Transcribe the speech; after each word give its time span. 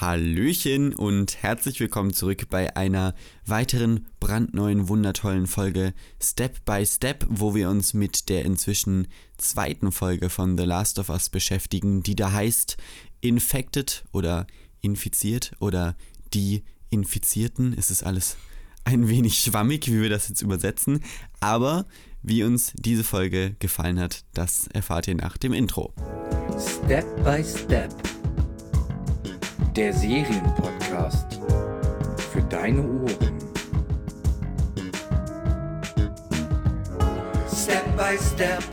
Hallöchen 0.00 0.94
und 0.94 1.42
herzlich 1.42 1.80
willkommen 1.80 2.12
zurück 2.12 2.48
bei 2.48 2.76
einer 2.76 3.16
weiteren 3.46 4.06
brandneuen, 4.20 4.88
wundertollen 4.88 5.48
Folge 5.48 5.92
Step 6.22 6.64
by 6.64 6.86
Step, 6.86 7.26
wo 7.28 7.56
wir 7.56 7.68
uns 7.68 7.94
mit 7.94 8.28
der 8.28 8.44
inzwischen 8.44 9.08
zweiten 9.38 9.90
Folge 9.90 10.30
von 10.30 10.56
The 10.56 10.62
Last 10.62 11.00
of 11.00 11.08
Us 11.08 11.30
beschäftigen, 11.30 12.04
die 12.04 12.14
da 12.14 12.30
heißt 12.30 12.76
Infected 13.22 14.04
oder 14.12 14.46
Infiziert 14.82 15.56
oder 15.58 15.96
die 16.32 16.62
Infizierten. 16.90 17.74
Es 17.76 17.90
ist 17.90 18.04
alles 18.04 18.36
ein 18.84 19.08
wenig 19.08 19.40
schwammig, 19.40 19.88
wie 19.88 20.00
wir 20.00 20.10
das 20.10 20.28
jetzt 20.28 20.42
übersetzen, 20.42 21.02
aber 21.40 21.86
wie 22.22 22.44
uns 22.44 22.72
diese 22.76 23.02
Folge 23.02 23.56
gefallen 23.58 23.98
hat, 23.98 24.24
das 24.32 24.68
erfahrt 24.68 25.08
ihr 25.08 25.16
nach 25.16 25.36
dem 25.38 25.52
Intro. 25.52 25.92
Step 26.84 27.04
by 27.24 27.42
Step. 27.42 28.17
Der 29.78 29.94
Serienpodcast 29.94 31.38
für 32.32 32.42
deine 32.42 32.82
Ohren. 32.82 33.38
Step 37.46 37.96
by 37.96 38.18
Step. 38.18 38.64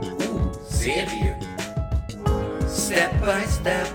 Uh, 0.00 0.50
Serien. 0.66 1.36
Step 2.66 3.12
by 3.20 3.46
Step. 3.46 3.88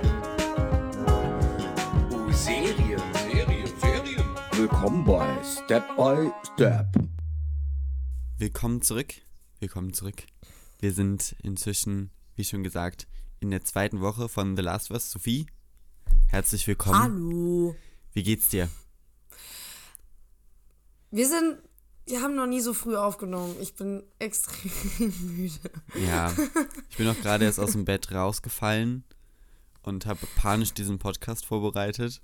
Uh, 2.12 2.32
Serien. 2.32 3.02
Serien, 3.16 3.68
Serien. 3.82 4.26
Willkommen 4.52 5.04
bei 5.06 5.44
Step 5.44 5.88
by 5.96 6.30
Step. 6.54 6.86
Willkommen 8.38 8.84
zurück. 8.84 9.16
Willkommen 9.60 9.92
zurück. 9.92 10.22
Wir 10.80 10.94
sind 10.94 11.36
inzwischen, 11.42 12.12
wie 12.36 12.44
schon 12.44 12.62
gesagt, 12.64 13.08
in 13.40 13.52
der 13.52 13.64
zweiten 13.64 14.02
Woche 14.02 14.30
von 14.30 14.55
The 14.55 14.64
Last 14.64 14.90
of 14.90 14.96
Us. 14.96 15.12
Sophie, 15.12 15.48
herzlich 16.28 16.66
willkommen. 16.68 17.00
Hallo. 17.00 17.76
Wie 18.14 18.23
geht's 18.23 18.50
dir? 18.50 18.70
Wir 21.12 21.28
sind, 21.28 21.59
wir 22.06 22.22
haben 22.22 22.36
noch 22.36 22.47
nie 22.47 22.62
so 22.62 22.73
früh 22.73 22.95
aufgenommen. 22.95 23.56
Ich 23.62 23.75
bin 23.75 24.03
extrem 24.20 25.14
müde. 25.36 25.72
Ja, 25.95 26.34
ich 26.89 26.97
bin 26.97 27.08
auch 27.08 27.20
gerade 27.20 27.45
erst 27.45 27.59
aus 27.59 27.73
dem 27.73 27.86
Bett 27.86 28.12
rausgefallen 28.12 29.03
und 29.84 30.06
habe 30.06 30.28
panisch 30.36 30.73
diesen 30.73 31.00
Podcast 31.00 31.45
vorbereitet. 31.45 32.22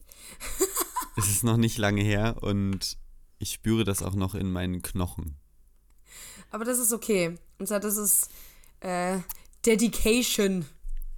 es 1.15 1.29
ist 1.29 1.43
noch 1.43 1.57
nicht 1.57 1.77
lange 1.77 2.01
her 2.01 2.37
und 2.41 2.97
ich 3.37 3.51
spüre 3.51 3.83
das 3.83 4.01
auch 4.01 4.15
noch 4.15 4.35
in 4.35 4.51
meinen 4.51 4.81
Knochen. 4.81 5.37
Aber 6.49 6.65
das 6.65 6.79
ist 6.79 6.93
okay. 6.93 7.37
Und 7.59 7.67
zwar, 7.67 7.79
das 7.79 7.97
ist 7.97 8.29
äh, 8.79 9.19
Dedication. 9.65 10.65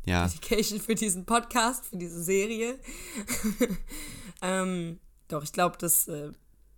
Ja, 0.06 0.28
Dedication 0.28 0.80
für 0.80 0.96
diesen 0.96 1.26
Podcast, 1.26 1.86
für 1.86 1.98
diese 1.98 2.24
Serie. 2.24 2.80
ähm, 4.42 5.00
doch, 5.28 5.44
ich 5.44 5.52
glaube, 5.52 5.78
das, 5.80 6.08
äh, 6.08 6.32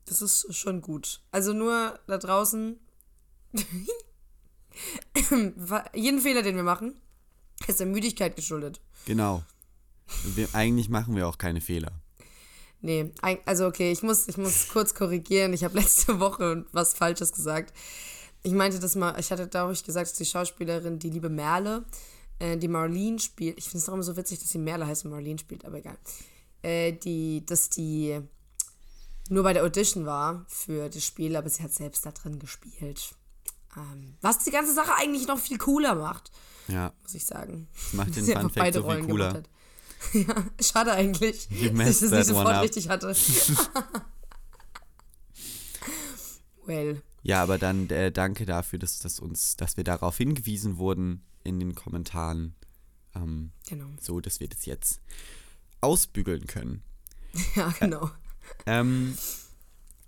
das 0.05 0.21
ist 0.21 0.55
schon 0.55 0.81
gut. 0.81 1.21
Also 1.31 1.53
nur 1.53 1.99
da 2.07 2.17
draußen. 2.17 2.79
jeden 5.93 6.21
Fehler, 6.21 6.41
den 6.41 6.55
wir 6.55 6.63
machen, 6.63 6.99
ist 7.67 7.79
der 7.79 7.87
Müdigkeit 7.87 8.35
geschuldet. 8.35 8.81
genau. 9.05 9.43
Wir, 10.23 10.47
eigentlich 10.53 10.87
machen 10.87 11.17
wir 11.17 11.27
auch 11.27 11.37
keine 11.37 11.59
Fehler. 11.59 11.91
Nee, 12.79 13.11
also 13.45 13.67
okay, 13.67 13.91
ich 13.91 14.03
muss, 14.03 14.27
ich 14.29 14.37
muss 14.37 14.69
kurz 14.69 14.93
korrigieren. 14.93 15.51
Ich 15.51 15.65
habe 15.65 15.77
letzte 15.77 16.19
Woche 16.21 16.65
was 16.71 16.93
Falsches 16.93 17.33
gesagt. 17.33 17.73
Ich 18.43 18.53
meinte 18.53 18.79
das 18.79 18.95
mal, 18.95 19.19
ich 19.19 19.31
hatte, 19.31 19.47
glaube 19.47 19.73
ich, 19.73 19.83
gesagt, 19.83 20.07
dass 20.09 20.17
die 20.17 20.25
Schauspielerin, 20.25 20.99
die 20.99 21.09
liebe 21.09 21.27
Merle, 21.27 21.83
äh, 22.39 22.57
die 22.57 22.67
Marlene 22.67 23.19
spielt. 23.19 23.57
Ich 23.57 23.65
finde 23.65 23.77
es 23.79 23.89
auch 23.89 23.93
immer 23.93 24.03
so 24.03 24.15
witzig, 24.17 24.39
dass 24.39 24.49
sie 24.49 24.57
Merle 24.59 24.85
heißt 24.87 25.05
und 25.05 25.11
Marlene 25.11 25.39
spielt, 25.39 25.65
aber 25.65 25.77
egal. 25.77 25.97
Äh, 26.61 26.93
die, 26.93 27.45
dass 27.45 27.69
die 27.69 28.19
nur 29.29 29.43
bei 29.43 29.53
der 29.53 29.63
Audition 29.63 30.05
war 30.05 30.45
für 30.47 30.89
das 30.89 31.03
Spiel, 31.03 31.35
aber 31.35 31.49
sie 31.49 31.61
hat 31.63 31.73
selbst 31.73 32.05
da 32.05 32.11
drin 32.11 32.39
gespielt. 32.39 33.15
Ähm, 33.75 34.15
was 34.21 34.39
die 34.39 34.51
ganze 34.51 34.73
Sache 34.73 34.93
eigentlich 34.95 35.27
noch 35.27 35.37
viel 35.39 35.57
cooler 35.57 35.95
macht, 35.95 36.31
Ja, 36.67 36.93
muss 37.03 37.13
ich 37.13 37.25
sagen. 37.25 37.67
das 37.73 37.93
macht 37.93 38.15
den 38.15 38.23
Sie 38.25 38.33
Fun 38.33 38.49
Fact 38.49 38.73
so 38.73 38.89
viel 38.89 39.03
cooler. 39.05 39.33
hat. 39.33 39.49
Ja, 40.13 40.45
schade 40.61 40.91
eigentlich, 40.91 41.47
dass 41.49 41.89
ich 41.89 41.99
das 42.01 42.11
nicht 42.11 42.25
sofort 42.27 42.61
richtig 42.61 42.87
hatte. 42.87 43.07
well, 46.65 47.01
Ja, 47.27 47.43
aber 47.43 47.57
dann 47.57 47.89
äh, 47.89 48.09
danke 48.09 48.45
dafür, 48.45 48.79
dass, 48.79 48.99
dass, 48.99 49.19
uns, 49.19 49.57
dass 49.57 49.75
wir 49.75 49.83
darauf 49.83 50.17
hingewiesen 50.17 50.77
wurden 50.77 51.25
in 51.43 51.59
den 51.59 51.75
Kommentaren, 51.75 52.55
ähm, 53.13 53.51
genau. 53.67 53.87
so 53.99 54.21
dass 54.21 54.39
wir 54.39 54.47
das 54.47 54.65
jetzt 54.65 55.01
ausbügeln 55.81 56.47
können. 56.47 56.81
Ja, 57.55 57.71
genau. 57.79 58.09
Ähm, 58.65 59.15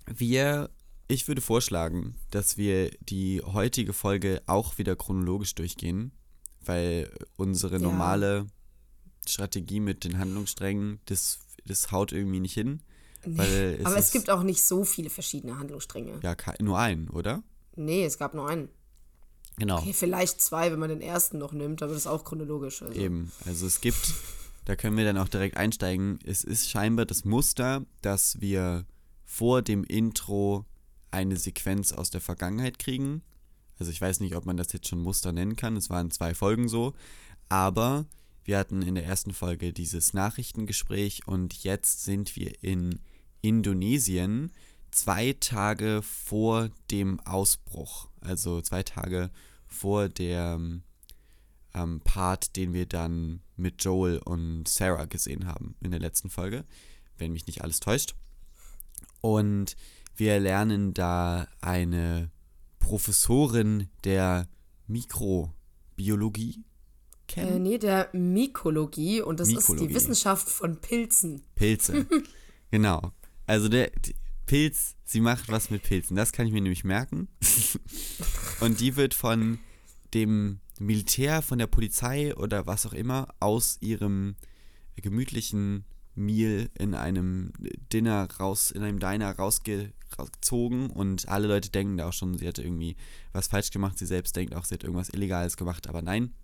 wir, 0.07 0.69
ich 1.09 1.28
würde 1.28 1.41
vorschlagen, 1.41 2.16
dass 2.31 2.56
wir 2.57 2.90
die 3.02 3.41
heutige 3.41 3.91
Folge 3.91 4.41
auch 4.47 4.78
wieder 4.78 4.96
chronologisch 4.96 5.53
durchgehen, 5.56 6.13
weil 6.62 7.12
unsere 7.36 7.75
Ja. 7.75 7.81
normale 7.81 8.47
Strategie 9.28 9.81
mit 9.81 10.06
den 10.06 10.18
Handlungssträngen, 10.18 11.00
das, 11.06 11.40
das 11.66 11.91
haut 11.91 12.13
irgendwie 12.13 12.40
nicht 12.40 12.53
hin. 12.53 12.81
Weil 13.25 13.78
es 13.80 13.85
Aber 13.85 13.97
es 13.97 14.12
gibt 14.12 14.30
auch 14.30 14.44
nicht 14.44 14.63
so 14.63 14.84
viele 14.84 15.09
verschiedene 15.09 15.59
Handlungsstränge. 15.59 16.19
Ja, 16.24 16.35
nur 16.62 16.80
einen, 16.80 17.09
oder? 17.09 17.44
Nee, 17.75 18.06
es 18.06 18.18
gab 18.18 18.34
nur 18.34 18.47
einen. 18.47 18.69
Genau. 19.57 19.80
Okay, 19.80 19.94
vielleicht 19.94 20.41
zwei, 20.41 20.72
wenn 20.72 20.80
man 20.80 20.90
den 20.90 21.02
ersten 21.02 21.38
noch 21.38 21.52
nimmt, 21.52 21.84
aber 21.84 21.91
das 21.91 22.03
ist 22.03 22.07
auch 22.07 22.24
chronologisch. 22.24 22.81
Also. 22.81 22.97
Eben, 22.97 23.31
also 23.46 23.68
es 23.68 23.81
gibt, 23.81 24.13
da 24.66 24.75
können 24.78 24.96
wir 24.96 25.03
dann 25.03 25.18
auch 25.18 25.28
direkt 25.28 25.57
einsteigen, 25.57 26.19
es 26.25 26.46
ist 26.46 26.69
scheinbar 26.69 27.06
das 27.06 27.25
Muster, 27.25 27.85
dass 28.02 28.40
wir 28.40 28.85
vor 29.25 29.62
dem 29.62 29.84
Intro 29.84 30.66
eine 31.12 31.36
Sequenz 31.36 31.91
aus 31.91 32.09
der 32.09 32.22
Vergangenheit 32.22 32.80
kriegen. 32.80 33.22
Also 33.80 33.91
ich 33.91 34.00
weiß 34.00 34.22
nicht, 34.22 34.36
ob 34.36 34.46
man 34.46 34.57
das 34.57 34.72
jetzt 34.72 34.88
schon 34.88 35.01
Muster 35.01 35.34
nennen 35.34 35.57
kann, 35.57 35.75
es 35.75 35.90
waren 35.90 36.09
zwei 36.09 36.34
Folgen 36.34 36.69
so, 36.69 36.94
aber 37.50 38.06
wir 38.46 38.57
hatten 38.57 38.81
in 38.81 38.96
der 38.96 39.06
ersten 39.06 39.34
Folge 39.34 39.74
dieses 39.74 40.13
Nachrichtengespräch 40.13 41.28
und 41.28 41.63
jetzt 41.63 42.03
sind 42.03 42.36
wir 42.36 42.63
in 42.63 43.00
Indonesien 43.41 44.51
zwei 44.91 45.33
Tage 45.39 46.01
vor 46.01 46.69
dem 46.91 47.19
Ausbruch, 47.22 48.09
also 48.22 48.61
zwei 48.61 48.83
Tage 48.83 49.29
vor 49.67 50.09
der 50.09 50.59
ähm, 51.73 52.01
Part, 52.03 52.55
den 52.55 52.73
wir 52.73 52.85
dann 52.88 53.41
mit 53.55 53.83
Joel 53.83 54.17
und 54.19 54.67
Sarah 54.67 55.05
gesehen 55.05 55.45
haben 55.45 55.75
in 55.81 55.91
der 55.91 56.00
letzten 56.00 56.29
Folge, 56.29 56.66
wenn 57.17 57.31
mich 57.33 57.45
nicht 57.47 57.61
alles 57.63 57.79
täuscht. 57.79 58.16
Und 59.22 59.75
wir 60.16 60.39
lernen 60.39 60.94
da 60.94 61.47
eine 61.61 62.31
Professorin 62.79 63.89
der 64.03 64.47
Mikrobiologie 64.88 66.56
Äh, 66.57 66.63
kennen. 67.27 67.61
nee, 67.63 67.77
der 67.77 68.09
Mykologie 68.13 69.21
und 69.21 69.39
das 69.39 69.50
ist 69.50 69.56
Mykologie. 69.56 69.88
die 69.88 69.94
Wissenschaft 69.94 70.50
von 70.50 70.81
Pilzen. 70.81 71.44
Pilze. 71.56 72.07
genau. 72.71 73.11
Also 73.50 73.68
der, 73.68 73.92
Pilz, 74.46 74.96
sie 75.06 75.22
macht 75.22 75.50
was 75.50 75.72
mit 75.72 75.82
Pilzen. 75.82 76.16
Das 76.16 76.32
kann 76.32 76.46
ich 76.46 76.54
mir 76.54 76.62
nämlich 76.62 76.84
merken. 76.84 77.28
Und 78.60 78.80
die 78.80 78.96
wird 78.96 79.16
von 79.16 79.58
dem 80.14 80.60
Militär, 80.78 81.42
von 81.42 81.58
der 81.58 81.66
Polizei 81.66 82.36
oder 82.36 82.68
was 82.68 82.86
auch 82.86 82.94
immer 82.94 83.28
aus 83.40 83.80
ihrem 83.82 84.36
gemütlichen 84.98 85.84
Meal 86.14 86.70
in 86.78 86.94
einem 86.94 87.52
Dinner 87.92 88.28
raus, 88.40 88.70
in 88.70 88.84
einem 88.84 89.00
Diner 89.00 89.36
rausge, 89.36 89.94
rausgezogen 90.18 90.92
und 90.92 91.28
alle 91.28 91.48
Leute 91.48 91.72
denken 91.72 91.98
da 91.98 92.10
auch 92.10 92.14
schon, 92.14 92.38
sie 92.38 92.46
hätte 92.46 92.62
irgendwie 92.62 92.98
was 93.34 93.48
falsch 93.48 93.72
gemacht. 93.72 93.98
Sie 93.98 94.06
selbst 94.06 94.36
denkt 94.36 94.54
auch, 94.54 94.66
sie 94.66 94.76
hat 94.76 94.84
irgendwas 94.84 95.10
Illegales 95.10 95.58
gemacht, 95.58 95.88
aber 95.88 96.04
nein. 96.04 96.36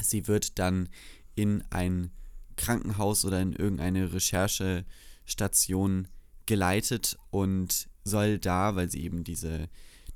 Sie 0.00 0.26
wird 0.26 0.58
dann 0.58 0.88
in 1.36 1.62
ein 1.70 2.10
Krankenhaus 2.56 3.24
oder 3.24 3.40
in 3.40 3.52
irgendeine 3.52 4.12
Recherchestation 4.12 6.08
geleitet 6.46 7.18
und 7.30 7.88
soll 8.04 8.38
da, 8.38 8.76
weil 8.76 8.90
sie 8.90 9.02
eben 9.02 9.24
diese, 9.24 9.68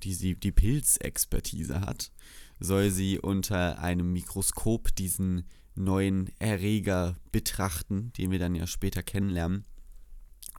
die, 0.03 0.35
die 0.39 0.53
Pilzexpertise 0.53 1.81
hat, 1.81 2.13
soll 2.61 2.91
sie 2.91 3.19
unter 3.19 3.79
einem 3.79 4.13
Mikroskop 4.13 4.95
diesen 4.95 5.45
neuen 5.75 6.31
Erreger 6.39 7.17
betrachten, 7.31 8.13
den 8.19 8.31
wir 8.31 8.39
dann 8.39 8.55
ja 8.55 8.67
später 8.67 9.03
kennenlernen. 9.03 9.65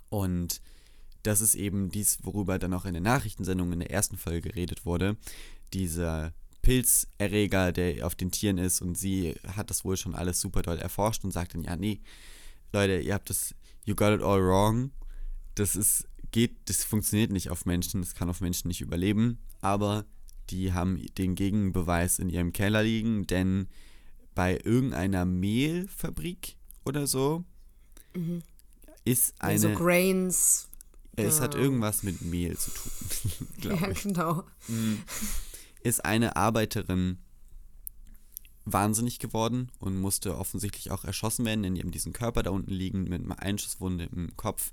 Und 0.09 0.61
das 1.23 1.41
ist 1.41 1.55
eben 1.55 1.89
dies, 1.89 2.19
worüber 2.23 2.57
dann 2.57 2.73
auch 2.73 2.85
in 2.85 2.93
der 2.93 3.01
Nachrichtensendung 3.01 3.73
in 3.73 3.79
der 3.79 3.91
ersten 3.91 4.17
Folge 4.17 4.49
geredet 4.49 4.85
wurde. 4.85 5.17
Dieser 5.73 6.33
Pilzerreger, 6.61 7.71
der 7.71 8.05
auf 8.05 8.15
den 8.15 8.31
Tieren 8.31 8.57
ist 8.57 8.81
und 8.81 8.97
sie 8.97 9.35
hat 9.55 9.69
das 9.69 9.83
wohl 9.83 9.97
schon 9.97 10.15
alles 10.15 10.39
super 10.39 10.61
doll 10.61 10.77
erforscht 10.77 11.23
und 11.23 11.31
sagt 11.31 11.53
dann, 11.53 11.63
ja, 11.63 11.75
nee, 11.75 11.99
Leute, 12.71 12.99
ihr 12.99 13.13
habt 13.13 13.29
das, 13.29 13.53
you 13.85 13.95
got 13.95 14.13
it 14.13 14.21
all 14.21 14.41
wrong. 14.41 14.91
Das 15.59 15.75
ist, 15.75 16.07
geht, 16.31 16.57
das 16.65 16.83
funktioniert 16.83 17.31
nicht 17.31 17.49
auf 17.49 17.65
Menschen, 17.65 18.01
das 18.01 18.13
kann 18.15 18.29
auf 18.29 18.41
Menschen 18.41 18.67
nicht 18.69 18.81
überleben, 18.81 19.39
aber 19.61 20.05
die 20.49 20.73
haben 20.73 21.05
den 21.17 21.35
Gegenbeweis 21.35 22.17
in 22.19 22.29
ihrem 22.29 22.53
Keller 22.53 22.81
liegen, 22.83 23.27
denn 23.27 23.67
bei 24.35 24.59
irgendeiner 24.63 25.25
Mehlfabrik 25.25 26.55
oder 26.85 27.07
so 27.07 27.43
ist 29.05 29.35
Ja, 29.41 29.57
so 29.57 29.67
eine. 29.67 29.75
Grains. 29.75 30.67
es 31.15 31.41
hat 31.41 31.53
ja. 31.55 31.59
irgendwas 31.61 32.03
mit 32.03 32.21
Mehl 32.21 32.57
zu 32.57 32.71
tun, 32.71 32.91
glaube 33.61 33.81
Ja, 33.81 33.89
ich. 33.91 34.01
genau. 34.03 34.43
Ist 35.83 36.05
eine 36.05 36.35
Arbeiterin 36.35 37.19
wahnsinnig 38.65 39.19
geworden 39.19 39.71
und 39.79 39.99
musste 39.99 40.37
offensichtlich 40.37 40.91
auch 40.91 41.03
erschossen 41.03 41.45
werden, 41.45 41.63
denn 41.63 41.75
die 41.75 41.81
haben 41.81 41.91
diesen 41.91 42.13
Körper 42.13 42.43
da 42.43 42.51
unten 42.51 42.71
liegen 42.71 43.03
mit 43.03 43.23
einer 43.23 43.39
Einschusswunde 43.39 44.09
im 44.13 44.35
Kopf. 44.37 44.71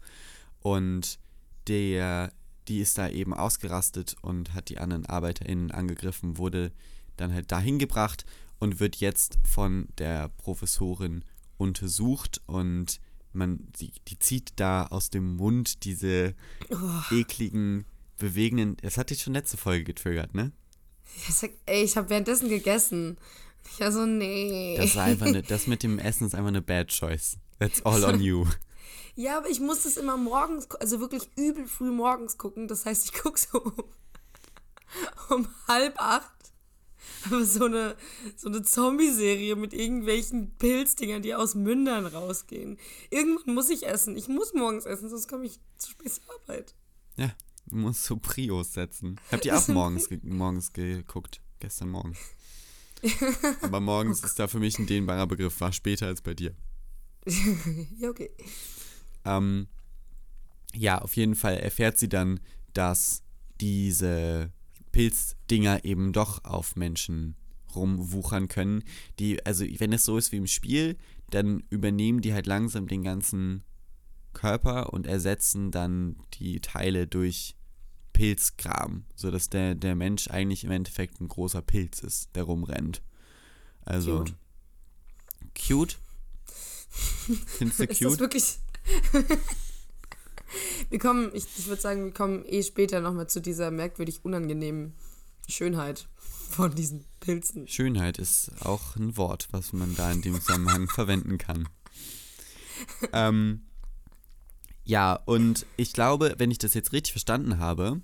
Und 0.66 1.20
der, 1.68 2.32
die 2.66 2.80
ist 2.80 2.98
da 2.98 3.08
eben 3.08 3.32
ausgerastet 3.32 4.16
und 4.20 4.52
hat 4.52 4.68
die 4.68 4.78
anderen 4.78 5.06
ArbeiterInnen 5.06 5.70
angegriffen, 5.70 6.38
wurde 6.38 6.72
dann 7.16 7.32
halt 7.32 7.52
dahin 7.52 7.78
gebracht 7.78 8.26
und 8.58 8.80
wird 8.80 8.96
jetzt 8.96 9.38
von 9.44 9.86
der 9.98 10.28
Professorin 10.30 11.24
untersucht 11.56 12.40
und 12.46 13.00
man, 13.32 13.60
die, 13.78 13.92
die 14.08 14.18
zieht 14.18 14.54
da 14.56 14.86
aus 14.86 15.08
dem 15.08 15.36
Mund 15.36 15.84
diese 15.84 16.34
ekligen, 17.12 17.84
bewegenden, 18.18 18.76
das 18.82 18.98
hat 18.98 19.10
dich 19.10 19.22
schon 19.22 19.34
letzte 19.34 19.56
Folge 19.56 19.84
getriggert, 19.84 20.34
ne? 20.34 20.50
Ich 21.28 21.34
sag, 21.36 21.52
ey, 21.66 21.84
ich 21.84 21.96
habe 21.96 22.10
währenddessen 22.10 22.48
gegessen. 22.48 23.18
Ich 23.72 23.78
war 23.78 23.92
so, 23.92 24.04
nee. 24.04 24.74
Das 24.76 24.86
ist 24.86 24.96
einfach 24.96 25.26
eine, 25.26 25.42
das 25.44 25.68
mit 25.68 25.84
dem 25.84 26.00
Essen 26.00 26.26
ist 26.26 26.34
einfach 26.34 26.48
eine 26.48 26.60
bad 26.62 26.88
choice. 26.88 27.38
That's 27.60 27.86
all 27.86 28.02
on 28.02 28.20
you. 28.20 28.46
Ja, 29.16 29.38
aber 29.38 29.48
ich 29.48 29.60
muss 29.60 29.82
das 29.82 29.96
immer 29.96 30.18
morgens, 30.18 30.70
also 30.72 31.00
wirklich 31.00 31.30
übel 31.36 31.66
früh 31.66 31.90
morgens 31.90 32.36
gucken. 32.36 32.68
Das 32.68 32.84
heißt, 32.84 33.06
ich 33.06 33.12
gucke 33.22 33.38
so 33.38 33.62
um, 33.62 33.84
um 35.30 35.48
halb 35.66 36.00
acht. 36.00 36.32
Aber 37.24 37.44
so 37.44 37.64
eine, 37.64 37.96
so 38.36 38.48
eine 38.48 38.62
Zombie-Serie 38.62 39.56
mit 39.56 39.72
irgendwelchen 39.72 40.50
Pilzdingern, 40.58 41.22
die 41.22 41.34
aus 41.34 41.54
Mündern 41.54 42.04
rausgehen. 42.06 42.78
Irgendwann 43.10 43.54
muss 43.54 43.70
ich 43.70 43.86
essen. 43.86 44.16
Ich 44.16 44.28
muss 44.28 44.52
morgens 44.52 44.84
essen, 44.84 45.08
sonst 45.08 45.28
komme 45.28 45.46
ich 45.46 45.58
zu 45.78 45.90
spät 45.90 46.12
zur 46.12 46.24
Arbeit. 46.42 46.74
Ja, 47.16 47.32
du 47.66 47.76
musst 47.76 48.04
so 48.04 48.16
Prios 48.16 48.74
setzen. 48.74 49.18
Habt 49.32 49.46
ihr 49.46 49.56
auch 49.58 49.66
morgens, 49.68 50.08
ge 50.10 50.20
morgens 50.22 50.72
geguckt? 50.74 51.40
Gestern 51.58 51.88
Morgen. 51.88 52.14
Aber 53.62 53.80
morgens 53.80 54.22
ist 54.22 54.38
da 54.38 54.46
für 54.46 54.58
mich 54.58 54.78
ein 54.78 54.86
dehnbarer 54.86 55.26
Begriff, 55.26 55.58
war 55.60 55.72
später 55.72 56.06
als 56.06 56.20
bei 56.20 56.34
dir. 56.34 56.54
Ja, 57.98 58.10
okay. 58.10 58.30
Ähm, 59.26 59.68
ja, 60.74 61.00
auf 61.00 61.16
jeden 61.16 61.34
Fall 61.34 61.56
erfährt 61.56 61.98
sie 61.98 62.08
dann, 62.08 62.40
dass 62.72 63.22
diese 63.60 64.50
Pilzdinger 64.92 65.84
eben 65.84 66.12
doch 66.12 66.44
auf 66.44 66.76
Menschen 66.76 67.36
rumwuchern 67.74 68.48
können. 68.48 68.82
Die, 69.18 69.44
also 69.44 69.64
wenn 69.78 69.92
es 69.92 70.04
so 70.04 70.16
ist 70.16 70.32
wie 70.32 70.36
im 70.36 70.46
Spiel, 70.46 70.96
dann 71.30 71.64
übernehmen 71.70 72.20
die 72.20 72.32
halt 72.32 72.46
langsam 72.46 72.86
den 72.86 73.02
ganzen 73.02 73.64
Körper 74.32 74.92
und 74.92 75.06
ersetzen 75.06 75.70
dann 75.70 76.16
die 76.34 76.60
Teile 76.60 77.06
durch 77.06 77.56
Pilzkram, 78.12 79.04
sodass 79.14 79.50
der, 79.50 79.74
der 79.74 79.94
Mensch 79.94 80.28
eigentlich 80.28 80.64
im 80.64 80.70
Endeffekt 80.70 81.20
ein 81.20 81.28
großer 81.28 81.62
Pilz 81.62 82.00
ist, 82.00 82.34
der 82.34 82.44
rumrennt. 82.44 83.02
Also 83.82 84.24
Cute. 84.24 84.34
cute. 85.54 85.98
Findest 87.58 87.78
du 87.78 87.84
Ist 87.84 87.90
das 87.90 87.98
cute? 87.98 88.20
wirklich. 88.20 88.58
wir 90.90 90.98
kommen, 90.98 91.30
ich, 91.34 91.46
ich 91.58 91.66
würde 91.66 91.82
sagen, 91.82 92.04
wir 92.04 92.12
kommen 92.12 92.44
eh 92.46 92.62
später 92.62 93.00
nochmal 93.00 93.28
zu 93.28 93.40
dieser 93.40 93.70
merkwürdig 93.70 94.24
unangenehmen 94.24 94.94
Schönheit 95.48 96.08
von 96.50 96.74
diesen 96.74 97.04
Pilzen. 97.20 97.68
Schönheit 97.68 98.18
ist 98.18 98.50
auch 98.60 98.96
ein 98.96 99.16
Wort, 99.16 99.48
was 99.50 99.72
man 99.72 99.94
da 99.96 100.10
in 100.10 100.22
dem 100.22 100.40
Zusammenhang 100.40 100.88
verwenden 100.94 101.38
kann. 101.38 101.68
Ähm, 103.12 103.62
ja, 104.84 105.14
und 105.14 105.66
ich 105.76 105.92
glaube, 105.92 106.34
wenn 106.38 106.50
ich 106.50 106.58
das 106.58 106.74
jetzt 106.74 106.92
richtig 106.92 107.12
verstanden 107.12 107.58
habe, 107.58 108.00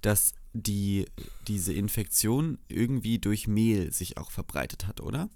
dass 0.00 0.32
die, 0.52 1.06
diese 1.46 1.72
Infektion 1.72 2.58
irgendwie 2.68 3.18
durch 3.18 3.46
Mehl 3.46 3.92
sich 3.92 4.16
auch 4.16 4.30
verbreitet 4.30 4.86
hat, 4.86 5.00
oder? 5.00 5.28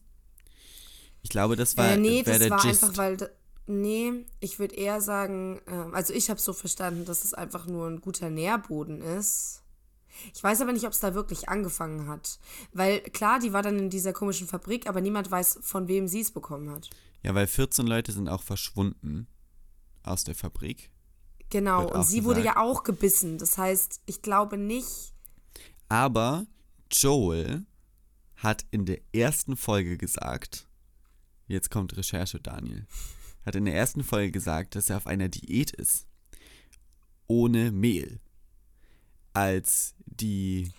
Ich 1.23 1.29
glaube, 1.29 1.57
das 1.57 1.77
war, 1.77 1.93
äh, 1.93 1.97
nee, 1.99 2.23
das 2.23 2.39
der 2.39 2.51
war 2.51 2.63
Gist. 2.63 2.83
einfach, 2.83 2.97
weil. 2.97 3.31
Nee, 3.71 4.25
ich 4.41 4.59
würde 4.59 4.75
eher 4.75 5.01
sagen, 5.01 5.61
äh, 5.67 5.95
also 5.95 6.13
ich 6.13 6.29
habe 6.29 6.41
so 6.41 6.53
verstanden, 6.53 7.05
dass 7.05 7.25
es 7.25 7.35
einfach 7.35 7.67
nur 7.67 7.87
ein 7.87 8.01
guter 8.01 8.29
Nährboden 8.29 9.01
ist. 9.01 9.63
Ich 10.35 10.43
weiß 10.43 10.61
aber 10.61 10.73
nicht, 10.73 10.87
ob 10.87 10.93
es 10.93 10.99
da 10.99 11.15
wirklich 11.15 11.49
angefangen 11.49 12.09
hat. 12.09 12.41
Weil 12.73 13.01
klar, 13.01 13.39
die 13.39 13.53
war 13.53 13.63
dann 13.63 13.79
in 13.79 13.91
dieser 13.91 14.13
komischen 14.13 14.49
Fabrik, 14.49 14.89
aber 14.89 15.01
niemand 15.01 15.31
weiß, 15.31 15.61
von 15.63 15.87
wem 15.87 16.09
sie 16.09 16.21
es 16.21 16.33
bekommen 16.33 16.69
hat. 16.71 16.91
Ja, 17.23 17.35
weil 17.35 17.47
14 17.47 17.87
Leute 17.87 18.11
sind 18.11 18.29
auch 18.29 18.43
verschwunden 18.43 19.29
aus 20.03 20.25
der 20.25 20.35
Fabrik. 20.35 20.91
Genau, 21.51 21.89
und 21.89 22.05
sie 22.05 22.25
wurde 22.25 22.41
gesagt. 22.41 22.57
ja 22.57 22.63
auch 22.63 22.83
gebissen. 22.83 23.39
Das 23.39 23.57
heißt, 23.57 24.01
ich 24.07 24.23
glaube 24.23 24.57
nicht. 24.57 25.15
Aber 25.89 26.47
Joel 26.91 27.67
hat 28.37 28.65
in 28.71 28.85
der 28.87 29.01
ersten 29.13 29.57
Folge 29.57 29.97
gesagt, 29.97 30.69
jetzt 31.47 31.71
kommt 31.71 31.97
Recherche, 31.97 32.41
Daniel, 32.41 32.87
hat 33.45 33.55
in 33.57 33.65
der 33.65 33.75
ersten 33.75 34.03
Folge 34.05 34.33
gesagt, 34.33 34.75
dass 34.75 34.91
er 34.91 34.97
auf 34.97 35.07
einer 35.07 35.29
Diät 35.29 35.71
ist. 35.73 36.07
Ohne 37.27 37.73
Mehl. 37.73 38.21
Als 39.33 39.95
die, 40.07 40.73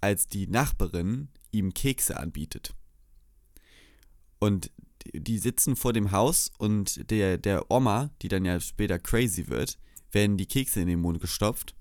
als 0.00 0.26
die 0.26 0.46
Nachbarin 0.46 1.28
ihm 1.50 1.74
Kekse 1.74 2.18
anbietet. 2.18 2.74
Und 4.38 4.70
die- 5.14 5.38
sitzen 5.38 5.76
vor 5.76 5.92
dem 5.92 6.10
Haus 6.10 6.50
und 6.58 7.10
der, 7.10 7.38
der 7.38 7.70
Oma, 7.70 8.10
die 8.22 8.28
dann 8.28 8.44
ja 8.44 8.60
später 8.60 8.98
crazy 8.98 9.48
wird, 9.48 9.78
werden 10.12 10.36
die 10.36 10.46
Kekse 10.46 10.80
in 10.80 10.88
den 10.88 11.00
Mund 11.00 11.20
gestopft. 11.20 11.74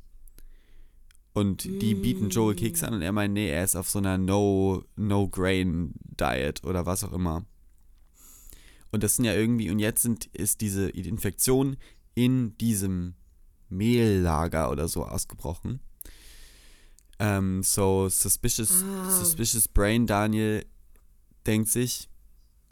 Und 1.34 1.66
die 1.66 1.94
bieten 1.94 2.30
Joel 2.30 2.56
Kekse 2.56 2.88
an 2.88 2.96
und 2.96 3.02
er 3.04 3.12
meint, 3.12 3.34
nee, 3.36 3.50
er 3.50 3.64
ist 3.64 3.76
auf 3.76 3.88
so 3.90 4.00
einer 4.00 4.18
No, 4.18 4.84
No-Grain-Diet 4.96 6.64
oder 6.64 6.86
was 6.88 7.04
auch 7.04 7.14
immer. 7.14 7.46
Und 8.92 9.04
das 9.04 9.16
sind 9.16 9.26
ja 9.26 9.34
irgendwie, 9.34 9.70
und 9.70 9.80
jetzt 9.80 10.02
sind, 10.02 10.26
ist 10.28 10.62
diese 10.62 10.90
Infektion 10.90 11.78
in 12.16 12.58
diesem 12.58 13.16
Mehllager 13.70 14.72
oder 14.72 14.88
so 14.88 15.06
ausgebrochen. 15.06 15.82
Ähm, 17.20 17.64
so, 17.64 18.10
suspicious, 18.10 18.84
Ah. 18.84 19.10
suspicious 19.10 19.68
Brain 19.68 20.06
Daniel 20.08 20.66
denkt 21.46 21.70
sich, 21.70 22.10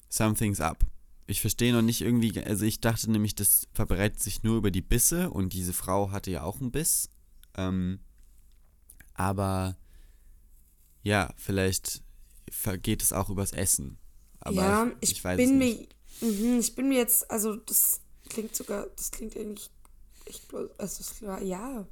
something's 0.09 0.61
up. 0.61 0.85
Ich 1.27 1.41
verstehe 1.41 1.73
noch 1.73 1.81
nicht 1.81 2.01
irgendwie, 2.01 2.39
also 2.41 2.65
ich 2.65 2.79
dachte 2.79 3.09
nämlich, 3.11 3.33
das 3.33 3.67
verbreitet 3.73 4.21
sich 4.21 4.43
nur 4.43 4.57
über 4.57 4.69
die 4.69 4.83
Bisse 4.83 5.31
und 5.31 5.53
diese 5.53 5.73
Frau 5.73 6.11
hatte 6.11 6.29
ja 6.29 6.43
auch 6.43 6.61
einen 6.61 6.71
Biss. 6.71 7.09
Ähm, 7.57 7.99
aber 9.15 9.75
ja, 11.01 11.33
vielleicht 11.37 12.03
geht 12.83 13.01
es 13.01 13.11
auch 13.13 13.29
übers 13.29 13.51
Essen. 13.51 13.97
Aber 14.39 14.61
ja, 14.61 14.91
ich, 15.01 15.13
ich, 15.13 15.23
weiß 15.23 15.37
bin 15.37 15.57
nicht. 15.57 15.95
Mhm, 16.21 16.59
ich 16.59 16.75
bin 16.75 16.89
mir 16.89 16.97
jetzt, 16.97 17.29
also 17.29 17.55
das 17.55 18.01
klingt 18.29 18.55
sogar, 18.55 18.87
das 18.95 19.11
klingt 19.11 19.35
eigentlich 19.35 19.69
echt, 20.25 20.49
bloß- 20.51 20.69
also 20.77 21.03
das, 21.03 21.43
ja, 21.43 21.85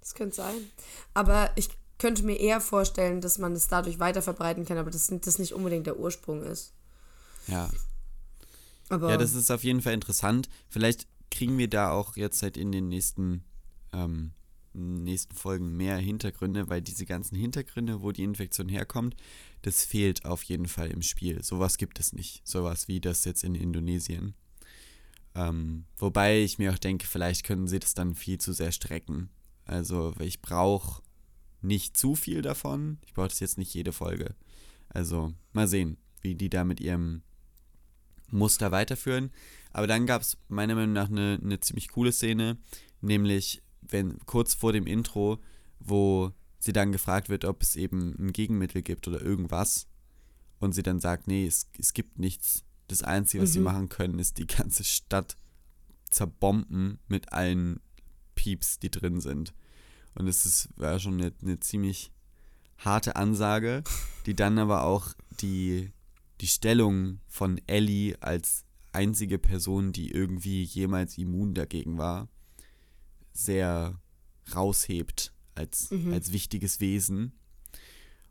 das 0.00 0.14
könnte 0.14 0.36
sein. 0.36 0.70
Aber 1.14 1.50
ich 1.56 1.68
könnte 1.98 2.22
mir 2.24 2.38
eher 2.38 2.60
vorstellen, 2.60 3.20
dass 3.20 3.38
man 3.38 3.52
es 3.52 3.68
dadurch 3.68 3.98
weiter 3.98 4.20
verbreiten 4.22 4.64
kann, 4.64 4.78
aber 4.78 4.90
dass 4.90 5.06
das 5.06 5.38
nicht 5.38 5.54
unbedingt 5.54 5.86
der 5.86 5.98
Ursprung 5.98 6.42
ist. 6.42 6.72
Ja. 7.46 7.70
Aber 8.88 9.10
ja, 9.10 9.16
das 9.16 9.34
ist 9.34 9.50
auf 9.50 9.64
jeden 9.64 9.80
Fall 9.80 9.94
interessant. 9.94 10.48
Vielleicht 10.68 11.06
kriegen 11.30 11.56
wir 11.56 11.68
da 11.68 11.90
auch 11.90 12.16
jetzt 12.16 12.42
halt 12.42 12.56
in 12.56 12.72
den 12.72 12.88
nächsten, 12.88 13.44
ähm, 13.92 14.32
nächsten 14.74 15.34
Folgen 15.34 15.76
mehr 15.76 15.96
Hintergründe, 15.96 16.68
weil 16.68 16.82
diese 16.82 17.06
ganzen 17.06 17.36
Hintergründe, 17.36 18.02
wo 18.02 18.12
die 18.12 18.24
Infektion 18.24 18.68
herkommt, 18.68 19.16
das 19.62 19.84
fehlt 19.84 20.24
auf 20.24 20.42
jeden 20.44 20.66
Fall 20.66 20.90
im 20.90 21.02
Spiel. 21.02 21.42
Sowas 21.42 21.78
gibt 21.78 22.00
es 22.00 22.12
nicht. 22.12 22.46
Sowas 22.46 22.88
wie 22.88 23.00
das 23.00 23.24
jetzt 23.24 23.44
in 23.44 23.54
Indonesien. 23.54 24.34
Ähm, 25.34 25.84
wobei 25.96 26.40
ich 26.40 26.58
mir 26.58 26.72
auch 26.72 26.78
denke, 26.78 27.06
vielleicht 27.06 27.44
können 27.44 27.66
sie 27.66 27.78
das 27.78 27.94
dann 27.94 28.14
viel 28.14 28.38
zu 28.38 28.52
sehr 28.52 28.72
strecken. 28.72 29.30
Also 29.64 30.14
ich 30.20 30.42
brauche 30.42 31.02
nicht 31.62 31.96
zu 31.96 32.14
viel 32.14 32.42
davon. 32.42 32.98
Ich 33.06 33.14
brauche 33.14 33.28
das 33.28 33.40
jetzt 33.40 33.58
nicht 33.58 33.72
jede 33.74 33.92
Folge. 33.92 34.34
Also 34.88 35.32
mal 35.52 35.66
sehen, 35.66 35.96
wie 36.20 36.34
die 36.34 36.50
da 36.50 36.64
mit 36.64 36.80
ihrem 36.80 37.22
Muster 38.30 38.70
weiterführen. 38.70 39.30
Aber 39.72 39.86
dann 39.86 40.06
gab 40.06 40.22
es 40.22 40.36
meiner 40.48 40.74
Meinung 40.74 40.92
nach 40.92 41.08
eine, 41.08 41.40
eine 41.42 41.60
ziemlich 41.60 41.88
coole 41.88 42.12
Szene, 42.12 42.58
nämlich 43.00 43.62
wenn 43.88 44.18
kurz 44.26 44.54
vor 44.54 44.72
dem 44.72 44.86
Intro, 44.86 45.38
wo 45.78 46.32
sie 46.58 46.72
dann 46.72 46.92
gefragt 46.92 47.28
wird, 47.28 47.44
ob 47.44 47.62
es 47.62 47.76
eben 47.76 48.14
ein 48.18 48.32
Gegenmittel 48.32 48.82
gibt 48.82 49.06
oder 49.06 49.20
irgendwas. 49.20 49.86
Und 50.58 50.72
sie 50.72 50.82
dann 50.82 51.00
sagt, 51.00 51.26
nee, 51.26 51.46
es, 51.46 51.68
es 51.78 51.92
gibt 51.92 52.18
nichts. 52.18 52.64
Das 52.88 53.02
Einzige, 53.02 53.42
was 53.42 53.52
sie 53.52 53.60
machen 53.60 53.88
können, 53.88 54.18
ist 54.18 54.38
die 54.38 54.46
ganze 54.46 54.84
Stadt 54.84 55.36
zerbomben 56.10 56.98
mit 57.08 57.32
allen 57.32 57.80
Pieps, 58.34 58.78
die 58.78 58.90
drin 58.90 59.20
sind. 59.20 59.54
Und 60.14 60.28
es 60.28 60.46
ist, 60.46 60.68
war 60.76 60.98
schon 60.98 61.14
eine, 61.14 61.32
eine 61.42 61.60
ziemlich 61.60 62.12
harte 62.78 63.16
Ansage, 63.16 63.82
die 64.26 64.34
dann 64.34 64.58
aber 64.58 64.84
auch 64.84 65.14
die, 65.40 65.90
die 66.40 66.46
Stellung 66.46 67.20
von 67.26 67.60
Ellie 67.66 68.16
als 68.20 68.64
einzige 68.92 69.38
Person, 69.38 69.92
die 69.92 70.10
irgendwie 70.10 70.62
jemals 70.62 71.18
immun 71.18 71.54
dagegen 71.54 71.98
war, 71.98 72.28
sehr 73.34 74.00
raushebt 74.54 75.32
als, 75.54 75.90
als 76.12 76.32
wichtiges 76.32 76.80
Wesen. 76.80 77.38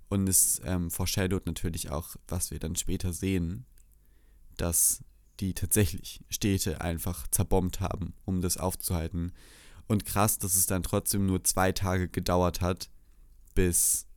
Und 0.09 0.27
es 0.27 0.61
ähm, 0.63 0.91
foreshadowt 0.91 1.45
natürlich 1.45 1.89
auch, 1.89 2.15
was 2.27 2.51
wir 2.51 2.59
dann 2.59 2.75
später 2.75 3.13
sehen, 3.13 3.65
dass 4.57 5.03
die 5.39 5.53
tatsächlich 5.53 6.23
Städte 6.29 6.81
einfach 6.81 7.27
zerbombt 7.27 7.79
haben, 7.79 8.13
um 8.25 8.41
das 8.41 8.57
aufzuhalten. 8.57 9.33
Und 9.87 10.05
krass, 10.05 10.37
dass 10.37 10.55
es 10.55 10.67
dann 10.67 10.83
trotzdem 10.83 11.25
nur 11.25 11.43
zwei 11.43 11.71
Tage 11.71 12.07
gedauert 12.07 12.61
hat, 12.61 12.89
bis 13.55 14.07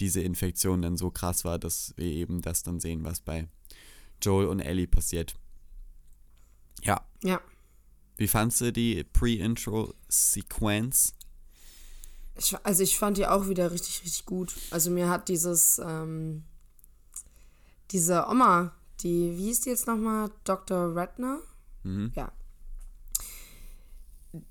diese 0.00 0.20
Infektion 0.20 0.82
dann 0.82 0.96
so 0.96 1.10
krass 1.10 1.44
war, 1.44 1.58
dass 1.58 1.94
wir 1.96 2.06
eben 2.06 2.40
das 2.40 2.62
dann 2.62 2.80
sehen, 2.80 3.04
was 3.04 3.20
bei 3.20 3.48
Joel 4.22 4.46
und 4.46 4.60
Ellie 4.60 4.86
passiert. 4.86 5.34
Ja, 6.82 7.06
Ja. 7.22 7.40
Wie 8.16 8.28
fandst 8.28 8.60
du 8.60 8.72
die 8.72 9.02
Pre-Intro-Sequenz? 9.04 11.14
Also 12.62 12.82
ich 12.82 12.98
fand 12.98 13.16
die 13.16 13.26
auch 13.26 13.48
wieder 13.48 13.70
richtig, 13.70 14.02
richtig 14.02 14.26
gut. 14.26 14.52
Also 14.70 14.90
mir 14.90 15.08
hat 15.08 15.28
dieses, 15.28 15.78
ähm, 15.78 16.44
diese 17.90 18.26
Oma, 18.28 18.74
die, 19.00 19.36
wie 19.36 19.44
hieß 19.44 19.62
die 19.62 19.70
jetzt 19.70 19.86
nochmal? 19.86 20.30
Dr. 20.44 20.94
Redner? 20.96 21.38
Mhm. 21.82 22.12
Ja. 22.14 22.30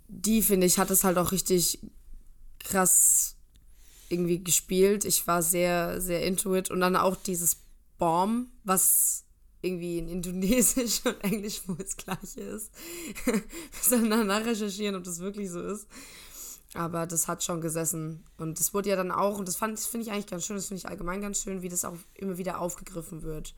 Die, 0.07 0.41
finde 0.41 0.67
ich, 0.67 0.77
hat 0.77 0.91
es 0.91 1.03
halt 1.03 1.17
auch 1.17 1.33
richtig 1.33 1.79
krass 2.59 3.35
irgendwie 4.07 4.43
gespielt. 4.43 5.05
Ich 5.05 5.27
war 5.27 5.41
sehr, 5.41 5.99
sehr 5.99 6.25
into 6.25 6.55
it. 6.55 6.69
Und 6.69 6.79
dann 6.79 6.95
auch 6.95 7.17
dieses 7.17 7.57
Bomb, 7.97 8.47
was 8.63 9.22
irgendwie 9.63 9.97
in 9.97 10.07
Indonesisch 10.07 11.01
und 11.05 11.23
Englisch 11.23 11.67
wohl 11.67 11.77
das 11.79 11.97
gleiche 11.97 12.41
ist. 12.41 12.71
Wir 13.25 13.41
sollen 13.81 14.09
danach 14.09 14.45
ob 14.95 15.03
das 15.03 15.19
wirklich 15.19 15.49
so 15.49 15.61
ist. 15.61 15.87
Aber 16.75 17.05
das 17.05 17.27
hat 17.27 17.43
schon 17.43 17.61
gesessen. 17.61 18.23
Und 18.37 18.59
das 18.59 18.73
wurde 18.73 18.89
ja 18.89 18.95
dann 18.95 19.11
auch, 19.11 19.37
und 19.37 19.47
das 19.47 19.55
fand 19.55 19.79
finde 19.79 20.05
ich 20.05 20.11
eigentlich 20.11 20.27
ganz 20.27 20.45
schön, 20.45 20.55
das 20.55 20.67
finde 20.67 20.79
ich 20.79 20.87
allgemein 20.87 21.21
ganz 21.21 21.41
schön, 21.41 21.61
wie 21.61 21.69
das 21.69 21.85
auch 21.85 21.95
immer 22.15 22.37
wieder 22.37 22.59
aufgegriffen 22.59 23.21
wird. 23.21 23.53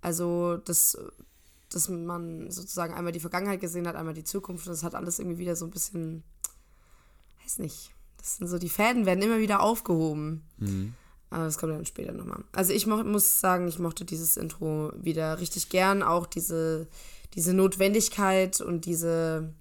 Also, 0.00 0.56
das, 0.56 0.98
dass 1.70 1.88
man 1.88 2.50
sozusagen 2.50 2.94
einmal 2.94 3.12
die 3.12 3.20
Vergangenheit 3.20 3.60
gesehen 3.60 3.86
hat, 3.86 3.96
einmal 3.96 4.14
die 4.14 4.24
Zukunft. 4.24 4.66
Und 4.66 4.72
das 4.72 4.82
hat 4.82 4.94
alles 4.94 5.18
irgendwie 5.18 5.38
wieder 5.38 5.56
so 5.56 5.66
ein 5.66 5.70
bisschen, 5.70 6.24
weiß 7.42 7.58
nicht. 7.58 7.92
Das 8.16 8.36
sind 8.36 8.48
so, 8.48 8.58
die 8.58 8.70
Fäden 8.70 9.04
werden 9.04 9.22
immer 9.22 9.38
wieder 9.38 9.60
aufgehoben. 9.60 10.42
Aber 11.34 11.46
das 11.46 11.58
kommt 11.58 11.72
dann 11.72 11.84
später 11.84 12.12
nochmal. 12.12 12.44
Also 12.52 12.72
ich 12.72 12.86
muss 12.86 13.40
sagen, 13.40 13.66
ich 13.66 13.80
mochte 13.80 14.04
dieses 14.04 14.36
Intro 14.36 14.92
wieder 14.94 15.40
richtig 15.40 15.68
gern. 15.68 16.04
Auch 16.04 16.26
diese, 16.26 16.86
diese 17.34 17.52
Notwendigkeit 17.52 18.60
und 18.60 18.84
diese 18.84 19.52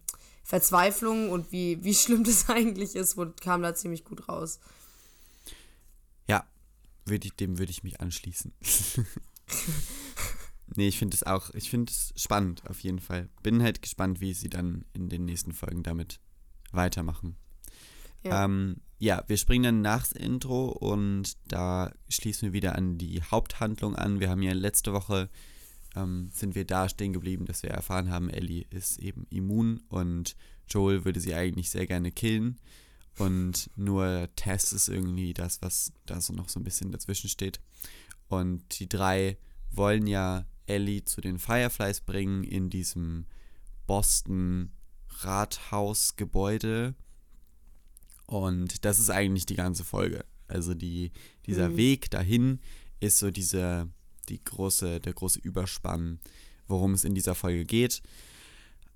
Verzweiflung 0.44 1.32
und 1.32 1.52
wie, 1.52 1.84
wie 1.84 1.96
schlimm 1.96 2.24
das 2.26 2.48
eigentlich 2.48 2.96
ist, 2.96 3.18
wurde, 3.18 3.34
kam 3.42 3.64
da 3.64 3.74
ziemlich 3.74 4.06
gut 4.06 4.30
raus. 4.30 4.60
Ja, 6.28 6.46
würd 7.06 7.26
ich, 7.26 7.34
dem 7.38 7.58
würde 7.58 7.72
ich 7.72 7.82
mich 7.82 8.00
anschließen. 8.00 8.54
nee, 10.76 10.88
ich 10.88 11.00
finde 11.00 11.16
es 11.16 11.24
auch, 11.24 11.50
ich 11.56 11.72
finde 11.72 11.92
es 11.92 12.14
spannend 12.16 12.62
auf 12.70 12.82
jeden 12.82 13.00
Fall. 13.00 13.30
Bin 13.42 13.64
halt 13.64 13.82
gespannt, 13.82 14.22
wie 14.22 14.36
sie 14.36 14.50
dann 14.52 14.86
in 14.94 15.10
den 15.10 15.26
nächsten 15.26 15.54
Folgen 15.54 15.82
damit 15.82 16.20
weitermachen. 16.72 17.36
Ja. 18.22 18.46
Ähm, 18.46 18.76
ja, 19.00 19.24
wir 19.28 19.38
springen 19.38 19.64
dann 19.64 19.82
nachs 19.82 20.12
Intro 20.12 20.70
und 20.70 21.38
da 21.48 21.92
schließen 22.10 22.48
wir 22.48 22.54
wieder 22.54 22.76
an 22.76 22.98
die 22.98 23.22
Haupthandlung 23.22 23.96
an. 23.96 24.20
Wir 24.20 24.30
haben 24.30 24.42
ja 24.42 24.54
letzte 24.54 24.94
Woche 24.94 25.30
ähm, 25.96 26.30
sind 26.34 26.56
wir 26.56 26.66
da 26.66 26.90
stehen 26.90 27.14
geblieben, 27.14 27.46
dass 27.46 27.64
wir 27.64 27.72
erfahren 27.72 28.10
haben, 28.10 28.30
Ellie 28.30 28.66
ist 28.70 29.00
eben 29.00 29.28
immun 29.30 29.84
und 29.90 30.36
Joel 30.68 31.06
würde 31.06 31.20
sie 31.20 31.36
eigentlich 31.36 31.70
sehr 31.70 31.86
gerne 31.86 32.12
killen. 32.12 32.60
Und 33.20 33.70
nur 33.76 34.30
Tess 34.36 34.74
ist 34.74 34.88
irgendwie 34.88 35.34
das, 35.34 35.62
was 35.62 35.94
da 36.06 36.20
so 36.20 36.34
noch 36.34 36.50
so 36.50 36.60
ein 36.60 36.64
bisschen 36.64 36.92
dazwischen 36.92 37.30
steht. 37.30 37.60
Und 38.28 38.80
die 38.80 38.90
drei 38.90 39.38
wollen 39.70 40.08
ja 40.08 40.46
Ellie 40.66 41.06
zu 41.06 41.22
den 41.22 41.38
Fireflies 41.38 42.02
bringen 42.02 42.44
in 42.44 42.70
diesem 42.70 43.26
Boston 43.86 44.72
Rathausgebäude. 45.20 46.96
Und 48.34 48.84
das 48.84 49.00
ist 49.00 49.12
eigentlich 49.12 49.46
die 49.46 49.56
ganze 49.56 49.84
Folge. 49.84 50.26
Also 50.48 50.74
die, 50.74 51.12
dieser 51.46 51.70
Mhm. 51.70 51.78
Weg 51.78 52.10
dahin 52.10 52.60
ist 53.00 53.20
so 53.20 53.30
diese, 53.30 53.88
die 54.30 54.44
große, 54.44 55.00
der 55.00 55.14
große 55.14 55.40
Überspann, 55.40 56.20
worum 56.68 56.94
es 56.94 57.04
in 57.04 57.14
dieser 57.14 57.36
Folge 57.36 57.64
geht. 57.64 58.02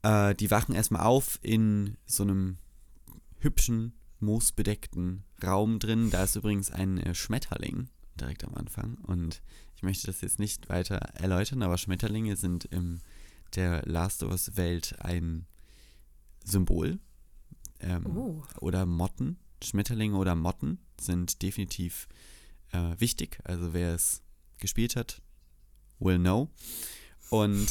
Äh, 0.01 0.33
die 0.35 0.49
wachen 0.49 0.73
erstmal 0.73 1.03
auf 1.03 1.37
in 1.43 1.97
so 2.07 2.23
einem 2.23 2.57
hübschen, 3.39 3.93
moosbedeckten 4.19 5.23
Raum 5.43 5.77
drin. 5.77 6.09
Da 6.09 6.23
ist 6.23 6.35
übrigens 6.35 6.71
ein 6.71 6.97
äh, 6.97 7.13
Schmetterling 7.13 7.89
direkt 8.19 8.43
am 8.43 8.55
Anfang. 8.55 8.95
Und 9.03 9.43
ich 9.75 9.83
möchte 9.83 10.07
das 10.07 10.21
jetzt 10.21 10.39
nicht 10.39 10.69
weiter 10.69 10.95
erläutern, 10.95 11.61
aber 11.61 11.77
Schmetterlinge 11.77 12.35
sind 12.35 12.65
in 12.65 13.01
der 13.55 13.83
Last 13.85 14.23
of 14.23 14.31
Us 14.31 14.57
Welt 14.57 14.95
ein 14.99 15.45
Symbol. 16.43 16.99
Ähm, 17.79 18.05
Oh. 18.05 18.43
Oder 18.59 18.85
Motten. 18.85 19.37
Schmetterlinge 19.63 20.15
oder 20.17 20.35
Motten 20.35 20.79
sind 20.99 21.41
definitiv 21.41 22.07
äh, 22.71 22.95
wichtig. 22.99 23.39
Also 23.43 23.73
wer 23.73 23.93
es 23.95 24.21
gespielt 24.59 24.95
hat, 24.95 25.21
will 25.99 26.19
know. 26.19 26.49
Und 27.29 27.67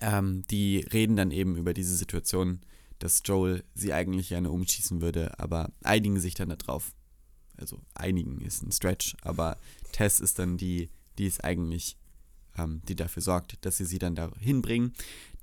ähm, 0.00 0.42
die 0.50 0.80
reden 0.92 1.16
dann 1.16 1.30
eben 1.30 1.56
über 1.56 1.74
diese 1.74 1.96
Situation, 1.96 2.60
dass 2.98 3.22
Joel 3.24 3.64
sie 3.74 3.92
eigentlich 3.92 4.28
gerne 4.30 4.50
umschießen 4.50 5.00
würde, 5.00 5.38
aber 5.38 5.70
einigen 5.82 6.20
sich 6.20 6.34
dann 6.34 6.48
darauf. 6.50 6.92
Also 7.56 7.80
einigen 7.94 8.40
ist 8.40 8.62
ein 8.62 8.72
Stretch, 8.72 9.16
aber 9.22 9.58
Tess 9.92 10.18
ist 10.20 10.38
dann 10.38 10.56
die, 10.56 10.90
die 11.18 11.26
es 11.26 11.40
eigentlich, 11.40 11.96
ähm, 12.58 12.82
die 12.88 12.96
dafür 12.96 13.22
sorgt, 13.22 13.64
dass 13.64 13.76
sie 13.76 13.84
sie 13.84 13.98
dann 14.00 14.16
dahin 14.16 14.60
bringen. 14.60 14.92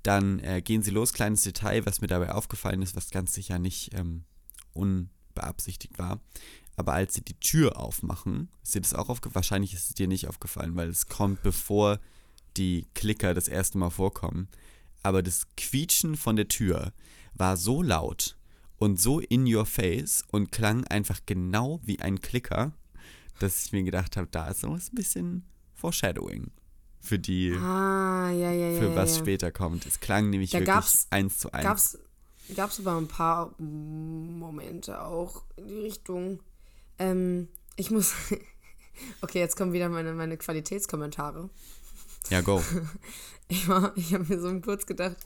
Dann 0.02 0.40
äh, 0.40 0.62
gehen 0.62 0.82
sie 0.82 0.90
los. 0.90 1.12
Kleines 1.12 1.42
Detail, 1.42 1.86
was 1.86 2.00
mir 2.00 2.08
dabei 2.08 2.32
aufgefallen 2.32 2.82
ist, 2.82 2.96
was 2.96 3.10
ganz 3.10 3.32
sicher 3.34 3.58
nicht 3.58 3.94
ähm, 3.94 4.24
unbeabsichtigt 4.72 5.98
war. 5.98 6.20
Aber 6.76 6.94
als 6.94 7.14
sie 7.14 7.22
die 7.22 7.38
Tür 7.38 7.78
aufmachen, 7.78 8.48
ist 8.62 8.74
dir 8.74 8.80
das 8.80 8.94
auch 8.94 9.08
aufgefallen? 9.08 9.34
Wahrscheinlich 9.36 9.74
ist 9.74 9.90
es 9.90 9.94
dir 9.94 10.08
nicht 10.08 10.26
aufgefallen, 10.28 10.74
weil 10.74 10.88
es 10.88 11.06
kommt, 11.06 11.42
bevor 11.42 12.00
die 12.56 12.86
Klicker 12.94 13.34
das 13.34 13.48
erste 13.48 13.78
Mal 13.78 13.90
vorkommen. 13.90 14.48
Aber 15.02 15.22
das 15.22 15.46
Quietschen 15.56 16.16
von 16.16 16.36
der 16.36 16.48
Tür 16.48 16.92
war 17.34 17.56
so 17.56 17.82
laut 17.82 18.36
und 18.78 19.00
so 19.00 19.20
in 19.20 19.52
your 19.52 19.66
face 19.66 20.24
und 20.30 20.50
klang 20.50 20.84
einfach 20.84 21.20
genau 21.26 21.80
wie 21.84 22.00
ein 22.00 22.20
Klicker, 22.20 22.72
dass 23.38 23.66
ich 23.66 23.72
mir 23.72 23.82
gedacht 23.82 24.16
habe, 24.16 24.28
da 24.30 24.48
ist 24.48 24.60
so 24.60 24.72
ein 24.72 24.80
bisschen 24.92 25.44
Foreshadowing 25.74 26.50
für 27.02 27.18
die, 27.18 27.52
Ah, 27.56 28.30
ja, 28.30 28.50
ja, 28.52 28.78
für 28.78 28.88
ja, 28.90 28.96
was 28.96 29.18
später 29.18 29.50
kommt. 29.50 29.84
Es 29.86 30.00
klang 30.00 30.30
nämlich 30.30 30.50
Da 30.52 30.58
wirklich 30.60 30.74
gab's- 30.74 31.06
eins 31.10 31.38
zu 31.38 31.52
eins. 31.52 31.64
Gab's, 31.64 31.98
gab's 32.56 32.80
aber 32.80 32.96
ein 32.96 33.08
paar 33.08 33.52
Momente 33.60 35.02
auch 35.02 35.42
in 35.56 35.66
die 35.68 35.78
Richtung. 35.80 36.40
Ähm, 36.98 37.48
ich 37.76 37.90
muss. 37.90 38.14
Okay, 39.22 39.38
jetzt 39.40 39.56
kommen 39.56 39.72
wieder 39.72 39.88
meine, 39.88 40.12
meine 40.12 40.36
Qualitätskommentare. 40.36 41.48
Ja, 42.30 42.40
go. 42.42 42.62
Ich, 43.48 43.66
war- 43.68 43.92
ich 43.96 44.12
habe 44.14 44.24
mir 44.24 44.38
so 44.40 44.60
kurz 44.60 44.84
gedacht, 44.86 45.16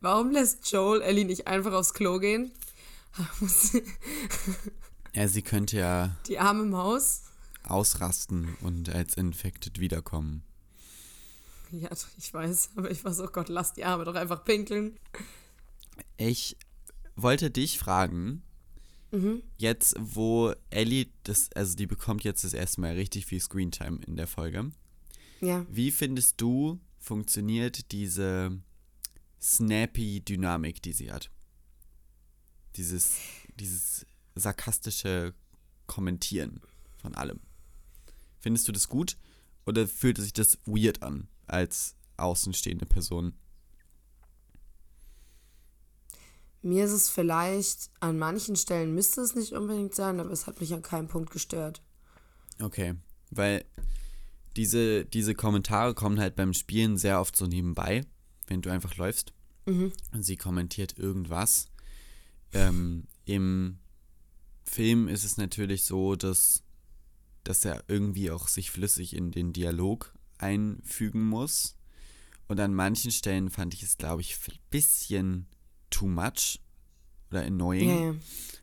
warum 0.00 0.30
lässt 0.30 0.70
Joel 0.72 1.02
Ellie 1.02 1.24
nicht 1.24 1.46
einfach 1.46 1.72
aufs 1.72 1.92
Klo 1.92 2.18
gehen? 2.18 2.50
Ja, 5.12 5.28
sie 5.28 5.42
könnte 5.42 5.78
ja 5.78 6.14
Die 6.28 6.38
arme 6.38 6.64
Maus. 6.64 7.22
ausrasten 7.64 8.56
und 8.60 8.88
als 8.90 9.14
infected 9.14 9.80
wiederkommen. 9.80 10.42
Ja, 11.72 11.90
ich 12.16 12.32
weiß, 12.32 12.70
aber 12.76 12.90
ich 12.90 13.04
war 13.04 13.12
so, 13.12 13.26
Gott, 13.26 13.48
lass 13.48 13.72
die 13.72 13.84
Arme 13.84 14.04
doch 14.04 14.14
einfach 14.14 14.44
pinkeln. 14.44 14.96
Ich 16.16 16.56
wollte 17.16 17.50
dich 17.50 17.78
fragen, 17.78 18.42
jetzt 19.56 19.94
wo 19.98 20.52
Ellie 20.70 21.06
das, 21.22 21.50
also 21.54 21.74
die 21.76 21.86
bekommt 21.86 22.24
jetzt 22.24 22.44
das 22.44 22.52
erste 22.52 22.80
Mal 22.80 22.94
richtig 22.94 23.26
viel 23.26 23.40
Screentime 23.40 24.00
in 24.06 24.16
der 24.16 24.26
Folge. 24.26 24.72
Ja. 25.40 25.64
Wie 25.70 25.90
findest 25.90 26.40
du, 26.40 26.80
funktioniert 26.98 27.92
diese 27.92 28.60
snappy 29.40 30.20
Dynamik, 30.20 30.82
die 30.82 30.92
sie 30.92 31.12
hat? 31.12 31.30
Dieses, 32.76 33.16
dieses 33.58 34.06
sarkastische 34.34 35.34
Kommentieren 35.86 36.60
von 36.98 37.14
allem. 37.14 37.40
Findest 38.40 38.68
du 38.68 38.72
das 38.72 38.88
gut 38.88 39.16
oder 39.64 39.88
fühlt 39.88 40.18
sich 40.18 40.32
das 40.32 40.58
weird 40.66 41.02
an 41.02 41.28
als 41.46 41.96
außenstehende 42.16 42.86
Person? 42.86 43.34
Mir 46.62 46.84
ist 46.84 46.92
es 46.92 47.08
vielleicht, 47.08 47.90
an 48.00 48.18
manchen 48.18 48.56
Stellen 48.56 48.94
müsste 48.94 49.20
es 49.20 49.34
nicht 49.34 49.52
unbedingt 49.52 49.94
sein, 49.94 50.18
aber 50.18 50.30
es 50.30 50.46
hat 50.46 50.60
mich 50.60 50.74
an 50.74 50.82
keinem 50.82 51.06
Punkt 51.06 51.30
gestört. 51.30 51.80
Okay, 52.60 52.94
weil 53.30 53.64
diese, 54.56 55.04
diese 55.04 55.34
Kommentare 55.34 55.94
kommen 55.94 56.18
halt 56.18 56.34
beim 56.34 56.54
Spielen 56.54 56.96
sehr 56.96 57.20
oft 57.20 57.36
so 57.36 57.46
nebenbei. 57.46 58.04
wenn 58.48 58.62
du 58.62 58.70
einfach 58.70 58.96
läufst. 58.96 59.32
Mhm. 59.66 59.92
Und 60.12 60.22
sie 60.22 60.36
kommentiert 60.36 60.98
irgendwas. 60.98 61.66
Ähm, 62.52 63.08
Im 63.24 63.78
Film 64.64 65.08
ist 65.08 65.24
es 65.24 65.36
natürlich 65.36 65.84
so, 65.84 66.16
dass, 66.16 66.62
dass 67.44 67.64
er 67.64 67.84
irgendwie 67.88 68.30
auch 68.30 68.48
sich 68.48 68.70
flüssig 68.70 69.14
in 69.14 69.30
den 69.30 69.52
Dialog 69.52 70.14
einfügen 70.38 71.24
muss. 71.24 71.76
Und 72.48 72.60
an 72.60 72.74
manchen 72.74 73.10
Stellen 73.10 73.50
fand 73.50 73.74
ich 73.74 73.82
es, 73.82 73.98
glaube 73.98 74.22
ich, 74.22 74.36
ein 74.48 74.58
bisschen 74.70 75.46
too 75.90 76.06
much 76.06 76.60
oder 77.30 77.44
annoying. 77.44 78.14
Ja. 78.14 78.14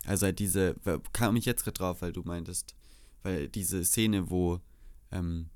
Also 0.05 0.25
halt 0.25 0.39
diese, 0.39 0.75
kam 1.11 1.35
ich 1.35 1.45
jetzt 1.45 1.63
gerade 1.63 1.77
drauf, 1.77 2.01
weil 2.01 2.13
du 2.13 2.23
meintest, 2.23 2.75
weil 3.23 3.49
diese 3.49 3.83
Szene, 3.83 4.29
wo 4.29 4.59
ähm, 5.11 5.49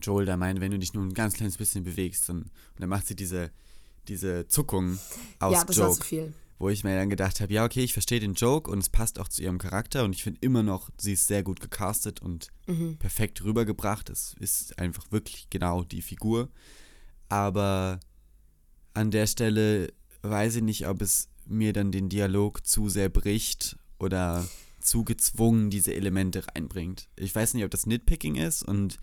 Joel 0.00 0.26
da 0.26 0.36
meint, 0.36 0.60
wenn 0.60 0.72
du 0.72 0.78
dich 0.78 0.94
nur 0.94 1.04
ein 1.04 1.14
ganz 1.14 1.34
kleines 1.34 1.56
bisschen 1.56 1.84
bewegst, 1.84 2.28
dann, 2.28 2.42
und 2.42 2.50
dann 2.78 2.88
macht 2.88 3.06
sie 3.06 3.16
diese, 3.16 3.50
diese 4.08 4.48
Zuckung 4.48 4.98
aus 5.38 5.52
ja, 5.52 5.64
das 5.64 5.78
war 5.78 5.90
zu 5.90 5.98
Joke, 5.98 6.04
viel. 6.04 6.34
Wo 6.62 6.68
ich 6.68 6.84
mir 6.84 6.94
dann 6.94 7.10
gedacht 7.10 7.40
habe, 7.40 7.52
ja, 7.52 7.64
okay, 7.64 7.82
ich 7.82 7.92
verstehe 7.92 8.20
den 8.20 8.34
Joke 8.34 8.70
und 8.70 8.78
es 8.78 8.88
passt 8.88 9.18
auch 9.18 9.26
zu 9.26 9.42
ihrem 9.42 9.58
Charakter 9.58 10.04
und 10.04 10.14
ich 10.14 10.22
finde 10.22 10.38
immer 10.42 10.62
noch, 10.62 10.90
sie 10.96 11.14
ist 11.14 11.26
sehr 11.26 11.42
gut 11.42 11.58
gecastet 11.58 12.22
und 12.22 12.52
Mhm. 12.68 12.98
perfekt 12.98 13.42
rübergebracht. 13.42 14.08
Es 14.08 14.36
ist 14.38 14.78
einfach 14.78 15.10
wirklich 15.10 15.50
genau 15.50 15.82
die 15.82 16.02
Figur. 16.02 16.50
Aber 17.28 17.98
an 18.94 19.10
der 19.10 19.26
Stelle 19.26 19.92
weiß 20.22 20.54
ich 20.56 20.62
nicht, 20.62 20.86
ob 20.86 21.02
es 21.02 21.28
mir 21.46 21.72
dann 21.72 21.90
den 21.90 22.08
Dialog 22.08 22.64
zu 22.64 22.88
sehr 22.88 23.08
bricht 23.08 23.76
oder 23.98 24.46
zu 24.80 25.02
gezwungen 25.02 25.68
diese 25.68 25.92
Elemente 25.92 26.46
reinbringt. 26.46 27.08
Ich 27.16 27.34
weiß 27.34 27.54
nicht, 27.54 27.64
ob 27.64 27.72
das 27.72 27.86
Nitpicking 27.86 28.36
ist 28.36 28.62
und 28.62 28.98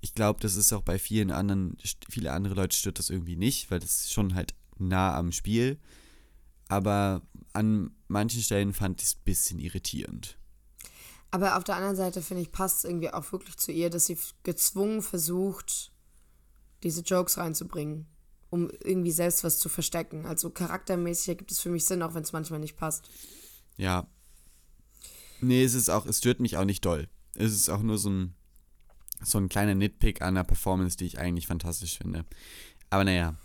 ich 0.00 0.14
glaube, 0.14 0.40
das 0.40 0.56
ist 0.56 0.72
auch 0.72 0.82
bei 0.82 0.98
vielen 0.98 1.30
anderen, 1.30 1.76
viele 2.10 2.32
andere 2.32 2.54
Leute 2.54 2.76
stört 2.76 2.98
das 2.98 3.08
irgendwie 3.08 3.36
nicht, 3.36 3.70
weil 3.70 3.78
das 3.78 4.00
ist 4.02 4.12
schon 4.12 4.34
halt 4.34 4.54
nah 4.78 5.16
am 5.16 5.30
Spiel. 5.30 5.78
Aber 6.74 7.22
an 7.52 7.92
manchen 8.08 8.42
Stellen 8.42 8.74
fand 8.74 9.00
ich 9.00 9.06
es 9.06 9.14
ein 9.14 9.24
bisschen 9.24 9.60
irritierend. 9.60 10.36
Aber 11.30 11.56
auf 11.56 11.62
der 11.62 11.76
anderen 11.76 11.94
Seite, 11.94 12.20
finde 12.20 12.42
ich, 12.42 12.50
passt 12.50 12.78
es 12.78 12.84
irgendwie 12.84 13.12
auch 13.12 13.30
wirklich 13.30 13.56
zu 13.58 13.70
ihr, 13.70 13.90
dass 13.90 14.06
sie 14.06 14.18
gezwungen 14.42 15.02
versucht, 15.02 15.92
diese 16.82 17.02
Jokes 17.02 17.38
reinzubringen, 17.38 18.06
um 18.50 18.70
irgendwie 18.82 19.12
selbst 19.12 19.44
was 19.44 19.60
zu 19.60 19.68
verstecken. 19.68 20.26
Also 20.26 20.50
charaktermäßig 20.50 21.28
ergibt 21.28 21.52
es 21.52 21.60
für 21.60 21.70
mich 21.70 21.84
Sinn, 21.84 22.02
auch 22.02 22.14
wenn 22.14 22.24
es 22.24 22.32
manchmal 22.32 22.58
nicht 22.58 22.76
passt. 22.76 23.08
Ja. 23.76 24.08
Nee, 25.40 25.62
es 25.62 25.74
ist 25.74 25.90
auch, 25.90 26.06
es 26.06 26.18
stört 26.18 26.40
mich 26.40 26.56
auch 26.56 26.64
nicht 26.64 26.84
doll. 26.84 27.08
Es 27.34 27.52
ist 27.52 27.68
auch 27.68 27.82
nur 27.82 27.98
so 27.98 28.10
ein, 28.10 28.34
so 29.22 29.38
ein 29.38 29.48
kleiner 29.48 29.76
Nitpick 29.76 30.22
an 30.22 30.34
der 30.34 30.42
Performance, 30.42 30.96
die 30.96 31.06
ich 31.06 31.20
eigentlich 31.20 31.46
fantastisch 31.46 31.98
finde. 31.98 32.24
Aber 32.90 33.04
naja. 33.04 33.36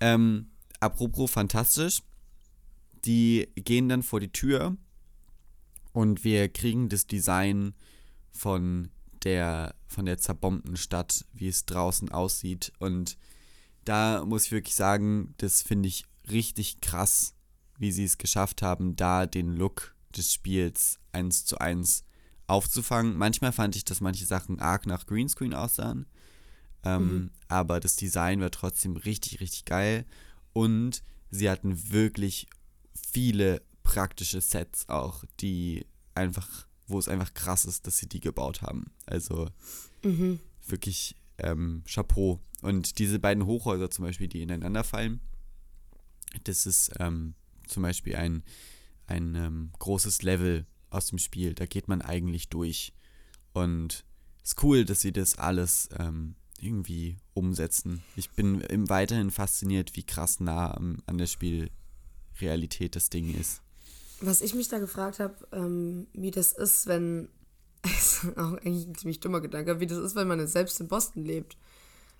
Ähm, 0.00 0.50
apropos 0.80 1.30
fantastisch, 1.30 2.02
die 3.04 3.48
gehen 3.54 3.88
dann 3.88 4.02
vor 4.02 4.20
die 4.20 4.32
Tür 4.32 4.76
und 5.92 6.24
wir 6.24 6.48
kriegen 6.48 6.88
das 6.88 7.06
Design 7.06 7.74
von 8.30 8.90
der, 9.22 9.74
von 9.86 10.06
der 10.06 10.18
zerbombten 10.18 10.76
Stadt, 10.76 11.24
wie 11.32 11.48
es 11.48 11.66
draußen 11.66 12.10
aussieht. 12.10 12.72
Und 12.78 13.16
da 13.84 14.24
muss 14.24 14.46
ich 14.46 14.52
wirklich 14.52 14.74
sagen, 14.74 15.34
das 15.38 15.62
finde 15.62 15.88
ich 15.88 16.04
richtig 16.30 16.80
krass, 16.80 17.34
wie 17.78 17.92
sie 17.92 18.04
es 18.04 18.18
geschafft 18.18 18.62
haben, 18.62 18.96
da 18.96 19.26
den 19.26 19.54
Look 19.56 19.94
des 20.16 20.32
Spiels 20.32 20.98
eins 21.12 21.44
zu 21.44 21.58
eins 21.58 22.04
aufzufangen. 22.46 23.16
Manchmal 23.16 23.52
fand 23.52 23.76
ich, 23.76 23.84
dass 23.84 24.00
manche 24.00 24.26
Sachen 24.26 24.60
arg 24.60 24.86
nach 24.86 25.06
Greenscreen 25.06 25.54
aussahen. 25.54 26.06
Ähm, 26.84 27.30
Aber 27.48 27.80
das 27.80 27.96
Design 27.96 28.40
war 28.40 28.50
trotzdem 28.50 28.96
richtig, 28.96 29.40
richtig 29.40 29.64
geil. 29.64 30.04
Und 30.52 31.02
sie 31.30 31.50
hatten 31.50 31.90
wirklich 31.90 32.46
viele 33.14 33.62
praktische 33.84 34.40
Sets 34.40 34.88
auch, 34.88 35.24
die 35.40 35.86
einfach, 36.14 36.66
wo 36.88 36.98
es 36.98 37.08
einfach 37.08 37.32
krass 37.32 37.64
ist, 37.64 37.86
dass 37.86 37.96
sie 37.96 38.08
die 38.08 38.20
gebaut 38.20 38.60
haben. 38.60 38.86
Also 39.06 39.48
wirklich 40.66 41.16
ähm, 41.38 41.84
Chapeau. 41.86 42.40
Und 42.60 42.98
diese 42.98 43.20
beiden 43.20 43.46
Hochhäuser 43.46 43.90
zum 43.90 44.04
Beispiel, 44.04 44.28
die 44.28 44.42
ineinander 44.42 44.82
fallen, 44.82 45.20
das 46.42 46.66
ist 46.66 46.90
ähm, 46.98 47.34
zum 47.68 47.84
Beispiel 47.84 48.16
ein, 48.16 48.42
ein 49.06 49.36
ähm, 49.36 49.70
großes 49.78 50.22
Level 50.22 50.66
aus 50.90 51.06
dem 51.06 51.18
Spiel. 51.18 51.54
Da 51.54 51.66
geht 51.66 51.86
man 51.86 52.02
eigentlich 52.02 52.48
durch. 52.48 52.92
Und 53.52 54.04
es 54.42 54.50
ist 54.50 54.62
cool, 54.64 54.84
dass 54.84 55.00
sie 55.00 55.12
das 55.12 55.38
alles 55.38 55.88
ähm, 55.98 56.34
irgendwie 56.58 57.18
umsetzen. 57.32 58.02
Ich 58.16 58.30
bin 58.30 58.60
im 58.62 58.88
weiterhin 58.88 59.30
fasziniert, 59.30 59.94
wie 59.94 60.02
krass 60.02 60.40
nah 60.40 60.72
an 60.72 61.18
der 61.18 61.26
Spielrealität 62.34 62.96
das 62.96 63.10
Ding 63.10 63.34
ist. 63.38 63.62
Was 64.20 64.40
ich 64.40 64.54
mich 64.54 64.68
da 64.68 64.78
gefragt 64.78 65.20
habe, 65.20 65.34
ähm, 65.52 66.06
wie 66.12 66.30
das 66.30 66.52
ist, 66.52 66.86
wenn, 66.86 67.28
ist 67.84 68.26
auch 68.36 68.52
eigentlich 68.52 68.86
ein 68.86 68.94
ziemlich 68.94 69.20
dummer 69.20 69.40
Gedanke, 69.40 69.80
wie 69.80 69.86
das 69.86 69.98
ist, 69.98 70.16
wenn 70.16 70.28
man 70.28 70.46
selbst 70.46 70.80
in 70.80 70.88
Boston 70.88 71.24
lebt. 71.24 71.56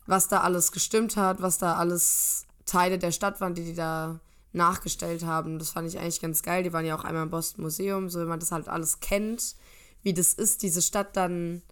Was 0.06 0.28
da 0.28 0.40
alles 0.40 0.70
gestimmt 0.72 1.16
hat, 1.16 1.40
was 1.40 1.58
da 1.58 1.76
alles 1.76 2.46
Teile 2.66 2.98
der 2.98 3.12
Stadt 3.12 3.40
waren, 3.40 3.54
die 3.54 3.64
die 3.64 3.74
da 3.74 4.20
nachgestellt 4.52 5.24
haben. 5.24 5.58
Das 5.58 5.70
fand 5.70 5.88
ich 5.88 5.98
eigentlich 5.98 6.20
ganz 6.20 6.42
geil. 6.42 6.62
Die 6.62 6.72
waren 6.72 6.84
ja 6.84 6.96
auch 6.96 7.04
einmal 7.04 7.24
im 7.24 7.30
Boston 7.30 7.62
Museum, 7.62 8.08
so 8.08 8.20
wenn 8.20 8.28
man 8.28 8.38
das 8.38 8.52
halt 8.52 8.68
alles 8.68 9.00
kennt, 9.00 9.56
wie 10.02 10.12
das 10.12 10.34
ist, 10.34 10.62
diese 10.62 10.82
Stadt 10.82 11.16
dann 11.16 11.62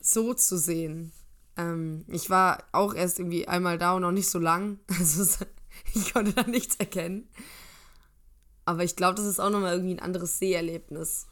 so 0.00 0.32
zu 0.32 0.56
sehen. 0.56 1.12
Ähm, 1.56 2.04
ich 2.08 2.30
war 2.30 2.64
auch 2.72 2.94
erst 2.94 3.18
irgendwie 3.18 3.48
einmal 3.48 3.78
da 3.78 3.94
und 3.94 4.02
noch 4.02 4.12
nicht 4.12 4.30
so 4.30 4.38
lang. 4.38 4.78
Also 4.98 5.44
ich 5.94 6.12
konnte 6.12 6.32
da 6.32 6.42
nichts 6.44 6.76
erkennen. 6.76 7.28
Aber 8.64 8.84
ich 8.84 8.96
glaube, 8.96 9.14
das 9.14 9.26
ist 9.26 9.40
auch 9.40 9.50
nochmal 9.50 9.74
irgendwie 9.74 9.94
ein 9.94 10.00
anderes 10.00 10.38
Seherlebnis. 10.38 11.26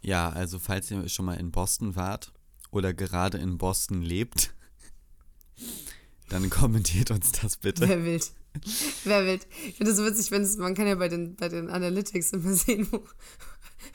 Ja, 0.00 0.30
also 0.30 0.58
falls 0.58 0.90
ihr 0.90 1.08
schon 1.08 1.26
mal 1.26 1.34
in 1.34 1.50
Boston 1.50 1.96
wart 1.96 2.32
oder 2.70 2.94
gerade 2.94 3.38
in 3.38 3.58
Boston 3.58 4.02
lebt, 4.02 4.54
dann 6.28 6.50
kommentiert 6.50 7.10
uns 7.10 7.32
das 7.32 7.56
bitte. 7.56 7.88
Wer 7.88 8.04
wild. 8.04 8.32
Wer 9.04 9.26
wild. 9.26 9.46
Ich 9.68 9.76
finde 9.76 9.94
so 9.94 10.04
witzig, 10.04 10.30
wenn 10.30 10.42
es, 10.42 10.56
man 10.56 10.74
kann 10.74 10.86
ja 10.86 10.96
bei 10.96 11.08
den, 11.08 11.36
bei 11.36 11.48
den 11.48 11.70
Analytics 11.70 12.32
immer 12.32 12.52
sehen, 12.54 12.88
wo 12.90 13.04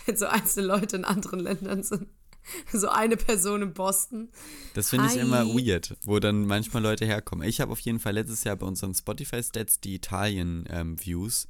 wenn 0.06 0.18
so 0.18 0.26
einzelne 0.26 0.68
Leute 0.68 0.96
in 0.96 1.06
anderen 1.06 1.40
Ländern 1.40 1.84
sind. 1.84 2.08
So 2.72 2.90
eine 2.90 3.18
Person 3.18 3.62
in 3.62 3.74
Boston. 3.74 4.30
Das 4.74 4.90
finde 4.90 5.08
ich 5.08 5.14
Hi. 5.14 5.20
immer 5.20 5.46
weird, 5.48 5.96
wo 6.06 6.20
dann 6.20 6.46
manchmal 6.46 6.84
Leute 6.84 7.06
herkommen. 7.06 7.48
Ich 7.48 7.62
habe 7.62 7.72
auf 7.72 7.80
jeden 7.80 8.00
Fall 8.00 8.14
letztes 8.14 8.44
Jahr 8.44 8.56
bei 8.56 8.66
unseren 8.66 8.94
Spotify-Stats 8.94 9.80
die 9.80 9.96
Italien-Views 9.96 11.48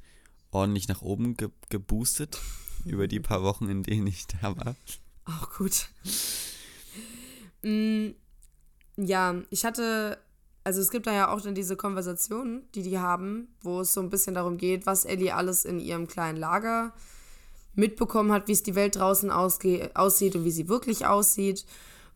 ordentlich 0.50 0.88
nach 0.88 1.02
oben 1.02 1.36
ge 1.36 1.50
geboostet 1.68 2.40
über 2.84 3.08
die 3.08 3.20
paar 3.20 3.42
Wochen, 3.42 3.68
in 3.68 3.82
denen 3.82 4.06
ich 4.06 4.26
da 4.26 4.56
war. 4.56 4.76
Auch 5.24 5.50
gut. 5.56 5.88
Mm, 7.62 8.10
ja, 8.96 9.42
ich 9.50 9.64
hatte, 9.64 10.18
also 10.64 10.80
es 10.80 10.90
gibt 10.90 11.06
da 11.06 11.12
ja 11.12 11.28
auch 11.32 11.40
dann 11.40 11.54
diese 11.54 11.76
Konversationen, 11.76 12.70
die 12.74 12.82
die 12.82 12.98
haben, 12.98 13.48
wo 13.62 13.80
es 13.80 13.94
so 13.94 14.00
ein 14.00 14.10
bisschen 14.10 14.34
darum 14.34 14.58
geht, 14.58 14.86
was 14.86 15.04
Ellie 15.04 15.34
alles 15.34 15.64
in 15.64 15.80
ihrem 15.80 16.06
kleinen 16.06 16.38
Lager 16.38 16.92
mitbekommen 17.74 18.32
hat, 18.32 18.48
wie 18.48 18.52
es 18.52 18.62
die 18.62 18.74
Welt 18.74 18.96
draußen 18.96 19.30
aussieht 19.30 20.36
und 20.36 20.44
wie 20.44 20.50
sie 20.50 20.68
wirklich 20.68 21.06
aussieht. 21.06 21.64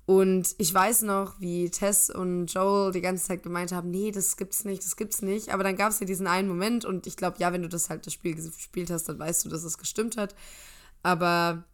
Und 0.07 0.55
ich 0.57 0.73
weiß 0.73 1.03
noch, 1.03 1.39
wie 1.39 1.69
Tess 1.71 2.09
und 2.09 2.47
Joel 2.47 2.93
die 2.93 3.03
ganze 3.03 3.27
Zeit 3.27 3.43
gemeint 3.43 3.73
haben, 3.73 3.91
nee, 3.91 4.11
das 4.11 4.39
gibt's 4.39 4.65
nicht, 4.65 4.83
das 4.83 4.97
gibt's 4.97 5.21
nicht. 5.21 5.51
Aber 5.53 5.63
dann 5.65 5.77
gab 5.77 5.91
es 5.93 6.01
ja 6.01 6.07
diesen 6.07 6.27
einen 6.27 6.49
Moment 6.49 6.87
und 6.87 7.07
ich 7.07 7.17
glaube, 7.17 7.37
ja, 7.41 7.53
wenn 7.53 7.61
du 7.61 7.69
das 7.69 7.91
halt 7.91 8.07
das 8.07 8.15
Spiel 8.15 8.35
gespielt 8.35 8.91
hast, 8.91 9.09
dann 9.09 9.19
weißt 9.19 9.45
du, 9.45 9.51
dass 9.51 9.65
es 9.65 9.77
gestimmt 9.77 10.17
hat. 10.17 10.35
Aber 11.03 11.65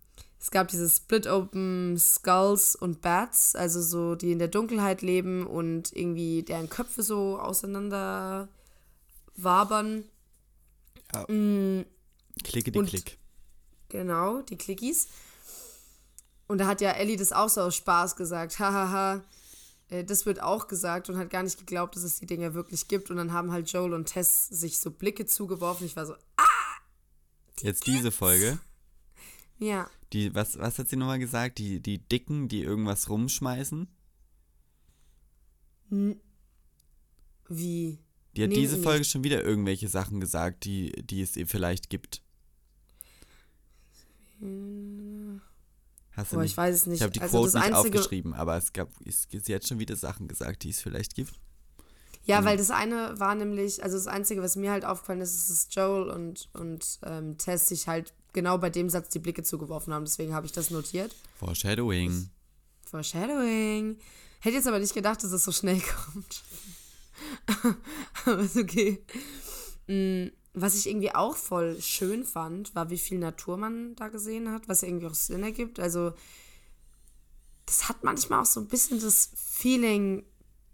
es 0.40 0.50
gab 0.50 0.66
diese 0.68 0.90
Split-Open 0.90 1.96
Skulls 1.96 2.74
und 2.74 3.00
Bats, 3.02 3.54
also 3.54 3.80
so, 3.80 4.16
die 4.16 4.32
in 4.32 4.40
der 4.40 4.48
Dunkelheit 4.48 5.00
leben 5.02 5.46
und 5.46 5.92
irgendwie 5.96 6.42
deren 6.42 6.68
Köpfe 6.68 7.04
so 7.04 7.38
auseinander 7.38 8.48
wabern. 9.36 10.04
Klicke 12.42 12.72
die 12.72 12.78
Und- 12.78 12.88
Klick. 12.88 13.18
Genau, 13.94 14.42
die 14.42 14.58
Clickies. 14.58 15.06
Und 16.48 16.58
da 16.58 16.66
hat 16.66 16.80
ja 16.80 16.90
Ellie 16.90 17.16
das 17.16 17.30
auch 17.30 17.48
so 17.48 17.60
aus 17.60 17.76
Spaß 17.76 18.16
gesagt. 18.16 18.58
Hahaha. 18.58 19.22
Äh, 19.88 20.02
Das 20.02 20.26
wird 20.26 20.42
auch 20.42 20.66
gesagt 20.66 21.08
und 21.08 21.16
hat 21.16 21.30
gar 21.30 21.44
nicht 21.44 21.58
geglaubt, 21.58 21.94
dass 21.94 22.02
es 22.02 22.18
die 22.18 22.26
Dinger 22.26 22.54
wirklich 22.54 22.88
gibt. 22.88 23.08
Und 23.10 23.18
dann 23.18 23.32
haben 23.32 23.52
halt 23.52 23.70
Joel 23.70 23.94
und 23.94 24.06
Tess 24.06 24.48
sich 24.48 24.80
so 24.80 24.90
Blicke 24.90 25.26
zugeworfen. 25.26 25.86
Ich 25.86 25.94
war 25.94 26.06
so, 26.06 26.14
ah, 26.36 26.42
Jetzt 27.60 27.86
diese 27.86 28.10
Folge. 28.10 28.58
ja. 29.60 29.88
Die, 30.12 30.34
was, 30.34 30.58
was 30.58 30.78
hat 30.80 30.88
sie 30.88 30.96
nochmal 30.96 31.20
gesagt? 31.20 31.58
Die, 31.58 31.80
die 31.80 31.98
Dicken, 31.98 32.48
die 32.48 32.62
irgendwas 32.62 33.08
rumschmeißen? 33.08 33.86
Wie? 37.48 37.98
Die 38.36 38.42
hat 38.42 38.48
Nee, 38.48 38.54
diese. 38.56 38.78
Folge 38.82 39.04
schon 39.04 39.22
wieder 39.22 39.44
irgendwelche 39.44 39.88
Sachen 39.88 40.18
gesagt, 40.20 40.64
die, 40.64 40.90
die 41.04 41.22
es 41.22 41.36
ihr 41.36 41.46
vielleicht 41.46 41.90
gibt. 41.90 42.22
Hast 46.12 46.30
du 46.32 46.36
Boah, 46.36 46.42
nicht? 46.42 46.52
ich 46.52 46.56
weiß 46.56 46.74
es 46.74 46.86
nicht. 46.86 46.96
Ich 46.96 47.02
habe 47.02 47.12
die 47.12 47.20
Also 47.20 47.38
Quote 47.38 47.56
nicht 47.58 47.72
Einzige- 47.74 47.98
aufgeschrieben, 47.98 48.34
aber 48.34 48.56
es 48.56 48.72
gab, 48.72 48.88
es, 49.04 49.26
sie 49.30 49.54
hat 49.54 49.66
schon 49.66 49.78
wieder 49.78 49.96
Sachen 49.96 50.28
gesagt, 50.28 50.62
die 50.62 50.70
es 50.70 50.80
vielleicht 50.80 51.14
gibt. 51.14 51.32
Ja, 52.26 52.42
weil 52.44 52.56
das 52.56 52.70
eine 52.70 53.18
war 53.20 53.34
nämlich, 53.34 53.82
also 53.82 53.96
das 53.98 54.06
Einzige, 54.06 54.40
was 54.40 54.56
mir 54.56 54.70
halt 54.70 54.84
aufgefallen 54.86 55.20
ist, 55.20 55.34
ist, 55.34 55.50
dass 55.50 55.74
Joel 55.74 56.08
und, 56.08 56.48
und 56.54 56.98
ähm, 57.04 57.36
Tess 57.36 57.68
sich 57.68 57.86
halt 57.86 58.14
genau 58.32 58.56
bei 58.56 58.70
dem 58.70 58.88
Satz 58.88 59.10
die 59.10 59.18
Blicke 59.18 59.42
zugeworfen 59.42 59.92
haben. 59.92 60.06
Deswegen 60.06 60.32
habe 60.34 60.46
ich 60.46 60.52
das 60.52 60.70
notiert. 60.70 61.14
Foreshadowing. 61.38 62.30
Foreshadowing. 62.86 63.98
Hätte 64.40 64.56
jetzt 64.56 64.66
aber 64.66 64.78
nicht 64.78 64.94
gedacht, 64.94 65.22
dass 65.22 65.32
es 65.32 65.44
so 65.44 65.52
schnell 65.52 65.82
kommt. 66.12 66.42
aber 68.24 68.38
ist 68.40 68.56
okay. 68.56 69.04
Mm, 69.86 70.28
Was 70.54 70.76
ich 70.76 70.88
irgendwie 70.88 71.14
auch 71.14 71.36
voll 71.36 71.80
schön 71.80 72.24
fand, 72.24 72.74
war, 72.74 72.90
wie 72.90 72.98
viel 72.98 73.18
Natur 73.18 73.56
man 73.56 73.96
da 73.96 74.08
gesehen 74.08 74.50
hat, 74.50 74.68
was 74.68 74.82
ja 74.82 74.88
irgendwie 74.88 75.06
auch 75.06 75.14
Sinn 75.14 75.42
ergibt. 75.42 75.80
Also, 75.80 76.12
das 77.66 77.88
hat 77.88 78.04
manchmal 78.04 78.40
auch 78.40 78.46
so 78.46 78.60
ein 78.60 78.68
bisschen 78.68 79.00
das 79.00 79.30
Feeling, 79.34 80.24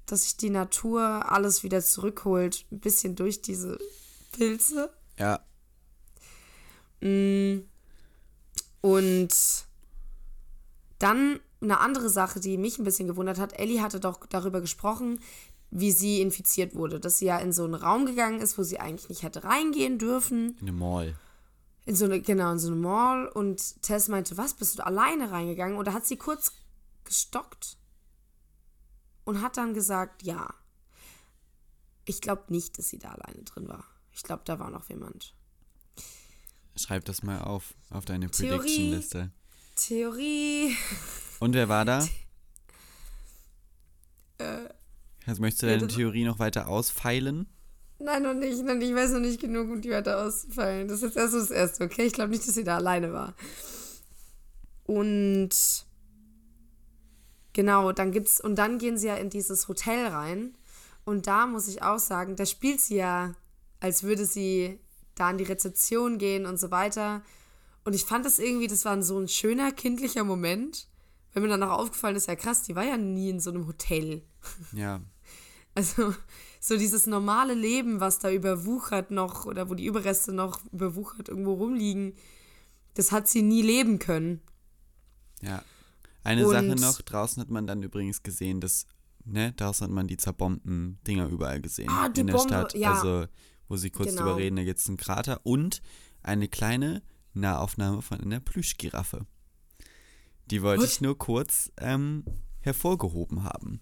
dass 0.07 0.25
sich 0.25 0.37
die 0.37 0.51
Natur 0.51 1.31
alles 1.31 1.63
wieder 1.63 1.83
zurückholt, 1.83 2.67
ein 2.71 2.81
bisschen 2.81 3.17
durch 3.17 3.41
diese 3.41 3.79
Pilze. 4.33 4.93
Ja, 5.19 5.41
Und 8.83 9.31
dann 10.99 11.41
eine 11.63 11.81
andere 11.81 12.09
Sache, 12.09 12.41
die 12.41 12.57
mich 12.57 12.79
ein 12.79 12.85
bisschen 12.85 13.09
gewundert 13.09 13.39
hat. 13.39 13.59
Ellie 13.59 13.83
hatte 13.83 14.01
doch 14.01 14.27
darüber 14.27 14.61
gesprochen, 14.61 15.21
wie 15.71 15.93
sie 15.93 16.21
infiziert 16.21 16.75
wurde. 16.75 17.01
Dass 17.01 17.19
sie 17.19 17.27
ja 17.27 17.39
in 17.39 17.53
so 17.53 17.65
einen 17.65 17.75
Raum 17.75 18.07
gegangen 18.07 18.41
ist, 18.41 18.59
wo 18.59 18.63
sie 18.63 18.81
eigentlich 18.81 19.09
nicht 19.09 19.23
hätte 19.23 19.45
reingehen 19.45 19.99
dürfen. 19.99 20.57
in 20.61 20.67
the 20.67 20.73
Mall. 20.73 21.15
In 21.87 21.97
so 21.97 22.05
eine, 22.05 22.21
genau, 22.21 22.53
in 22.53 22.59
so 22.59 22.69
eine 22.69 22.77
Mall. 22.77 23.29
Und 23.29 23.83
Tess 23.83 24.09
meinte, 24.09 24.37
was, 24.37 24.55
bist 24.55 24.79
du 24.79 24.87
alleine 24.87 25.31
reingegangen? 25.31 25.83
Da 25.85 25.93
hat 25.93 26.07
sie 26.07 26.17
kurz 26.17 26.53
gestockt 27.05 27.77
und 29.25 29.43
hat 29.43 29.57
dann 29.57 29.75
gesagt, 29.75 30.23
ja. 30.23 30.55
Ich 32.05 32.21
glaube 32.21 32.45
nicht, 32.49 32.79
dass 32.79 32.89
sie 32.89 32.99
da 32.99 33.11
alleine 33.11 33.43
drin 33.45 33.69
war. 33.69 33.85
Ich 34.13 34.23
glaube, 34.23 34.43
da 34.45 34.59
war 34.59 34.71
noch 34.71 34.89
jemand. 34.89 35.35
Schreib 36.77 37.05
das 37.05 37.23
mal 37.23 37.41
auf, 37.43 37.75
auf 37.91 38.05
deine. 38.05 38.29
Prediction-Liste. 38.29 39.31
Theorie. 39.77 40.77
Und 41.39 41.55
wer 41.55 41.69
war 41.69 41.85
da? 41.85 42.07
Also 45.27 45.41
möchtest 45.43 45.63
du 45.63 45.67
ja, 45.67 45.75
deine 45.75 45.87
das- 45.87 45.97
Theorie 45.97 46.25
noch 46.25 46.39
weiter 46.39 46.69
ausfeilen? 46.69 47.47
Nein, 47.99 48.23
noch 48.23 48.33
nicht. 48.35 48.63
Noch 48.65 48.75
nicht. 48.75 48.89
Ich 48.91 48.97
weiß 48.97 49.11
noch 49.11 49.21
nicht 49.21 49.41
genug, 49.41 49.71
um 49.71 49.83
die 49.83 49.91
weiter 49.91 50.25
ausfallen. 50.25 50.89
Das 50.89 50.99
ist 50.99 51.03
jetzt 51.03 51.17
erst 51.17 51.33
so 51.33 51.39
das 51.39 51.51
Erste, 51.51 51.85
okay? 51.85 52.05
Ich 52.07 52.15
glaube 52.15 52.31
nicht, 52.31 52.47
dass 52.49 52.55
sie 52.55 52.65
da 52.65 52.77
alleine 52.77 53.13
war. 53.13 53.35
Und 54.85 55.51
genau, 57.53 57.93
dann 57.93 58.13
gibt's, 58.13 58.41
und 58.41 58.57
dann 58.57 58.79
gehen 58.79 58.97
sie 58.99 59.09
ja 59.09 59.17
in 59.17 59.31
dieses 59.31 59.69
Hotel 59.69 60.07
rein. 60.07 60.57
Und 61.05 61.27
da 61.27 61.47
muss 61.47 61.69
ich 61.69 61.83
auch 61.83 61.99
sagen, 61.99 62.37
da 62.37 62.47
spielt 62.47 62.81
sie 62.81 62.97
ja, 62.97 63.35
als 63.81 64.03
würde 64.03 64.25
sie 64.25 64.79
da 65.15 65.29
an 65.29 65.39
die 65.39 65.45
Rezeption 65.45 66.19
gehen 66.19 66.47
und 66.47 66.59
so 66.59 66.71
weiter. 66.71 67.23
Und 67.85 67.95
ich 67.95 68.05
fand 68.05 68.25
das 68.25 68.39
irgendwie, 68.39 68.67
das 68.67 68.85
war 68.85 69.01
so 69.03 69.19
ein 69.19 69.29
schöner 69.29 69.73
kindlicher 69.73 70.25
Moment, 70.25 70.89
weil 71.33 71.43
mir 71.43 71.49
dann 71.49 71.63
auch 71.63 71.79
aufgefallen 71.79 72.17
ist, 72.17 72.29
ja 72.29 72.37
krass, 72.37 72.63
die 72.63 72.77
war 72.77 72.85
ja 72.85 72.97
nie 72.97 73.31
in 73.31 73.41
so 73.41 73.51
einem 73.51 73.67
Hotel. 73.67 74.23
Ja. 74.73 75.01
Also 75.73 76.13
so 76.59 76.77
dieses 76.77 77.07
normale 77.07 77.55
Leben, 77.55 78.01
was 78.01 78.19
da 78.19 78.29
überwuchert 78.31 79.13
noch 79.13 79.47
oder 79.47 79.71
wo 79.71 79.75
die 79.75 79.87
Überreste 79.87 80.33
noch 80.33 80.61
überwuchert 80.73 81.29
irgendwo 81.29 81.55
rumliegen, 81.55 82.15
das 82.95 83.13
hat 83.13 83.29
sie 83.29 83.43
nie 83.43 83.63
leben 83.63 84.01
können. 84.01 84.41
Ja. 85.43 85.63
Eine 86.25 86.45
Und- 86.47 86.53
Sache 86.53 86.67
noch, 86.67 87.01
draußen 87.03 87.41
hat 87.41 87.51
man 87.51 87.69
dann 87.69 87.85
übrigens 87.85 88.25
gesehen, 88.25 88.61
dass, 88.61 88.85
ne, 89.25 89.53
draußen 89.53 89.85
hat 89.87 89.93
man 89.95 90.09
die 90.09 90.17
zerbombten 90.17 90.99
Dinger 91.07 91.29
überall 91.29 91.61
gesehen. 91.61 91.89
Ah, 91.89 92.09
die 92.09 92.23
in 92.23 92.27
der 92.27 92.35
Bombe, 92.35 92.49
Stadt. 92.49 92.75
ja. 92.75 92.95
Also, 92.95 93.27
wo 93.69 93.77
sie 93.77 93.91
kurz 93.91 94.11
Genau. 94.11 94.23
drüber 94.23 94.37
reden, 94.39 94.57
da 94.57 94.65
gibt 94.65 94.81
es 94.81 94.89
einen 94.89 94.97
Krater 94.97 95.41
und 95.47 95.83
eine 96.25 96.49
kleine 96.49 97.01
Nahaufnahme 97.33 98.03
von 98.03 98.21
einer 98.21 98.41
Plüschgiraffe. 98.41 99.25
Die 100.51 100.63
wollte 100.63 100.83
What? 100.83 100.91
ich 100.91 101.01
nur 101.01 101.17
kurz 101.17 101.71
ähm, 101.79 102.25
hervorgehoben 102.59 103.45
haben. 103.45 103.81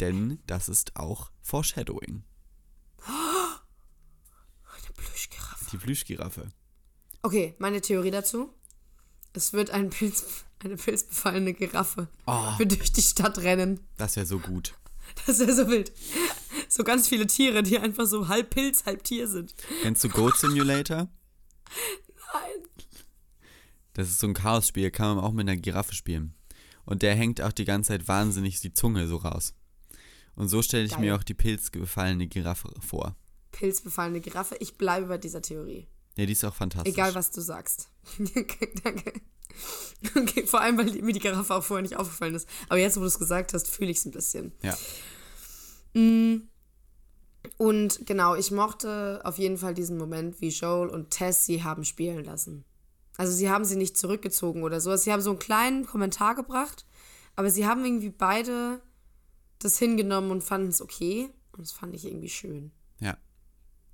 Denn 0.00 0.38
das 0.46 0.68
ist 0.68 0.96
auch 0.96 1.30
Foreshadowing. 1.42 2.22
Eine 3.06 4.92
Plüschgiraffe. 4.96 5.66
Die 5.72 5.76
Plüschgiraffe. 5.78 6.48
Okay, 7.22 7.54
meine 7.58 7.80
Theorie 7.80 8.10
dazu. 8.10 8.52
Es 9.32 9.52
wird 9.52 9.70
ein 9.70 9.90
Pilz, 9.90 10.44
eine 10.60 10.76
pilzbefallene 10.76 11.52
Giraffe 11.54 12.08
Oh, 12.26 12.58
wird 12.58 12.72
durch 12.72 12.92
die 12.92 13.02
Stadt 13.02 13.38
rennen. 13.38 13.80
das 13.96 14.16
wäre 14.16 14.26
so 14.26 14.38
gut. 14.38 14.74
Das 15.26 15.38
wäre 15.38 15.54
so 15.54 15.68
wild. 15.68 15.90
So 16.68 16.84
ganz 16.84 17.08
viele 17.08 17.26
Tiere, 17.26 17.62
die 17.62 17.78
einfach 17.78 18.06
so 18.06 18.28
halb 18.28 18.50
Pilz, 18.50 18.84
halb 18.84 19.04
Tier 19.04 19.26
sind. 19.26 19.54
Kennst 19.82 20.04
du 20.04 20.08
Goat 20.10 20.36
Simulator? 20.36 21.08
Nein. 22.34 22.68
Das 23.94 24.08
ist 24.08 24.18
so 24.18 24.26
ein 24.26 24.34
Chaos-Spiel, 24.34 24.90
kann 24.90 25.16
man 25.16 25.24
auch 25.24 25.32
mit 25.32 25.48
einer 25.48 25.56
Giraffe 25.60 25.94
spielen. 25.94 26.34
Und 26.84 27.02
der 27.02 27.14
hängt 27.14 27.40
auch 27.40 27.52
die 27.52 27.64
ganze 27.64 27.88
Zeit 27.88 28.06
wahnsinnig 28.06 28.60
die 28.60 28.72
Zunge 28.74 29.06
so 29.08 29.16
raus. 29.16 29.54
Und 30.38 30.48
so 30.48 30.62
stelle 30.62 30.84
ich 30.84 30.92
Geil. 30.92 31.00
mir 31.00 31.16
auch 31.16 31.24
die 31.24 31.34
pilzbefallene 31.34 32.28
Giraffe 32.28 32.70
vor. 32.80 33.16
Pilzbefallene 33.50 34.20
Giraffe. 34.20 34.56
Ich 34.60 34.78
bleibe 34.78 35.06
bei 35.06 35.18
dieser 35.18 35.42
Theorie. 35.42 35.88
Ja, 36.16 36.26
die 36.26 36.32
ist 36.32 36.44
auch 36.44 36.54
fantastisch. 36.54 36.92
Egal, 36.94 37.12
was 37.16 37.32
du 37.32 37.40
sagst. 37.40 37.90
okay, 38.36 38.72
danke. 38.84 39.12
Okay, 40.14 40.46
vor 40.46 40.60
allem, 40.60 40.78
weil 40.78 40.92
mir 41.02 41.12
die 41.12 41.18
Giraffe 41.18 41.52
auch 41.52 41.64
vorher 41.64 41.82
nicht 41.82 41.96
aufgefallen 41.96 42.36
ist. 42.36 42.48
Aber 42.68 42.78
jetzt, 42.78 42.96
wo 42.96 43.00
du 43.00 43.06
es 43.06 43.18
gesagt 43.18 43.52
hast, 43.52 43.66
fühle 43.66 43.90
ich 43.90 43.98
es 43.98 44.04
ein 44.04 44.12
bisschen. 44.12 44.52
Ja, 44.62 44.78
Und 47.56 48.06
genau, 48.06 48.36
ich 48.36 48.52
mochte 48.52 49.20
auf 49.24 49.38
jeden 49.38 49.58
Fall 49.58 49.74
diesen 49.74 49.98
Moment, 49.98 50.40
wie 50.40 50.50
Joel 50.50 50.88
und 50.88 51.10
Tess 51.10 51.46
sie 51.46 51.64
haben 51.64 51.84
spielen 51.84 52.24
lassen. 52.24 52.64
Also 53.16 53.32
sie 53.32 53.50
haben 53.50 53.64
sie 53.64 53.74
nicht 53.74 53.98
zurückgezogen 53.98 54.62
oder 54.62 54.80
so. 54.80 54.94
Sie 54.94 55.12
haben 55.12 55.20
so 55.22 55.30
einen 55.30 55.40
kleinen 55.40 55.84
Kommentar 55.84 56.36
gebracht, 56.36 56.86
aber 57.34 57.50
sie 57.50 57.66
haben 57.66 57.84
irgendwie 57.84 58.10
beide 58.10 58.80
das 59.58 59.78
hingenommen 59.78 60.30
und 60.30 60.42
fanden 60.44 60.68
es 60.68 60.80
okay. 60.80 61.30
Und 61.52 61.60
das 61.62 61.72
fand 61.72 61.94
ich 61.94 62.04
irgendwie 62.04 62.28
schön. 62.30 62.70
ja. 63.00 63.16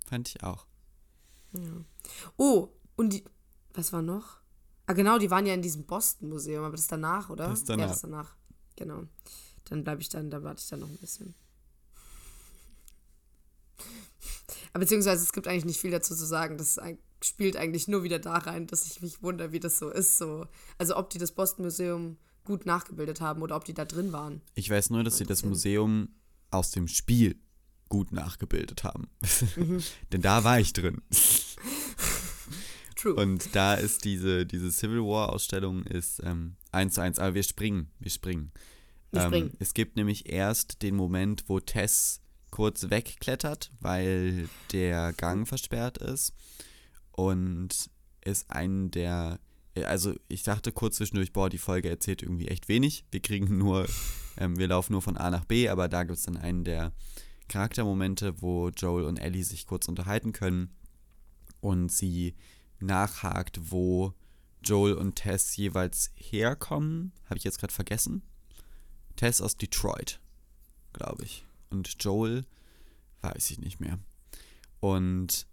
Fand 0.07 0.29
ich 0.29 0.42
auch. 0.42 0.66
Oh, 2.37 2.68
und 2.96 3.12
die. 3.14 3.24
Was 3.72 3.92
war 3.92 4.03
noch? 4.03 4.37
Ah, 4.87 4.92
genau, 4.92 5.18
die 5.18 5.31
waren 5.31 5.46
ja 5.46 5.55
in 5.55 5.62
diesem 5.62 5.87
Boston-Museum, 5.87 6.62
aber 6.64 6.72
das 6.72 6.83
ist 6.83 6.92
danach, 6.92 7.31
oder? 7.31 7.48
Das 7.48 7.61
ist 7.61 7.68
Ja, 7.68 7.77
danach. 7.77 7.88
das 7.88 7.96
ist 7.96 8.05
danach. 8.05 8.37
Genau. 8.77 9.05
Dann 9.64 9.83
bleibe 9.83 10.03
ich 10.03 10.11
dann, 10.11 10.29
da 10.31 10.42
warte 10.42 10.61
ich 10.61 10.68
dann 10.68 10.81
noch 10.81 10.88
ein 10.90 10.98
bisschen. 10.98 11.35
Aber 14.72 14.81
beziehungsweise 14.81 15.22
es 15.22 15.33
gibt 15.33 15.48
eigentlich 15.48 15.64
nicht 15.64 15.81
viel 15.81 15.90
dazu 15.90 16.14
zu 16.14 16.27
sagen. 16.27 16.59
Das 16.59 16.79
spielt 17.22 17.57
eigentlich 17.57 17.88
nur 17.88 18.03
wieder 18.03 18.18
da 18.18 18.35
rein, 18.37 18.66
dass 18.66 18.87
ich 18.87 19.00
mich 19.00 19.22
wundere, 19.22 19.53
wie 19.53 19.61
das 19.61 19.79
so 19.79 19.88
ist. 19.88 20.18
So. 20.18 20.46
Also 20.79 20.96
ob 20.96 21.09
die 21.11 21.18
das 21.18 21.33
Boston-Museum 21.33 22.18
gut 22.44 22.66
nachgebildet 22.66 23.20
haben 23.20 23.42
oder 23.42 23.57
ob 23.57 23.64
die 23.64 23.74
da 23.74 23.85
drin 23.85 24.12
waren. 24.12 24.42
Ich 24.54 24.70
weiß 24.70 24.90
nur, 24.90 25.02
dass 25.04 25.18
sie 25.18 25.24
das 25.24 25.44
Museum 25.44 26.09
aus 26.50 26.70
dem 26.70 26.88
Spiel 26.88 27.37
gut 27.88 28.12
nachgebildet 28.12 28.85
haben. 28.85 29.09
Mhm. 29.57 29.83
Denn 30.12 30.20
da 30.22 30.42
war 30.42 30.59
ich 30.59 30.72
drin. 30.72 31.00
True. 32.96 33.14
Und 33.14 33.54
da 33.54 33.74
ist 33.74 34.04
diese, 34.04 34.46
diese 34.46 34.72
Civil 34.72 35.00
War 35.00 35.33
Ausstellung 35.33 35.85
ist 35.85 36.20
ähm, 36.24 36.57
1 36.72 36.94
zu 36.94 37.02
1, 37.02 37.18
aber 37.18 37.35
wir 37.35 37.42
springen, 37.42 37.90
wir 37.98 38.11
springen. 38.11 38.50
Wir 39.11 39.22
ähm, 39.22 39.28
springen. 39.28 39.52
Es 39.59 39.74
gibt 39.74 39.96
nämlich 39.96 40.28
erst 40.30 40.83
den 40.83 40.96
Moment, 40.96 41.44
wo 41.48 41.61
Tess 41.61 42.20
kurz 42.50 42.88
wegklettert, 42.88 43.72
weil 43.80 44.48
der 44.72 45.12
Gang 45.12 45.46
versperrt 45.46 45.98
ist 45.98 46.33
und 47.12 47.90
ist 48.24 48.50
einen 48.50 48.90
der, 48.90 49.38
also 49.83 50.15
ich 50.29 50.43
dachte 50.43 50.73
kurz 50.73 50.97
zwischendurch, 50.97 51.33
boah, 51.33 51.51
die 51.51 51.59
Folge 51.59 51.91
erzählt 51.91 52.23
irgendwie 52.23 52.49
echt 52.49 52.69
wenig. 52.69 53.05
Wir 53.11 53.21
kriegen 53.21 53.59
nur, 53.59 53.87
ähm, 54.37 54.59
wir 54.59 54.69
laufen 54.69 54.93
nur 54.93 55.03
von 55.03 55.17
A 55.17 55.31
nach 55.31 55.45
B, 55.45 55.69
aber 55.69 55.89
da 55.89 56.05
gibt 56.05 56.19
es 56.19 56.25
dann 56.25 56.37
einen 56.37 56.65
der 56.65 56.93
Charaktermomente, 57.49 58.41
wo 58.41 58.71
Joel 58.71 59.05
und 59.05 59.19
Ellie 59.19 59.45
sich 59.45 59.67
kurz 59.67 59.89
unterhalten 59.89 60.33
können 60.33 60.75
und 61.61 61.91
sie 61.91 62.35
nachhakt, 62.81 63.71
wo 63.71 64.15
Joel 64.63 64.95
und 64.95 65.17
Tess 65.17 65.57
jeweils 65.57 66.11
herkommen. 66.15 67.13
Habe 67.27 67.39
ich 67.39 67.45
jetzt 67.45 67.59
gerade 67.59 67.73
vergessen? 67.73 68.23
Tess 69.17 69.41
aus 69.41 69.57
Detroit, 69.57 70.21
glaube 70.93 71.25
ich. 71.25 71.45
Und 71.71 72.03
Joel 72.03 72.45
weiß 73.21 73.51
ich 73.51 73.59
nicht 73.59 73.81
mehr. 73.81 73.99
Und 74.81 75.47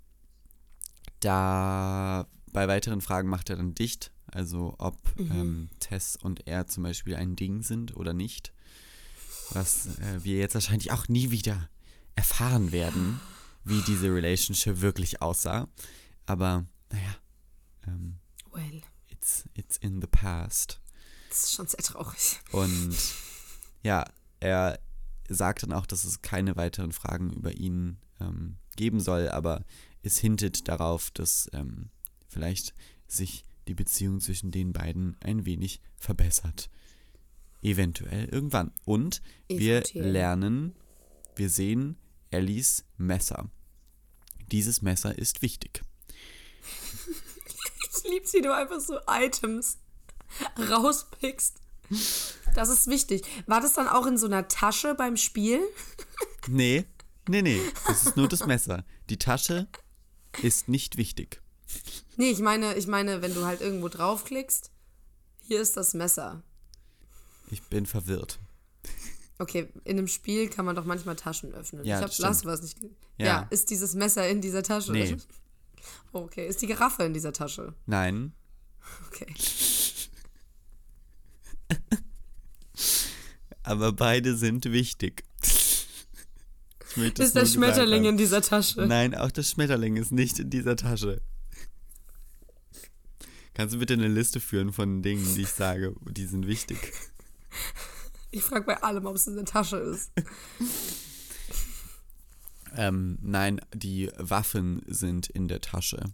da 1.20 2.28
bei 2.54 2.68
weiteren 2.68 3.02
Fragen 3.02 3.30
macht 3.30 3.50
er 3.50 3.58
dann 3.58 3.76
dicht, 3.76 4.12
also 4.28 4.76
ob 4.78 4.98
ähm, 5.18 5.70
Tess 5.80 6.16
und 6.16 6.48
er 6.48 6.68
zum 6.68 6.84
Beispiel 6.84 7.16
ein 7.16 7.36
Ding 7.36 7.64
sind 7.64 7.96
oder 7.96 8.14
nicht. 8.14 8.54
Was 9.52 9.98
äh, 10.00 10.24
wir 10.24 10.38
jetzt 10.38 10.54
wahrscheinlich 10.54 10.92
auch 10.92 11.08
nie 11.08 11.32
wieder 11.32 11.70
erfahren 12.16 12.72
werden, 12.72 13.20
wie 13.64 13.82
diese 13.82 14.14
Relationship 14.14 14.82
wirklich 14.82 15.22
aussah. 15.22 15.68
Aber 16.26 16.66
naja, 16.92 17.16
ähm, 17.88 18.20
well, 18.52 18.82
it's, 19.10 19.46
it's 19.54 19.78
in 19.78 20.02
the 20.02 20.08
past. 20.08 20.80
das 21.30 21.44
ist 21.44 21.54
schon 21.54 21.68
sehr 21.68 21.84
traurig. 21.84 22.40
Und 22.52 22.96
ja, 23.84 24.06
er 24.40 24.80
sagt 25.30 25.64
dann 25.64 25.74
auch, 25.74 25.86
dass 25.86 26.04
es 26.04 26.22
keine 26.22 26.56
weiteren 26.56 26.92
Fragen 26.92 27.32
über 27.32 27.54
ihn 27.54 27.98
ähm, 28.20 28.58
geben 28.76 29.00
soll, 29.00 29.30
aber 29.30 29.64
es 30.04 30.18
hintet 30.18 30.68
darauf, 30.68 31.12
dass 31.12 31.50
ähm, 31.54 31.90
vielleicht 32.32 32.74
sich 33.08 33.46
die 33.68 33.76
Beziehung 33.76 34.20
zwischen 34.20 34.52
den 34.52 34.74
beiden 34.74 35.18
ein 35.24 35.46
wenig 35.46 35.82
verbessert. 35.98 36.70
Eventuell 37.62 38.26
irgendwann. 38.26 38.72
Und 38.86 39.22
wir 39.48 39.84
lernen, 39.94 40.76
wir 41.36 41.50
sehen 41.50 41.98
Ellies 42.32 42.86
Messer. 42.98 43.50
Dieses 44.52 44.82
Messer 44.82 45.18
ist 45.18 45.42
wichtig. 45.42 45.82
Ich 47.94 48.10
lieb's, 48.10 48.34
wie 48.34 48.42
du 48.42 48.56
einfach 48.56 48.80
so 48.80 48.98
Items 49.08 49.78
rauspickst. 50.58 51.58
Das 52.56 52.70
ist 52.70 52.88
wichtig. 52.88 53.24
War 53.48 53.62
das 53.62 53.74
dann 53.74 53.88
auch 53.88 54.08
in 54.08 54.18
so 54.18 54.28
einer 54.28 54.48
Tasche 54.48 54.96
beim 54.96 55.18
Spiel? 55.18 55.60
Nee, 56.48 56.86
nee, 57.28 57.42
nee. 57.42 57.62
Das 57.86 58.06
ist 58.06 58.18
nur 58.18 58.28
das 58.28 58.46
Messer. 58.46 58.86
Die 59.10 59.18
Tasche 59.18 59.68
ist 60.42 60.70
nicht 60.70 60.98
wichtig. 60.98 61.41
Nee, 62.18 62.30
ich 62.32 62.40
meine, 62.40 62.76
ich 62.76 62.88
meine, 62.88 63.22
wenn 63.22 63.34
du 63.34 63.46
halt 63.46 63.62
irgendwo 63.62 63.88
draufklickst, 63.88 64.72
hier 65.42 65.62
ist 65.62 65.78
das 65.78 65.94
Messer. 65.94 66.44
Ich 67.50 67.64
bin 67.64 67.86
verwirrt. 67.86 68.40
Okay, 69.40 69.70
in 69.86 69.98
einem 69.98 70.08
Spiel 70.08 70.50
kann 70.50 70.66
man 70.66 70.76
doch 70.76 70.86
manchmal 70.86 71.16
Taschen 71.16 71.54
öffnen. 71.54 71.84
Ja, 71.84 71.98
ich 72.00 72.06
das 72.06 72.20
hab 72.20 72.20
Last 72.20 72.40
stimmt. 72.42 72.54
was 72.54 72.62
nicht. 72.62 72.78
Ja. 73.18 73.26
Ja. 73.26 73.48
ist 73.50 73.70
dieses 73.72 73.96
Messer 73.96 74.28
in 74.30 74.42
dieser 74.42 74.64
Tasche? 74.64 74.92
Nee. 74.92 75.18
Okay, 76.14 76.46
ist 76.46 76.62
die 76.62 76.68
Giraffe 76.68 77.04
in 77.04 77.14
dieser 77.14 77.32
Tasche? 77.34 77.74
Nein, 77.86 78.34
Okay. 79.08 79.34
aber 83.64 83.94
beide 83.94 84.36
sind 84.36 84.66
wichtig. 84.66 85.24
Ist 87.18 87.36
der 87.36 87.46
Schmetterling 87.46 88.06
in 88.06 88.18
dieser 88.18 88.42
Tasche? 88.42 88.86
Nein, 88.86 89.16
auch 89.16 89.32
das 89.32 89.50
Schmetterling 89.50 89.96
ist 89.96 90.12
nicht 90.12 90.40
in 90.40 90.50
dieser 90.50 90.76
Tasche. 90.76 91.22
Kannst 93.54 93.76
du 93.76 93.80
bitte 93.80 93.94
eine 93.94 94.08
Liste 94.08 94.40
führen 94.40 94.72
von 94.72 95.02
Dingen, 95.02 95.36
die 95.36 95.42
ich 95.42 95.50
sage, 95.50 95.96
die 96.10 96.26
sind 96.26 96.48
wichtig? 96.48 96.94
Ich 98.32 98.44
frage 98.44 98.66
bei 98.66 98.82
allem, 98.82 99.06
ob 99.06 99.16
es 99.16 99.28
in 99.28 99.36
der 99.36 99.44
Tasche 99.46 99.76
ist. 99.78 100.12
Ähm, 102.76 103.18
nein, 103.22 103.60
die 103.74 104.10
Waffen 104.18 104.82
sind 104.88 105.28
in 105.28 105.50
der 105.50 105.60
Tasche. 105.60 106.14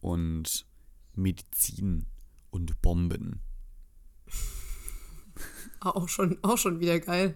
Und 0.00 0.66
Medizin 1.14 2.04
und 2.50 2.80
Bomben. 2.82 3.40
Ah, 5.80 5.90
Auch 5.90 6.08
schon, 6.08 6.38
auch 6.42 6.58
schon 6.58 6.80
wieder 6.80 7.00
geil. 7.00 7.34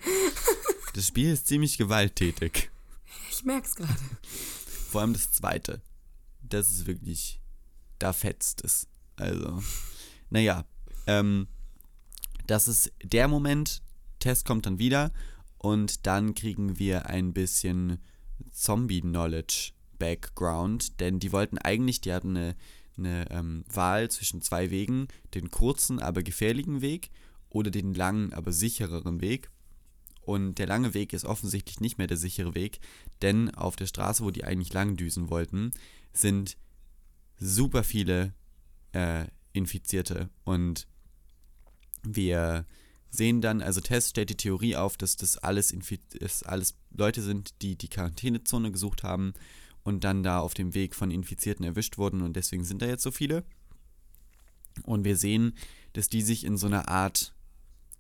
Das 0.95 1.07
Spiel 1.07 1.33
ist 1.33 1.47
ziemlich 1.47 1.79
gewalttätig. 1.79 2.71
Ich 3.31 3.45
merk's 3.45 3.75
gerade. 3.75 3.95
Vor 4.91 5.01
allem 5.01 5.13
das 5.15 5.33
zweite. 5.33 5.81
Das 6.43 6.69
ist 6.71 6.87
wirklich. 6.87 7.41
Da 7.99 8.13
fetzt 8.13 8.65
es. 8.65 8.87
Also. 9.21 9.63
Naja. 10.31 10.65
Ähm, 11.07 11.47
das 12.47 12.69
ist 12.69 12.93
der 13.03 13.29
Moment. 13.29 13.83
Test 14.19 14.45
kommt 14.45 14.67
dann 14.67 14.79
wieder. 14.79 15.13
Und 15.59 16.07
dann 16.07 16.35
kriegen 16.35 16.79
wir 16.79 17.07
ein 17.07 17.33
bisschen 17.33 17.99
Zombie-Knowledge-Background. 18.53 21.01
Denn 21.01 21.19
die 21.19 21.33
wollten 21.33 21.59
eigentlich, 21.59 22.01
die 22.01 22.13
hatten 22.13 22.37
eine, 22.37 22.57
eine 22.97 23.31
ähm, 23.31 23.65
Wahl 23.73 24.11
zwischen 24.11 24.43
zwei 24.43 24.71
Wegen. 24.71 25.09
Den 25.35 25.51
kurzen, 25.51 26.01
aber 26.01 26.23
gefährlichen 26.23 26.81
Weg. 26.81 27.11
Oder 27.49 27.71
den 27.71 27.95
langen, 27.95 28.33
aber 28.33 28.53
sichereren 28.53 29.21
Weg. 29.21 29.51
Und 30.23 30.59
der 30.59 30.67
lange 30.67 30.95
Weg 30.95 31.13
ist 31.13 31.25
offensichtlich 31.25 31.81
nicht 31.81 31.99
mehr 31.99 32.07
der 32.07 32.17
sichere 32.17 32.55
Weg, 32.55 32.79
denn 33.23 33.53
auf 33.55 33.75
der 33.75 33.87
Straße, 33.87 34.23
wo 34.23 34.31
die 34.31 34.45
eigentlich 34.45 34.73
lang 34.73 34.97
düsen 34.97 35.31
wollten, 35.31 35.73
sind 36.13 36.57
super 37.37 37.83
viele 37.83 38.35
äh, 38.93 39.27
Infizierte. 39.53 40.31
Und 40.45 40.87
wir 42.03 42.67
sehen 43.11 43.41
dann, 43.41 43.61
also 43.63 43.81
Tess 43.81 44.11
stellt 44.11 44.31
die 44.31 44.37
Theorie 44.37 44.77
auf, 44.77 44.97
dass 44.97 45.17
das 45.17 45.37
alles, 45.37 45.75
dass 46.21 46.43
alles 46.43 46.75
Leute 46.91 47.23
sind, 47.23 47.61
die 47.63 47.77
die 47.77 47.89
Quarantänezone 47.89 48.71
gesucht 48.71 49.03
haben 49.03 49.35
und 49.83 50.05
dann 50.05 50.23
da 50.23 50.39
auf 50.39 50.55
dem 50.55 50.75
Weg 50.75 50.95
von 50.95 51.11
Infizierten 51.11 51.65
erwischt 51.65 51.99
wurden 51.99 52.23
und 52.23 52.37
deswegen 52.37 52.65
sind 52.65 52.83
da 52.83 52.87
jetzt 52.87 53.03
so 53.03 53.11
viele. 53.11 53.45
Und 54.85 55.05
wir 55.05 55.17
sehen, 55.17 55.55
dass 55.93 56.09
die 56.09 56.23
sich 56.23 56.45
in 56.45 56.57
so 56.57 56.67
einer 56.67 56.89
Art 56.89 57.35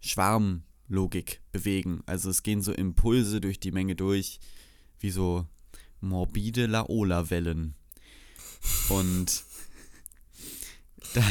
Schwarmlogik 0.00 1.40
bewegen. 1.52 2.02
Also 2.06 2.30
es 2.30 2.42
gehen 2.42 2.62
so 2.62 2.72
Impulse 2.72 3.40
durch 3.40 3.58
die 3.58 3.72
Menge 3.72 3.96
durch, 3.96 4.38
wie 5.00 5.10
so 5.10 5.46
morbide 6.00 6.66
Laola-Wellen. 6.66 7.74
Und 8.88 9.44
da, 11.14 11.22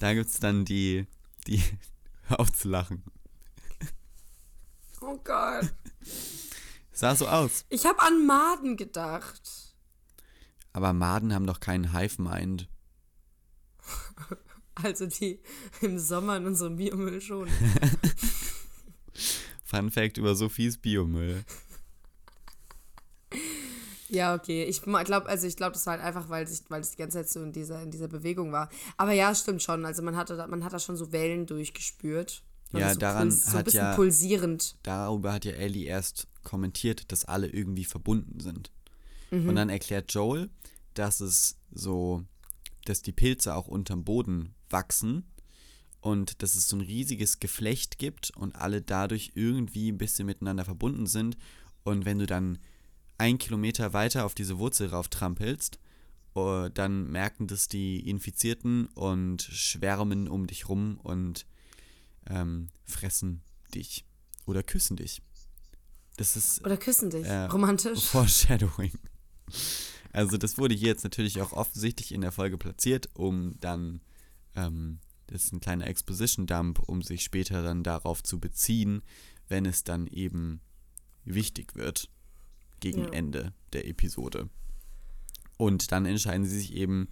da 0.00 0.14
gibt 0.14 0.30
es 0.30 0.40
dann 0.40 0.64
die, 0.64 1.06
die, 1.46 1.62
hör 2.28 2.40
auf 2.40 2.52
zu 2.52 2.68
lachen. 2.68 3.02
Oh 5.00 5.18
Gott. 5.22 5.72
Sah 6.92 7.14
so 7.14 7.28
aus. 7.28 7.66
Ich 7.68 7.84
habe 7.84 8.00
an 8.00 8.26
Maden 8.26 8.76
gedacht. 8.76 9.74
Aber 10.72 10.92
Maden 10.92 11.34
haben 11.34 11.46
doch 11.46 11.60
keinen 11.60 11.92
Hive-Mind. 11.92 12.68
Also 14.82 15.06
die 15.06 15.38
im 15.82 16.00
Sommer 16.00 16.36
in 16.36 16.46
unserem 16.46 16.78
Biomüll 16.78 17.20
schon. 17.20 17.48
Fun 19.64 19.92
Fact 19.92 20.18
über 20.18 20.34
Sophies 20.34 20.78
Biomüll. 20.78 21.44
Ja, 24.14 24.34
okay. 24.34 24.64
Ich 24.64 24.80
glaube, 24.82 25.26
also 25.28 25.46
ich 25.46 25.56
glaube, 25.56 25.72
das 25.72 25.84
war 25.86 25.94
halt 25.94 26.02
einfach, 26.02 26.28
weil 26.28 26.46
sich, 26.46 26.62
weil 26.68 26.80
es 26.80 26.92
die 26.92 26.96
ganze 26.96 27.18
Zeit 27.18 27.28
so 27.28 27.42
in 27.42 27.52
dieser, 27.52 27.82
in 27.82 27.90
dieser 27.90 28.08
Bewegung 28.08 28.52
war. 28.52 28.70
Aber 28.96 29.12
ja, 29.12 29.34
stimmt 29.34 29.62
schon. 29.62 29.84
Also 29.84 30.02
man 30.02 30.16
hatte 30.16 30.36
da, 30.36 30.46
man 30.46 30.64
hat 30.64 30.72
da 30.72 30.78
schon 30.78 30.96
so 30.96 31.12
Wellen 31.12 31.46
durchgespürt. 31.46 32.42
Und 32.72 32.80
Ja, 32.80 32.92
so 32.92 32.98
daran 33.00 33.28
puls, 33.28 33.42
so 33.44 33.50
ein 33.50 33.54
hat 33.58 33.64
bisschen 33.66 33.80
ja- 33.80 33.94
pulsierend. 33.94 34.76
Darüber 34.82 35.32
hat 35.32 35.44
ja 35.44 35.52
Ellie 35.52 35.84
erst 35.86 36.26
kommentiert, 36.42 37.12
dass 37.12 37.24
alle 37.24 37.48
irgendwie 37.48 37.84
verbunden 37.84 38.40
sind. 38.40 38.70
Mhm. 39.30 39.48
Und 39.50 39.56
dann 39.56 39.68
erklärt 39.68 40.12
Joel, 40.12 40.50
dass 40.94 41.20
es 41.20 41.56
so, 41.72 42.22
dass 42.84 43.02
die 43.02 43.12
Pilze 43.12 43.54
auch 43.54 43.66
unterm 43.68 44.04
Boden 44.04 44.54
wachsen 44.70 45.24
und 46.00 46.42
dass 46.42 46.54
es 46.54 46.68
so 46.68 46.76
ein 46.76 46.82
riesiges 46.82 47.40
Geflecht 47.40 47.98
gibt 47.98 48.30
und 48.36 48.54
alle 48.56 48.82
dadurch 48.82 49.32
irgendwie 49.34 49.90
ein 49.90 49.98
bisschen 49.98 50.26
miteinander 50.26 50.64
verbunden 50.64 51.06
sind. 51.06 51.36
Und 51.82 52.04
wenn 52.04 52.18
du 52.18 52.26
dann 52.26 52.58
ein 53.18 53.38
Kilometer 53.38 53.92
weiter 53.92 54.24
auf 54.24 54.34
diese 54.34 54.58
Wurzel 54.58 54.88
rauftrampelst, 54.88 55.78
äh, 56.34 56.70
dann 56.70 57.10
merken 57.10 57.46
das 57.46 57.68
die 57.68 58.08
Infizierten 58.08 58.86
und 58.94 59.42
schwärmen 59.42 60.28
um 60.28 60.46
dich 60.46 60.68
rum 60.68 60.98
und 61.02 61.46
ähm, 62.26 62.68
fressen 62.84 63.42
dich 63.74 64.04
oder 64.46 64.62
küssen 64.62 64.96
dich. 64.96 65.22
Das 66.16 66.36
ist 66.36 66.64
Oder 66.64 66.76
küssen 66.76 67.10
dich. 67.10 67.26
Äh, 67.26 67.44
Romantisch. 67.46 68.04
Foreshadowing. 68.04 68.92
Also 70.12 70.36
das 70.36 70.58
wurde 70.58 70.74
hier 70.74 70.88
jetzt 70.88 71.02
natürlich 71.02 71.40
auch 71.40 71.52
offensichtlich 71.52 72.12
in 72.12 72.20
der 72.20 72.30
Folge 72.30 72.56
platziert, 72.56 73.08
um 73.14 73.58
dann, 73.58 74.00
ähm, 74.54 75.00
das 75.26 75.44
ist 75.44 75.52
ein 75.52 75.60
kleiner 75.60 75.88
Exposition-Dump, 75.88 76.78
um 76.78 77.02
sich 77.02 77.24
später 77.24 77.62
dann 77.62 77.82
darauf 77.82 78.22
zu 78.22 78.38
beziehen, 78.38 79.02
wenn 79.48 79.66
es 79.66 79.82
dann 79.82 80.06
eben 80.06 80.60
wichtig 81.24 81.74
wird 81.74 82.10
gegen 82.84 83.04
Ja. 83.04 83.12
Ende 83.12 83.54
der 83.72 83.88
Episode. 83.88 84.50
Und 85.56 85.90
dann 85.90 86.04
entscheiden 86.04 86.44
sie 86.44 86.58
sich 86.58 86.74
eben 86.74 87.08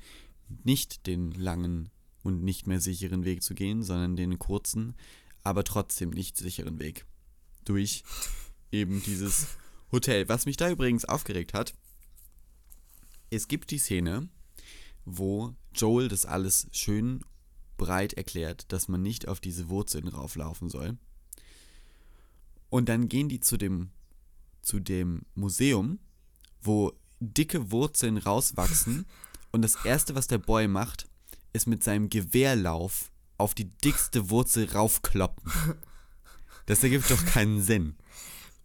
nicht 0.64 1.06
den 1.06 1.32
langen 1.32 1.88
und 2.22 2.42
nicht 2.42 2.66
mehr 2.66 2.78
sicheren 2.78 3.24
Weg 3.24 3.42
zu 3.42 3.54
gehen, 3.54 3.82
sondern 3.82 4.14
den 4.14 4.38
kurzen, 4.38 4.94
aber 5.42 5.64
trotzdem 5.64 6.10
nicht 6.10 6.36
sicheren 6.36 6.78
Weg. 6.78 7.06
Durch 7.64 8.04
eben 8.70 9.02
dieses 9.02 9.46
Hotel. 9.90 10.28
Was 10.28 10.44
mich 10.44 10.58
da 10.58 10.70
übrigens 10.70 11.06
aufgeregt 11.06 11.54
hat, 11.54 11.74
es 13.30 13.48
gibt 13.48 13.70
die 13.70 13.78
Szene, 13.78 14.28
wo 15.06 15.54
Joel 15.74 16.08
das 16.08 16.26
alles 16.26 16.66
schön 16.72 17.24
breit 17.78 18.12
erklärt, 18.12 18.70
dass 18.72 18.88
man 18.88 19.00
nicht 19.00 19.26
auf 19.26 19.40
diese 19.40 19.70
Wurzeln 19.70 20.08
rauflaufen 20.08 20.68
soll. 20.68 20.98
Und 22.68 22.90
dann 22.90 23.08
gehen 23.08 23.30
die 23.30 23.40
zu 23.40 23.56
dem, 23.56 23.90
zu 24.62 24.80
dem 24.80 25.22
Museum, 25.34 25.98
wo 26.60 26.92
dicke 27.20 27.70
Wurzeln 27.70 28.18
rauswachsen. 28.18 29.06
und 29.52 29.62
das 29.62 29.84
Erste, 29.84 30.14
was 30.14 30.26
der 30.26 30.38
Boy 30.38 30.68
macht, 30.68 31.08
ist 31.52 31.66
mit 31.66 31.84
seinem 31.84 32.08
Gewehrlauf 32.08 33.12
auf 33.38 33.54
die 33.54 33.70
dickste 33.78 34.30
Wurzel 34.30 34.70
raufkloppen. 34.70 35.52
Das 36.66 36.82
ergibt 36.84 37.10
doch 37.10 37.24
keinen 37.26 37.60
Sinn. 37.60 37.96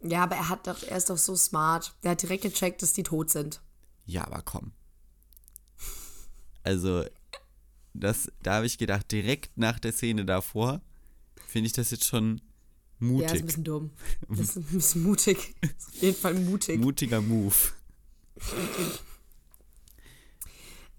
Ja, 0.01 0.23
aber 0.23 0.36
er 0.36 0.49
hat 0.49 0.67
doch, 0.67 0.83
er 0.83 0.97
ist 0.97 1.10
doch 1.10 1.17
so 1.17 1.36
smart. 1.36 1.95
Der 2.03 2.12
hat 2.12 2.21
direkt 2.21 2.43
gecheckt, 2.43 2.83
dass 2.83 2.93
die 2.93 3.01
tot 3.03 3.31
sind. 3.31 3.60
Ja, 4.05 4.25
aber 4.25 4.43
komm. 4.43 4.71
Also, 6.63 7.03
das, 7.93 8.31
da 8.43 8.55
habe 8.55 8.67
ich 8.67 8.77
gedacht, 8.77 9.12
direkt 9.12 9.57
nach 9.57 9.79
der 9.79 9.93
Szene 9.93 10.25
davor, 10.25 10.81
finde 11.47 11.67
ich 11.67 11.73
das 11.73 11.89
jetzt 11.89 12.05
schon 12.05 12.41
Ja, 12.99 13.05
ist 13.07 13.10
ein 13.10 13.13
Mutig. 13.13 13.45
bisschen 13.45 13.63
dumm. 13.63 13.91
Das 14.29 14.39
ist 14.41 14.55
ein 14.57 14.63
bisschen 14.63 15.03
mutig. 15.03 15.55
Auf 15.63 16.01
jeden 16.01 16.17
Fall 16.17 16.33
mutig. 16.33 16.79
Mutiger 16.79 17.21
Move. 17.21 17.55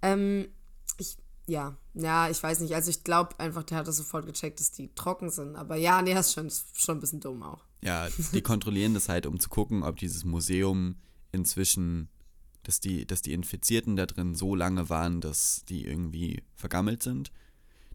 Ähm, 0.03 0.49
ich, 0.99 1.17
ja, 1.47 1.77
ja, 1.95 2.31
ich 2.31 2.43
weiß 2.43 2.61
nicht. 2.61 2.75
Also 2.75 2.91
ich 2.91 3.05
glaube 3.05 3.39
einfach, 3.41 3.65
der 3.65 3.79
hat 3.79 3.89
das 3.89 3.97
sofort 3.97 4.27
gecheckt, 4.27 4.61
dass 4.61 4.71
die 4.71 4.95
trocken 4.95 5.31
sind. 5.31 5.57
Aber 5.57 5.77
ja, 5.77 6.03
nee, 6.03 6.15
das 6.15 6.29
ist 6.29 6.35
schon, 6.35 6.47
ist 6.47 6.81
schon 6.81 6.99
ein 6.99 7.01
bisschen 7.01 7.21
dumm 7.21 7.43
auch. 7.43 7.65
Ja, 7.83 8.09
die 8.33 8.43
kontrollieren 8.43 8.95
das 8.95 9.09
halt, 9.09 9.27
um 9.27 9.39
zu 9.39 9.49
gucken, 9.49 9.83
ob 9.83 9.97
dieses 9.97 10.25
Museum 10.25 10.97
inzwischen, 11.33 12.09
dass 12.65 12.81
die, 12.81 13.07
dass 13.07 13.23
die 13.23 13.33
Infizierten 13.33 13.97
da 13.97 14.07
drin 14.07 14.35
so 14.35 14.55
lange 14.55 14.89
waren, 14.89 15.21
dass 15.21 15.63
die 15.69 15.85
irgendwie 15.85 16.43
vergammelt 16.55 17.03
sind. 17.03 17.31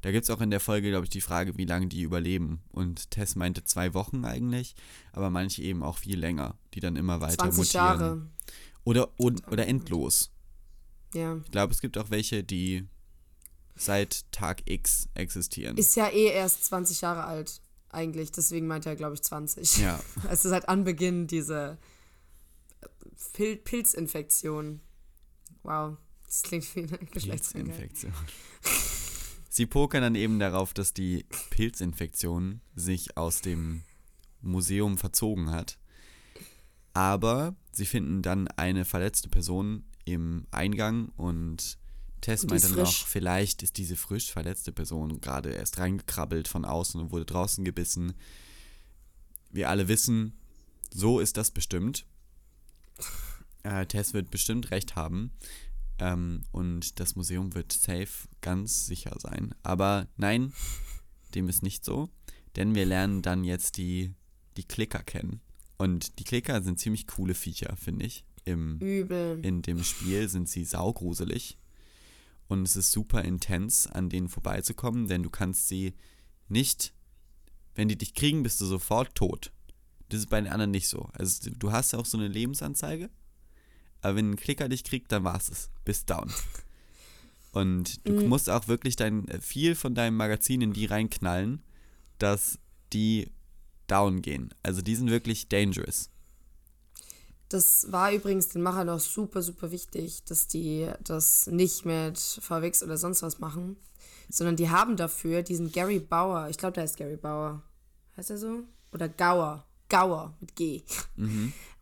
Da 0.03 0.11
gibt 0.11 0.25
es 0.25 0.29
auch 0.29 0.41
in 0.41 0.51
der 0.51 0.59
Folge, 0.59 0.89
glaube 0.89 1.05
ich, 1.05 1.09
die 1.09 1.21
Frage, 1.21 1.57
wie 1.57 1.63
lange 1.63 1.87
die 1.87 2.01
überleben. 2.01 2.61
Und 2.73 3.09
Tess 3.09 3.37
meinte 3.37 3.63
zwei 3.63 3.93
Wochen 3.93 4.25
eigentlich, 4.25 4.75
aber 5.13 5.29
manche 5.29 5.61
eben 5.61 5.81
auch 5.81 5.97
viel 5.97 6.19
länger, 6.19 6.57
die 6.73 6.81
dann 6.81 6.97
immer 6.97 7.21
weiter 7.21 7.37
20 7.37 7.57
mutieren. 7.57 7.85
Jahre. 7.85 8.29
Oder, 8.83 9.17
und, 9.17 9.47
oder 9.47 9.65
endlos. 9.65 10.29
Ja. 11.13 11.37
Ich 11.45 11.51
glaube, 11.51 11.71
es 11.73 11.79
gibt 11.79 11.97
auch 11.97 12.09
welche, 12.09 12.43
die 12.43 12.85
seit 13.75 14.29
Tag 14.33 14.63
X 14.65 15.07
existieren. 15.13 15.77
Ist 15.77 15.95
ja 15.95 16.09
eh 16.09 16.27
erst 16.27 16.65
20 16.65 16.99
Jahre 16.99 17.23
alt, 17.23 17.61
eigentlich. 17.87 18.33
Deswegen 18.33 18.67
meint 18.67 18.85
er, 18.85 18.97
glaube 18.97 19.13
ich, 19.13 19.23
20. 19.23 19.77
ja, 19.77 20.01
Es 20.29 20.43
ist 20.43 20.51
halt 20.51 20.67
Anbeginn 20.67 21.27
diese 21.27 21.77
Pil 23.31 23.55
Pilzinfektion. 23.55 24.81
Wow. 25.63 25.95
Das 26.25 26.41
klingt 26.41 26.75
wie 26.75 26.79
eine 26.81 26.97
Geschlechtskrankheit. 26.97 27.89
Pilzinfektion. 27.89 28.13
Sie 29.55 29.67
pokern 29.67 30.01
dann 30.01 30.15
eben 30.15 30.39
darauf, 30.39 30.73
dass 30.73 30.95
die 30.95 31.27
Pilzinfektion 31.51 32.61
sich 32.73 33.17
aus 33.17 33.41
dem 33.41 33.83
Museum 34.41 34.97
verzogen 34.97 35.51
hat. 35.51 35.77
Aber 36.95 37.55
sie 37.71 37.85
finden 37.85 38.23
dann 38.23 38.47
eine 38.47 38.83
verletzte 38.83 39.29
Person 39.29 39.85
im 40.05 40.47
Eingang 40.49 41.09
und 41.17 41.77
Tess 42.21 42.47
meint 42.47 42.63
dann 42.63 42.71
noch, 42.71 42.87
frisch. 42.87 43.05
vielleicht 43.05 43.61
ist 43.61 43.77
diese 43.77 43.95
frisch 43.95 44.31
verletzte 44.31 44.71
Person 44.71 45.21
gerade 45.21 45.51
erst 45.51 45.77
reingekrabbelt 45.77 46.47
von 46.47 46.65
außen 46.65 46.99
und 46.99 47.11
wurde 47.11 47.25
draußen 47.25 47.63
gebissen. 47.63 48.13
Wir 49.51 49.69
alle 49.69 49.87
wissen, 49.87 50.33
so 50.91 51.19
ist 51.19 51.37
das 51.37 51.51
bestimmt. 51.51 52.07
Äh, 53.61 53.85
Tess 53.85 54.13
wird 54.13 54.29
bestimmt 54.29 54.71
recht 54.71 54.95
haben. 54.95 55.31
Ähm, 56.03 56.41
und 56.51 56.99
das 56.99 57.15
Museum 57.15 57.55
wird 57.55 57.71
safe 57.71 58.27
ganz 58.41 58.85
sicher 58.85 59.15
sein. 59.19 59.55
Aber 59.63 60.07
nein, 60.17 60.51
dem 61.33 61.47
ist 61.47 61.63
nicht 61.63 61.85
so. 61.85 62.09
Denn 62.57 62.75
wir 62.75 62.85
lernen 62.85 63.21
dann 63.21 63.45
jetzt 63.45 63.77
die, 63.77 64.13
die 64.57 64.65
Klicker 64.65 65.01
kennen. 65.01 65.39
Und 65.77 66.19
die 66.19 66.25
Klicker 66.25 66.61
sind 66.61 66.77
ziemlich 66.77 67.07
coole 67.07 67.33
Viecher, 67.33 67.75
finde 67.77 68.05
ich. 68.05 68.25
Im, 68.43 68.79
Übel. 68.79 69.39
in 69.43 69.61
dem 69.61 69.81
Spiel 69.83 70.27
sind 70.27 70.49
sie 70.49 70.65
saugruselig. 70.65 71.57
Und 72.49 72.63
es 72.63 72.75
ist 72.75 72.91
super 72.91 73.23
intens, 73.23 73.87
an 73.87 74.09
denen 74.09 74.27
vorbeizukommen, 74.27 75.07
denn 75.07 75.23
du 75.23 75.29
kannst 75.29 75.69
sie 75.69 75.93
nicht, 76.49 76.93
wenn 77.73 77.87
die 77.87 77.97
dich 77.97 78.13
kriegen, 78.13 78.43
bist 78.43 78.59
du 78.59 78.65
sofort 78.65 79.15
tot. 79.15 79.53
Das 80.09 80.19
ist 80.19 80.29
bei 80.29 80.41
den 80.41 80.51
anderen 80.51 80.71
nicht 80.71 80.89
so. 80.89 81.09
Also 81.13 81.49
du 81.49 81.71
hast 81.71 81.93
ja 81.93 81.99
auch 81.99 82.05
so 82.05 82.17
eine 82.17 82.27
Lebensanzeige, 82.27 83.09
aber 84.03 84.17
wenn 84.17 84.31
ein 84.31 84.35
Klicker 84.35 84.69
dich 84.69 84.83
kriegt, 84.83 85.11
dann 85.11 85.23
war's 85.23 85.49
es. 85.49 85.69
Bist 85.85 86.09
down. 86.09 86.31
Und 87.51 88.05
du 88.07 88.27
musst 88.27 88.49
auch 88.49 88.67
wirklich 88.67 88.95
dein, 88.95 89.27
äh, 89.27 89.39
viel 89.39 89.75
von 89.75 89.93
deinem 89.93 90.17
Magazin 90.17 90.61
in 90.61 90.73
die 90.73 90.85
reinknallen, 90.85 91.61
dass 92.17 92.57
die 92.93 93.29
down 93.87 94.21
gehen. 94.21 94.53
Also 94.63 94.81
die 94.81 94.95
sind 94.95 95.11
wirklich 95.11 95.49
dangerous. 95.49 96.09
Das 97.49 97.91
war 97.91 98.11
übrigens 98.11 98.49
den 98.49 98.63
Machern 98.63 98.89
auch 98.89 98.99
super, 98.99 99.43
super 99.43 99.69
wichtig, 99.69 100.23
dass 100.23 100.47
die 100.47 100.89
das 101.03 101.45
nicht 101.45 101.85
mit 101.85 102.17
VWX 102.17 102.81
oder 102.81 102.97
sonst 102.97 103.21
was 103.21 103.39
machen, 103.39 103.77
sondern 104.29 104.55
die 104.55 104.71
haben 104.71 104.97
dafür 104.97 105.43
diesen 105.43 105.71
Gary 105.71 105.99
Bauer, 105.99 106.49
ich 106.49 106.57
glaube, 106.57 106.73
der 106.73 106.83
heißt 106.83 106.97
Gary 106.97 107.17
Bauer. 107.17 107.61
Heißt 108.17 108.31
er 108.31 108.37
so? 108.39 108.63
Oder 108.91 109.07
Gauer. 109.09 109.65
Gauer 109.89 110.35
mit 110.39 110.55
G. 110.55 110.81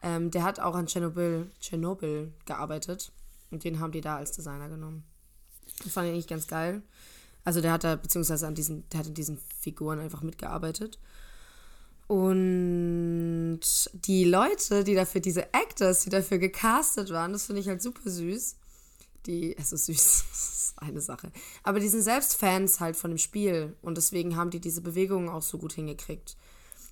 Ähm, 0.04 0.32
der 0.32 0.44
hat 0.44 0.60
auch 0.60 0.76
an 0.76 0.88
Tschernobyl, 0.88 1.52
Tschernobyl 1.60 2.34
gearbeitet 2.46 3.12
und 3.52 3.64
den 3.64 3.80
haben 3.80 3.92
die 3.92 4.02
da 4.02 4.18
als 4.18 4.32
Designer 4.32 4.70
genommen. 4.70 5.04
Das 5.84 5.94
fand 5.94 6.08
ich 6.08 6.14
eigentlich 6.14 6.28
ganz 6.28 6.48
geil. 6.48 6.82
Also 7.44 7.62
der 7.62 7.72
hat 7.72 7.84
da, 7.84 7.96
beziehungsweise 7.96 8.48
an 8.48 8.56
diesen, 8.56 8.88
der 8.90 9.00
hat 9.00 9.08
an 9.08 9.14
diesen 9.14 9.40
Figuren 9.60 10.00
einfach 10.00 10.22
mitgearbeitet. 10.22 11.00
Und 12.08 13.62
die 13.94 14.26
Leute, 14.26 14.84
die 14.84 14.96
dafür, 14.96 15.22
diese 15.22 15.54
Actors, 15.54 16.02
die 16.04 16.10
dafür 16.10 16.40
gecastet 16.40 17.10
waren, 17.10 17.32
das 17.32 17.46
finde 17.46 17.62
ich 17.62 17.70
halt 17.70 17.82
super 17.82 18.10
süß. 18.10 18.58
Die, 19.28 19.54
ist 19.54 19.70
süß, 19.70 19.86
das 19.88 20.50
ist 20.54 20.74
eine 20.78 21.00
Sache. 21.00 21.32
Aber 21.64 21.80
die 21.80 21.88
sind 21.88 22.02
selbst 22.02 22.36
Fans 22.36 22.80
halt 22.80 22.98
von 22.98 23.12
dem 23.12 23.18
Spiel 23.18 23.76
und 23.82 23.96
deswegen 23.96 24.36
haben 24.36 24.50
die 24.50 24.60
diese 24.60 24.82
Bewegungen 24.82 25.30
auch 25.30 25.42
so 25.42 25.58
gut 25.58 25.74
hingekriegt. 25.74 26.36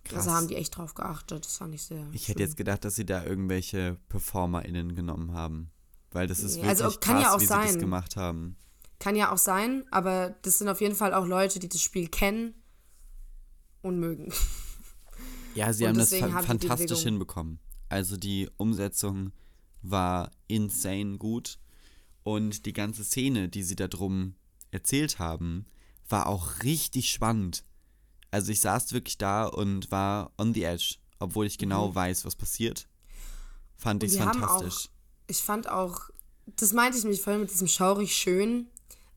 Krass. 0.09 0.27
Also 0.27 0.31
haben 0.31 0.47
die 0.47 0.55
echt 0.55 0.75
drauf 0.77 0.93
geachtet, 0.93 1.45
das 1.45 1.57
fand 1.57 1.73
ich 1.75 1.83
sehr. 1.83 2.07
Ich 2.11 2.27
hätte 2.27 2.39
schön. 2.39 2.47
jetzt 2.47 2.57
gedacht, 2.57 2.83
dass 2.85 2.95
sie 2.95 3.05
da 3.05 3.23
irgendwelche 3.23 3.97
PerformerInnen 4.09 4.95
genommen 4.95 5.33
haben. 5.33 5.71
Weil 6.11 6.27
das 6.27 6.39
ist 6.39 6.55
Nee, 6.57 6.63
wirklich 6.63 6.83
also 6.83 6.99
kann 6.99 7.15
krass, 7.17 7.23
ja 7.23 7.33
auch 7.35 7.39
wie 7.39 7.45
sie 7.45 7.53
das 7.53 7.71
sein. 7.71 7.79
gemacht 7.79 8.15
haben. 8.15 8.57
Kann 8.99 9.15
ja 9.15 9.31
auch 9.31 9.37
sein, 9.37 9.85
aber 9.91 10.31
das 10.41 10.57
sind 10.57 10.67
auf 10.67 10.81
jeden 10.81 10.95
Fall 10.95 11.13
auch 11.13 11.25
Leute, 11.25 11.59
die 11.59 11.69
das 11.69 11.81
Spiel 11.81 12.07
kennen 12.07 12.53
und 13.81 13.99
mögen. 13.99 14.31
Ja, 15.55 15.73
sie 15.73 15.83
Und 15.85 15.89
haben 15.89 15.97
das 15.97 16.13
fa 16.13 16.43
fantastisch 16.43 17.01
hinbekommen. 17.01 17.59
Also 17.89 18.17
die 18.17 18.47
Umsetzung 18.57 19.31
war 19.81 20.31
insane 20.47 21.17
gut. 21.17 21.57
Und 22.23 22.67
die 22.67 22.71
ganze 22.73 23.03
Szene, 23.03 23.49
die 23.49 23.63
sie 23.63 23.75
da 23.75 23.87
drum 23.87 24.35
erzählt 24.69 25.17
haben, 25.17 25.65
war 26.07 26.27
auch 26.27 26.61
richtig 26.63 27.09
spannend. 27.09 27.65
Also 28.31 28.51
ich 28.51 28.61
saß 28.61 28.93
wirklich 28.93 29.17
da 29.17 29.45
und 29.45 29.91
war 29.91 30.31
on 30.37 30.53
the 30.53 30.63
edge, 30.63 30.95
obwohl 31.19 31.45
ich 31.47 31.57
genau 31.57 31.93
weiß, 31.95 32.25
was 32.25 32.35
passiert. 32.35 32.87
Fand 33.77 34.03
Mhm. 34.03 34.09
Ich 34.09 34.17
fantastisch. 34.17 34.89
Ich 35.27 35.37
fand 35.43 35.69
auch, 35.69 36.09
das 36.57 36.73
meinte 36.73 36.97
ich 36.97 37.03
mich 37.05 37.21
vorhin 37.21 37.41
mit 37.41 37.51
diesem 37.51 37.67
schaurig 37.67 38.15
schön. 38.15 38.67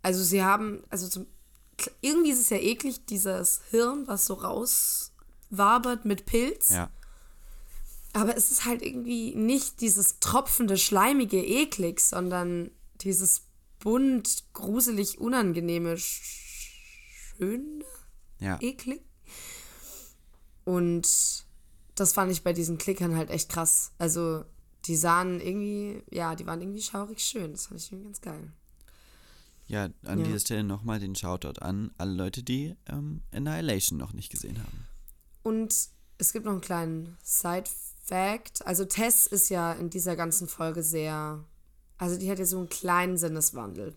Also 0.02 0.22
sie 0.22 0.42
haben, 0.42 0.82
also 0.90 1.08
zum, 1.08 1.26
irgendwie 2.00 2.30
ist 2.30 2.40
es 2.40 2.50
ja 2.50 2.58
eklig, 2.58 3.04
dieses 3.06 3.60
Hirn, 3.70 4.06
was 4.06 4.26
so 4.26 4.34
rauswabert 4.34 6.04
mit 6.04 6.26
Pilz. 6.26 6.70
Ja. 6.70 6.90
Aber 8.14 8.36
es 8.36 8.50
ist 8.50 8.64
halt 8.66 8.82
irgendwie 8.82 9.34
nicht 9.34 9.80
dieses 9.80 10.18
tropfende, 10.20 10.76
schleimige, 10.76 11.42
eklig, 11.44 12.00
sondern 12.00 12.70
dieses 13.00 13.42
bunt, 13.78 14.44
gruselig, 14.52 15.18
unangenehme, 15.18 15.94
sch- 15.94 16.20
schöne, 17.38 17.81
Ja. 18.42 18.58
eklig. 18.60 19.00
Und 20.64 21.06
das 21.94 22.12
fand 22.12 22.32
ich 22.32 22.42
bei 22.42 22.52
diesen 22.52 22.78
Klickern 22.78 23.16
halt 23.16 23.30
echt 23.30 23.48
krass. 23.48 23.92
Also 23.98 24.44
die 24.86 24.96
sahen 24.96 25.40
irgendwie, 25.40 26.02
ja, 26.10 26.34
die 26.34 26.46
waren 26.46 26.60
irgendwie 26.60 26.82
schaurig 26.82 27.20
schön. 27.20 27.52
Das 27.52 27.66
fand 27.66 27.80
ich 27.80 27.90
irgendwie 27.92 28.06
ganz 28.06 28.20
geil. 28.20 28.52
Ja, 29.68 29.84
an 30.04 30.18
Ja. 30.18 30.24
dieser 30.24 30.40
Stelle 30.40 30.64
nochmal 30.64 30.98
den 31.00 31.14
Shoutout 31.14 31.60
an 31.60 31.92
alle 31.98 32.12
Leute, 32.14 32.42
die 32.42 32.74
ähm, 32.88 33.22
Annihilation 33.32 33.98
noch 33.98 34.12
nicht 34.12 34.30
gesehen 34.30 34.58
haben. 34.58 34.86
Und 35.42 35.74
es 36.18 36.32
gibt 36.32 36.44
noch 36.44 36.52
einen 36.52 36.60
kleinen 36.60 37.16
Side-Fact. 37.22 38.66
Also 38.66 38.84
Tess 38.84 39.26
ist 39.26 39.48
ja 39.48 39.72
in 39.72 39.88
dieser 39.90 40.16
ganzen 40.16 40.48
Folge 40.48 40.82
sehr, 40.82 41.44
also 41.98 42.18
die 42.18 42.30
hat 42.30 42.38
ja 42.38 42.44
so 42.46 42.58
einen 42.58 42.68
kleinen 42.68 43.16
Sinneswandel. 43.16 43.96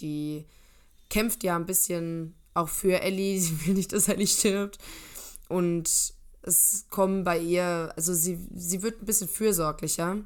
Die 0.00 0.46
kämpft 1.10 1.42
ja 1.42 1.56
ein 1.56 1.66
bisschen 1.66 2.34
auch 2.58 2.68
für 2.68 3.00
Ellie. 3.00 3.40
Sie 3.40 3.66
will 3.66 3.74
nicht, 3.74 3.92
dass 3.92 4.08
Ellie 4.08 4.26
stirbt. 4.26 4.78
Und 5.48 5.88
es 6.42 6.86
kommen 6.90 7.24
bei 7.24 7.38
ihr, 7.38 7.92
also 7.96 8.14
sie, 8.14 8.38
sie 8.54 8.82
wird 8.82 9.02
ein 9.02 9.06
bisschen 9.06 9.28
fürsorglicher. 9.28 10.18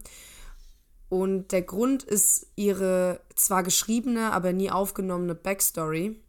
Und 1.09 1.53
der 1.53 1.63
Grund 1.63 2.03
ist 2.05 2.47
ihre 2.57 3.21
zwar 3.35 3.63
geschriebene, 3.63 4.33
aber 4.33 4.53
nie 4.53 4.71
aufgenommene 4.71 5.35
Backstory. 5.35 6.21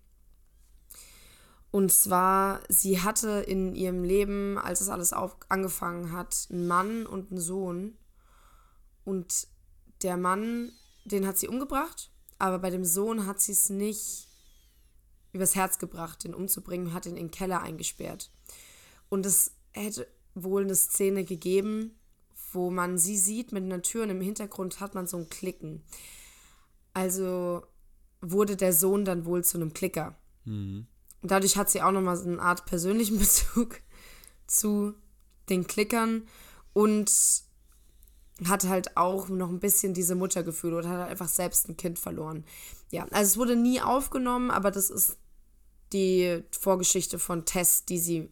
Und 1.72 1.92
zwar, 1.92 2.60
sie 2.70 3.02
hatte 3.02 3.44
in 3.48 3.76
ihrem 3.76 4.04
Leben, 4.04 4.58
als 4.58 4.82
es 4.82 4.90
alles 4.90 5.14
auf, 5.14 5.38
angefangen 5.50 6.12
hat, 6.12 6.48
einen 6.52 6.68
Mann 6.68 7.06
und 7.06 7.32
einen 7.32 7.40
Sohn. 7.40 7.98
Und 9.06 9.48
der 10.02 10.18
Mann, 10.18 10.72
den 11.06 11.26
hat 11.26 11.38
sie 11.38 11.48
umgebracht, 11.48 12.12
aber 12.38 12.60
bei 12.60 12.70
dem 12.70 12.86
Sohn 12.86 13.26
hat 13.26 13.42
sie 13.42 13.54
es 13.54 13.70
nicht 13.70 14.28
übers 15.34 15.56
Herz 15.56 15.80
gebracht, 15.80 16.24
den 16.24 16.34
umzubringen, 16.34 16.94
hat 16.94 17.06
ihn 17.06 17.18
in 17.18 17.28
den 17.28 17.32
Keller 17.32 17.62
eingesperrt. 17.62 18.32
Und 19.10 19.26
es 19.26 19.52
hätte 19.72 20.08
wohl 20.36 20.64
eine 20.64 20.76
Szene 20.76 21.24
gegeben, 21.24 21.92
wo 22.52 22.70
man 22.70 22.98
sie 22.98 23.18
sieht 23.18 23.52
mit 23.52 23.64
einer 23.64 23.82
Tür 23.82 24.04
und 24.04 24.12
im 24.12 24.22
Hintergrund 24.22 24.80
hat 24.80 24.96
man 24.96 25.08
so 25.08 25.18
ein 25.18 25.30
Klicken. 25.30 25.84
Also 26.94 27.64
wurde 28.22 28.56
der 28.56 28.74
Sohn 28.74 29.06
dann 29.06 29.26
wohl 29.26 29.44
zu 29.44 29.58
einem 29.58 29.74
Klicker. 29.74 30.16
Und 31.22 31.32
dadurch 31.32 31.58
hat 31.58 31.70
sie 31.70 31.82
auch 31.82 31.92
nochmal 31.92 32.18
so 32.18 32.26
eine 32.30 32.42
Art 32.42 32.66
persönlichen 32.66 33.18
Bezug 33.20 33.82
zu 34.46 34.94
den 35.50 35.68
Klickern 35.68 36.28
und 36.74 37.12
hat 38.46 38.64
halt 38.66 38.98
auch 38.98 39.30
noch 39.30 39.50
ein 39.50 39.60
bisschen 39.60 39.94
diese 39.94 40.16
Muttergefühle 40.16 40.78
und 40.78 40.88
hat 40.88 41.00
halt 41.00 41.12
einfach 41.12 41.28
selbst 41.28 41.70
ein 41.70 41.78
Kind 41.78 42.00
verloren. 42.00 42.46
Ja, 42.92 43.04
also 43.12 43.32
es 43.32 43.38
wurde 43.38 43.56
nie 43.56 43.82
aufgenommen, 43.82 44.52
aber 44.52 44.72
das 44.72 44.90
ist 44.90 45.18
die 45.94 46.44
Vorgeschichte 46.52 47.20
von 47.20 47.46
Tess, 47.46 47.86
die 47.86 48.00
sie, 48.00 48.30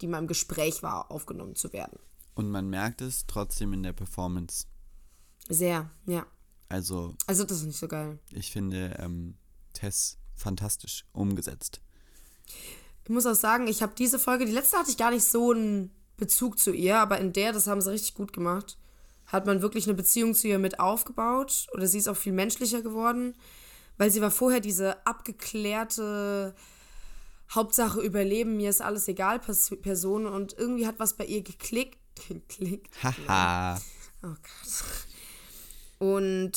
die 0.00 0.06
mal 0.06 0.18
im 0.18 0.26
Gespräch 0.26 0.82
war, 0.82 1.10
aufgenommen 1.10 1.54
zu 1.54 1.72
werden. 1.72 1.98
Und 2.34 2.50
man 2.50 2.68
merkt 2.68 3.00
es 3.00 3.26
trotzdem 3.26 3.72
in 3.72 3.82
der 3.82 3.92
Performance. 3.92 4.66
Sehr, 5.48 5.90
ja. 6.06 6.26
Also, 6.68 7.14
Also 7.26 7.44
das 7.44 7.58
ist 7.58 7.64
nicht 7.66 7.78
so 7.78 7.88
geil. 7.88 8.18
ich 8.30 8.52
finde 8.52 8.96
ähm, 8.98 9.36
Tess 9.72 10.18
fantastisch 10.36 11.04
umgesetzt. 11.12 11.80
Ich 13.04 13.10
muss 13.10 13.26
auch 13.26 13.34
sagen, 13.34 13.66
ich 13.68 13.82
habe 13.82 13.94
diese 13.96 14.18
Folge, 14.18 14.44
die 14.44 14.52
letzte 14.52 14.76
hatte 14.76 14.90
ich 14.90 14.98
gar 14.98 15.10
nicht 15.10 15.24
so 15.24 15.52
einen 15.52 15.90
Bezug 16.18 16.58
zu 16.58 16.72
ihr, 16.72 16.98
aber 16.98 17.18
in 17.18 17.32
der, 17.32 17.52
das 17.52 17.66
haben 17.66 17.80
sie 17.80 17.90
richtig 17.90 18.14
gut 18.14 18.32
gemacht, 18.32 18.76
hat 19.26 19.46
man 19.46 19.62
wirklich 19.62 19.86
eine 19.86 19.94
Beziehung 19.94 20.34
zu 20.34 20.48
ihr 20.48 20.58
mit 20.58 20.78
aufgebaut 20.78 21.66
oder 21.72 21.86
sie 21.86 21.98
ist 21.98 22.08
auch 22.08 22.16
viel 22.16 22.32
menschlicher 22.32 22.82
geworden, 22.82 23.34
weil 23.96 24.10
sie 24.10 24.20
war 24.20 24.30
vorher 24.30 24.60
diese 24.60 25.06
abgeklärte 25.06 26.54
Hauptsache 27.50 28.00
Überleben, 28.00 28.56
mir 28.56 28.70
ist 28.70 28.82
alles 28.82 29.08
egal 29.08 29.38
Pers 29.38 29.74
Person 29.80 30.26
und 30.26 30.52
irgendwie 30.58 30.86
hat 30.86 30.98
was 30.98 31.14
bei 31.14 31.24
ihr 31.24 31.42
geklickt. 31.42 31.98
geklickt. 32.28 32.92
Haha. 33.02 33.80
Oh 34.22 34.28
Gott. 34.28 34.84
Und 35.98 36.52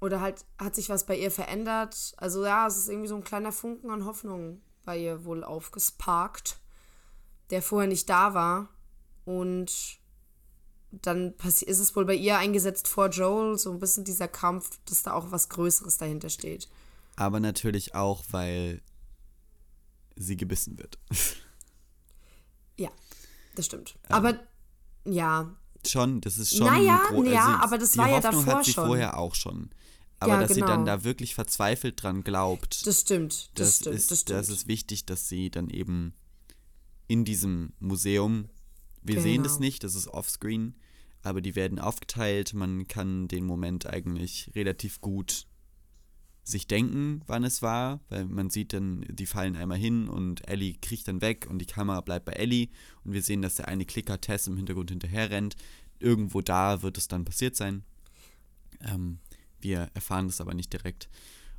oder 0.00 0.20
halt 0.20 0.44
hat 0.58 0.74
sich 0.74 0.88
was 0.88 1.06
bei 1.06 1.16
ihr 1.16 1.30
verändert. 1.30 2.14
Also 2.16 2.44
ja, 2.44 2.66
es 2.66 2.76
ist 2.76 2.88
irgendwie 2.88 3.08
so 3.08 3.16
ein 3.16 3.24
kleiner 3.24 3.52
Funken 3.52 3.90
an 3.90 4.04
Hoffnung 4.04 4.60
bei 4.84 4.98
ihr 4.98 5.24
wohl 5.24 5.44
aufgesparkt, 5.44 6.58
der 7.50 7.62
vorher 7.62 7.88
nicht 7.88 8.08
da 8.10 8.34
war. 8.34 8.68
Und 9.24 10.00
dann 10.90 11.34
ist 11.44 11.62
es 11.62 11.96
wohl 11.96 12.04
bei 12.04 12.14
ihr 12.14 12.36
eingesetzt 12.36 12.88
vor 12.88 13.08
Joel, 13.08 13.56
so 13.56 13.70
ein 13.70 13.78
bisschen 13.78 14.04
dieser 14.04 14.28
Kampf, 14.28 14.80
dass 14.86 15.04
da 15.04 15.12
auch 15.12 15.30
was 15.30 15.48
Größeres 15.48 15.98
dahinter 15.98 16.28
steht. 16.28 16.68
Aber 17.16 17.40
natürlich 17.40 17.94
auch, 17.94 18.24
weil 18.30 18.82
sie 20.16 20.36
gebissen 20.36 20.78
wird. 20.78 20.98
Ja, 22.76 22.90
das 23.54 23.66
stimmt. 23.66 23.94
Aber 24.08 24.38
ja, 25.04 25.54
schon, 25.86 26.20
das 26.20 26.38
ist 26.38 26.56
schon. 26.56 26.66
Naja, 26.66 27.00
ja, 27.24 27.60
aber 27.62 27.78
das 27.78 27.96
war 27.96 28.08
ja 28.08 28.16
Hoffnung 28.16 28.44
davor 28.44 28.58
hat 28.58 28.64
sie 28.64 28.72
schon. 28.72 28.86
vorher 28.86 29.18
auch 29.18 29.34
schon. 29.34 29.70
Aber 30.20 30.34
Ja, 30.34 30.40
dass 30.42 30.54
sie 30.54 30.60
dann 30.60 30.84
genau. 30.84 30.98
da 30.98 31.04
wirklich 31.04 31.34
verzweifelt 31.34 32.00
dran 32.02 32.22
glaubt, 32.22 32.86
das 32.86 33.00
stimmt. 33.00 33.50
Das, 33.54 33.68
das, 33.68 33.76
stimmt. 33.78 33.96
ist, 33.96 34.10
das 34.10 34.20
stimmt. 34.20 34.38
das 34.38 34.48
ist 34.48 34.68
wichtig, 34.68 35.04
dass 35.04 35.28
sie 35.28 35.50
dann 35.50 35.68
eben 35.68 36.14
in 37.08 37.24
diesem 37.24 37.72
Museum, 37.80 38.48
wir 39.02 39.20
sehen 39.20 39.42
das 39.42 39.54
Genau. 39.54 39.64
nicht, 39.66 39.82
das 39.82 39.96
ist 39.96 40.06
offscreen, 40.08 40.76
aber 41.22 41.40
die 41.40 41.56
werden 41.56 41.80
aufgeteilt, 41.80 42.54
man 42.54 42.86
kann 42.86 43.26
den 43.26 43.44
Moment 43.44 43.86
eigentlich 43.86 44.50
relativ 44.54 45.00
gut 45.00 45.46
sich 46.44 46.66
denken, 46.66 47.22
wann 47.26 47.44
es 47.44 47.62
war, 47.62 48.00
weil 48.08 48.24
man 48.24 48.50
sieht 48.50 48.72
dann, 48.72 49.04
die 49.08 49.26
fallen 49.26 49.56
einmal 49.56 49.78
hin 49.78 50.08
und 50.08 50.48
Ellie 50.48 50.74
kriecht 50.74 51.06
dann 51.06 51.20
weg 51.20 51.46
und 51.48 51.58
die 51.58 51.66
Kamera 51.66 52.00
bleibt 52.00 52.24
bei 52.24 52.32
Ellie 52.32 52.68
und 53.04 53.12
wir 53.12 53.22
sehen, 53.22 53.42
dass 53.42 53.56
der 53.56 53.68
eine 53.68 53.84
Klicker 53.84 54.20
Tess 54.20 54.48
im 54.48 54.56
Hintergrund 54.56 54.90
hinterher 54.90 55.30
rennt. 55.30 55.56
Irgendwo 56.00 56.40
da 56.40 56.82
wird 56.82 56.98
es 56.98 57.06
dann 57.06 57.24
passiert 57.24 57.54
sein. 57.54 57.84
Ähm, 58.80 59.20
wir 59.60 59.90
erfahren 59.94 60.26
das 60.26 60.40
aber 60.40 60.54
nicht 60.54 60.72
direkt. 60.72 61.08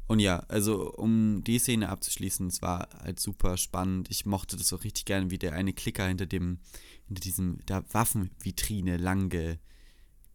Und 0.07 0.19
ja, 0.19 0.39
also 0.49 0.93
um 0.93 1.43
die 1.45 1.59
Szene 1.59 1.87
abzuschließen, 1.87 2.47
es 2.47 2.61
war 2.61 2.89
halt 3.01 3.21
super 3.21 3.55
spannend. 3.55 4.11
Ich 4.11 4.25
mochte 4.25 4.57
das 4.57 4.73
auch 4.73 4.83
richtig 4.83 5.05
gern, 5.05 5.31
wie 5.31 5.37
der 5.37 5.53
eine 5.53 5.71
Klicker 5.71 6.05
hinter 6.05 6.25
dem, 6.25 6.59
hinter 7.07 7.21
diesem 7.21 7.65
der 7.67 7.85
Waffenvitrine 7.93 8.97
lang 8.97 9.29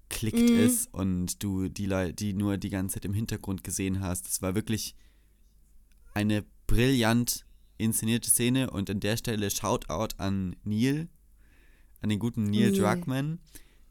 geklickt 0.09 0.51
ist 0.51 0.93
und 0.93 1.43
du 1.43 1.69
die 1.69 1.87
Leute, 1.87 2.15
die 2.15 2.33
nur 2.33 2.57
die 2.57 2.71
ganze 2.71 2.95
Zeit 2.95 3.05
im 3.05 3.15
Hintergrund 3.15 3.65
gesehen 3.65 4.01
hast. 4.01 4.27
Das 4.27 4.43
war 4.43 4.55
wirklich 4.55 4.95
eine 6.15 6.45
brillant 6.67 7.45
inszenierte 7.77 8.31
Szene 8.31 8.71
und 8.71 8.91
an 8.91 9.01
der 9.01 9.17
Stelle 9.17 9.51
Shoutout 9.51 10.17
an 10.19 10.57
Neil, 10.65 11.09
an 12.01 12.09
den 12.09 12.19
guten 12.19 12.45
Neil 12.45 12.73
Neil. 12.73 12.81
Druckmann, 12.81 13.39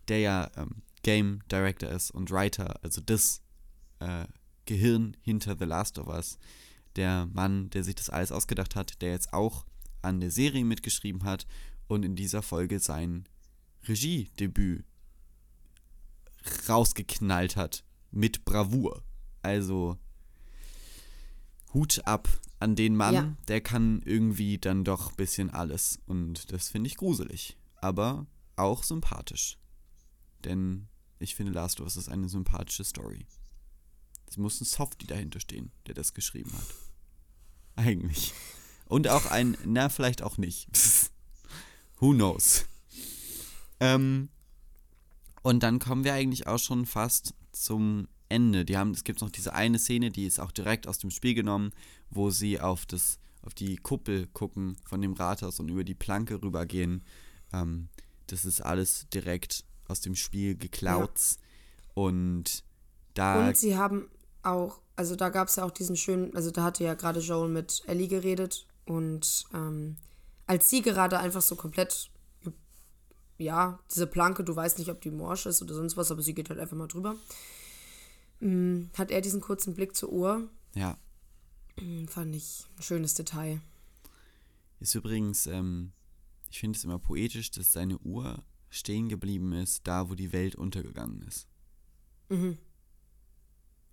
der 0.07 0.19
ja 0.19 0.51
ähm, 0.57 0.81
Game 1.03 1.41
Director 1.51 1.89
ist 1.89 2.11
und 2.11 2.31
Writer, 2.31 2.83
also 2.83 3.01
das 3.01 3.41
äh, 3.99 4.25
Gehirn 4.65 5.15
hinter 5.21 5.55
The 5.57 5.65
Last 5.65 5.99
of 5.99 6.07
Us. 6.07 6.37
Der 6.95 7.27
Mann, 7.27 7.69
der 7.69 7.83
sich 7.83 7.95
das 7.95 8.09
alles 8.09 8.31
ausgedacht 8.31 8.75
hat, 8.75 9.01
der 9.01 9.11
jetzt 9.11 9.31
auch 9.31 9.65
an 10.01 10.19
der 10.19 10.31
Serie 10.31 10.65
mitgeschrieben 10.65 11.23
hat 11.23 11.45
und 11.87 12.03
in 12.03 12.15
dieser 12.15 12.41
Folge 12.41 12.79
sein 12.79 13.25
Regiedebüt 13.87 14.83
rausgeknallt 16.67 17.55
hat. 17.55 17.83
Mit 18.11 18.45
Bravour. 18.45 19.03
Also 19.41 19.97
Hut 21.73 22.01
ab 22.05 22.27
an 22.59 22.75
den 22.75 22.95
Mann, 22.95 23.13
Ja. 23.13 23.35
der 23.47 23.61
kann 23.61 24.01
irgendwie 24.03 24.57
dann 24.57 24.83
doch 24.83 25.11
ein 25.11 25.15
bisschen 25.15 25.49
alles. 25.49 25.99
Und 26.07 26.51
das 26.51 26.69
finde 26.69 26.87
ich 26.87 26.97
gruselig. 26.97 27.57
Aber 27.75 28.25
auch 28.55 28.83
sympathisch. 28.83 29.57
Denn 30.43 30.87
ich 31.19 31.35
finde 31.35 31.51
Last 31.51 31.79
of 31.79 31.85
Us 31.85 31.97
ist 31.97 32.09
eine 32.09 32.29
sympathische 32.29 32.83
Story. 32.83 33.25
Es 34.27 34.37
muss 34.37 34.59
ein 34.59 34.65
Softie 34.65 35.07
dahinter 35.07 35.39
stehen, 35.39 35.71
der 35.85 35.93
das 35.93 36.13
geschrieben 36.13 36.51
hat. 36.53 36.65
Eigentlich. 37.75 38.33
Und 38.85 39.07
auch 39.07 39.25
ein, 39.27 39.55
na, 39.65 39.89
vielleicht 39.89 40.21
auch 40.21 40.37
nicht. 40.37 40.67
Who 41.99 42.13
knows? 42.13 42.65
Ähm, 43.79 44.29
und 45.47 45.63
dann 45.63 45.79
kommen 45.79 46.03
wir 46.03 46.13
eigentlich 46.13 46.45
auch 46.45 46.59
schon 46.59 46.85
fast 46.85 47.33
zum 47.53 48.09
Ende. 48.27 48.65
Die 48.65 48.75
haben, 48.75 48.91
es 48.91 49.05
gibt 49.05 49.21
noch 49.21 49.29
diese 49.29 49.53
eine 49.53 49.79
Szene, 49.79 50.11
die 50.11 50.25
ist 50.25 50.41
auch 50.41 50.51
direkt 50.51 50.89
aus 50.89 50.97
dem 50.97 51.09
Spiel 51.09 51.35
genommen, 51.35 51.71
wo 52.09 52.31
sie 52.31 52.59
auf 52.59 52.85
das, 52.85 53.17
auf 53.43 53.53
die 53.53 53.77
Kuppel 53.77 54.27
gucken 54.27 54.75
von 54.83 55.01
dem 55.01 55.13
Rathaus 55.13 55.61
und 55.61 55.69
über 55.69 55.85
die 55.85 55.95
Planke 55.95 56.43
rübergehen. 56.43 57.01
Ähm, 57.53 57.87
das 58.27 58.43
ist 58.43 58.59
alles 58.59 59.07
direkt 59.07 59.63
aus 59.87 60.01
dem 60.01 60.15
Spiel 60.15 60.57
geklaut. 60.57 61.37
Und 61.93 62.65
da 63.13 63.47
Und 63.47 63.55
sie 63.55 63.77
haben 63.77 64.09
auch, 64.43 64.81
also 64.97 65.15
da 65.15 65.29
gab 65.29 65.47
es 65.47 65.55
ja 65.55 65.63
auch 65.63 65.71
diesen 65.71 65.95
schönen, 65.95 66.35
also 66.35 66.51
da 66.51 66.63
hatte 66.63 66.83
ja 66.83 66.93
gerade 66.93 67.21
Joel 67.21 67.47
mit 67.47 67.83
Ellie 67.87 68.09
geredet 68.09 68.67
und 68.83 69.45
ähm, 69.53 69.95
als 70.45 70.69
sie 70.69 70.81
gerade 70.81 71.19
einfach 71.19 71.41
so 71.41 71.55
komplett, 71.55 72.11
ja, 73.37 73.79
diese 73.93 74.07
Planke, 74.07 74.43
du 74.43 74.55
weißt 74.55 74.79
nicht, 74.79 74.89
ob 74.89 75.01
die 75.01 75.11
morsch 75.11 75.45
ist 75.45 75.61
oder 75.61 75.73
sonst 75.75 75.97
was, 75.97 76.11
aber 76.11 76.21
sie 76.21 76.33
geht 76.33 76.49
halt 76.49 76.59
einfach 76.59 76.77
mal 76.77 76.87
drüber, 76.87 77.15
mm, 78.39 78.85
hat 78.97 79.11
er 79.11 79.21
diesen 79.21 79.41
kurzen 79.41 79.73
Blick 79.75 79.95
zur 79.95 80.11
Uhr. 80.11 80.49
ja, 80.75 80.97
Mm, 81.79 82.05
Fand 82.07 82.35
ich 82.35 82.65
ein 82.75 82.81
schönes 82.81 83.13
Detail. 83.13 83.61
Ist 84.79 84.95
übrigens, 84.95 85.45
ähm, 85.47 85.91
ich 86.49 86.59
finde 86.59 86.77
es 86.77 86.83
immer 86.83 86.99
poetisch, 86.99 87.51
dass 87.51 87.71
seine 87.71 87.97
Uhr 87.99 88.43
stehen 88.69 89.09
geblieben 89.09 89.53
ist, 89.53 89.87
da 89.87 90.09
wo 90.09 90.15
die 90.15 90.33
Welt 90.33 90.55
untergegangen 90.55 91.21
ist. 91.21 91.47
Mhm. 92.29 92.57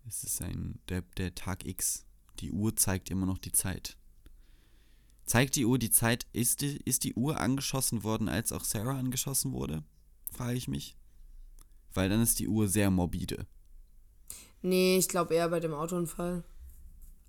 Es 0.06 0.24
ist 0.24 0.42
ein, 0.42 0.80
der, 0.88 1.02
der 1.18 1.34
Tag 1.34 1.66
X. 1.66 2.06
Die 2.40 2.52
Uhr 2.52 2.74
zeigt 2.76 3.10
immer 3.10 3.26
noch 3.26 3.38
die 3.38 3.52
Zeit. 3.52 3.96
Zeigt 5.26 5.56
die 5.56 5.64
Uhr 5.64 5.78
die 5.78 5.90
Zeit? 5.90 6.26
Ist 6.32 6.60
die, 6.60 6.76
ist 6.84 7.04
die 7.04 7.14
Uhr 7.14 7.40
angeschossen 7.40 8.02
worden, 8.04 8.28
als 8.28 8.52
auch 8.52 8.64
Sarah 8.64 8.98
angeschossen 8.98 9.52
wurde? 9.52 9.82
Frage 10.32 10.56
ich 10.56 10.68
mich. 10.68 10.96
Weil 11.94 12.08
dann 12.08 12.20
ist 12.22 12.38
die 12.40 12.48
Uhr 12.48 12.68
sehr 12.68 12.90
morbide. 12.90 13.46
Nee, 14.62 14.98
ich 14.98 15.08
glaube 15.08 15.34
eher 15.34 15.48
bei 15.48 15.60
dem 15.60 15.72
Autounfall. 15.74 16.42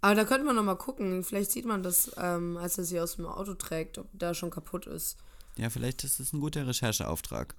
Aber 0.02 0.16
da 0.16 0.24
könnte 0.26 0.46
man 0.46 0.56
noch 0.56 0.64
mal 0.64 0.76
gucken. 0.76 1.24
Vielleicht 1.24 1.52
sieht 1.52 1.66
man 1.66 1.84
das, 1.84 2.12
ähm, 2.18 2.58
als 2.58 2.78
er 2.78 2.84
sie 2.84 3.00
aus 3.00 3.16
dem 3.16 3.26
Auto 3.26 3.54
trägt, 3.56 3.98
ob 3.98 4.08
da 4.14 4.34
schon 4.34 4.50
kaputt 4.52 4.86
ist. 4.88 5.18
Ja, 5.58 5.70
vielleicht 5.70 6.04
ist 6.04 6.20
es 6.20 6.34
ein 6.34 6.42
guter 6.42 6.68
Rechercheauftrag. 6.68 7.56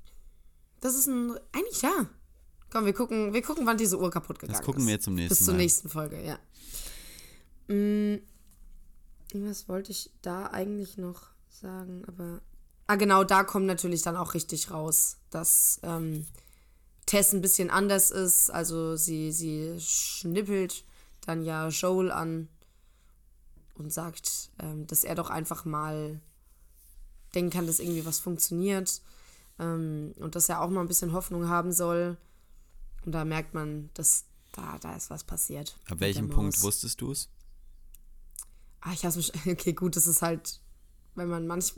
Das 0.80 0.94
ist 0.94 1.06
ein. 1.06 1.32
Eigentlich 1.52 1.82
ja. 1.82 2.06
Komm, 2.70 2.84
wir 2.84 2.92
gucken, 2.92 3.32
wir 3.32 3.42
gucken, 3.42 3.64
wann 3.66 3.78
diese 3.78 3.98
Uhr 3.98 4.10
kaputt 4.10 4.38
gegangen 4.38 4.52
Das 4.52 4.60
ist. 4.60 4.66
gucken 4.66 4.86
wir 4.86 5.00
zum 5.00 5.14
nächsten 5.14 5.34
Bis 5.36 5.44
zur 5.44 5.54
Mal. 5.54 5.58
nächsten 5.60 5.88
Folge, 5.88 6.22
ja. 6.24 6.38
Mm, 7.74 8.20
was 9.34 9.68
wollte 9.68 9.92
ich 9.92 10.10
da 10.22 10.46
eigentlich 10.46 10.96
noch 10.98 11.28
sagen? 11.48 12.04
Aber. 12.06 12.40
Ah, 12.86 12.96
genau, 12.96 13.24
da 13.24 13.44
kommt 13.44 13.66
natürlich 13.66 14.02
dann 14.02 14.16
auch 14.16 14.34
richtig 14.34 14.70
raus, 14.70 15.16
dass 15.30 15.80
ähm, 15.82 16.26
Tess 17.06 17.32
ein 17.32 17.40
bisschen 17.40 17.70
anders 17.70 18.10
ist. 18.10 18.50
Also 18.50 18.96
sie, 18.96 19.32
sie 19.32 19.76
schnippelt 19.80 20.84
dann 21.22 21.42
ja 21.42 21.68
Joel 21.68 22.12
an 22.12 22.48
und 23.74 23.92
sagt, 23.92 24.50
ähm, 24.60 24.86
dass 24.86 25.04
er 25.04 25.14
doch 25.14 25.30
einfach 25.30 25.64
mal 25.64 26.20
denken 27.34 27.50
kann, 27.50 27.66
dass 27.66 27.80
irgendwie 27.80 28.06
was 28.06 28.18
funktioniert. 28.18 29.00
Ähm, 29.58 30.14
und 30.18 30.34
dass 30.34 30.48
er 30.48 30.60
auch 30.60 30.70
mal 30.70 30.80
ein 30.80 30.88
bisschen 30.88 31.12
Hoffnung 31.12 31.48
haben 31.48 31.72
soll. 31.72 32.16
Und 33.04 33.12
da 33.12 33.24
merkt 33.24 33.54
man, 33.54 33.90
dass 33.94 34.24
da, 34.52 34.78
da 34.80 34.96
ist 34.96 35.10
was 35.10 35.24
passiert. 35.24 35.78
Ab 35.88 36.00
welchem 36.00 36.28
Punkt 36.28 36.60
wusstest 36.62 37.00
du 37.00 37.12
es? 37.12 37.28
Ah, 38.80 38.92
ich 38.92 39.04
hasse 39.04 39.18
mich. 39.18 39.32
Okay, 39.46 39.72
gut, 39.72 39.96
das 39.96 40.06
ist 40.06 40.22
halt, 40.22 40.60
wenn 41.14 41.28
man 41.28 41.46
manch. 41.46 41.74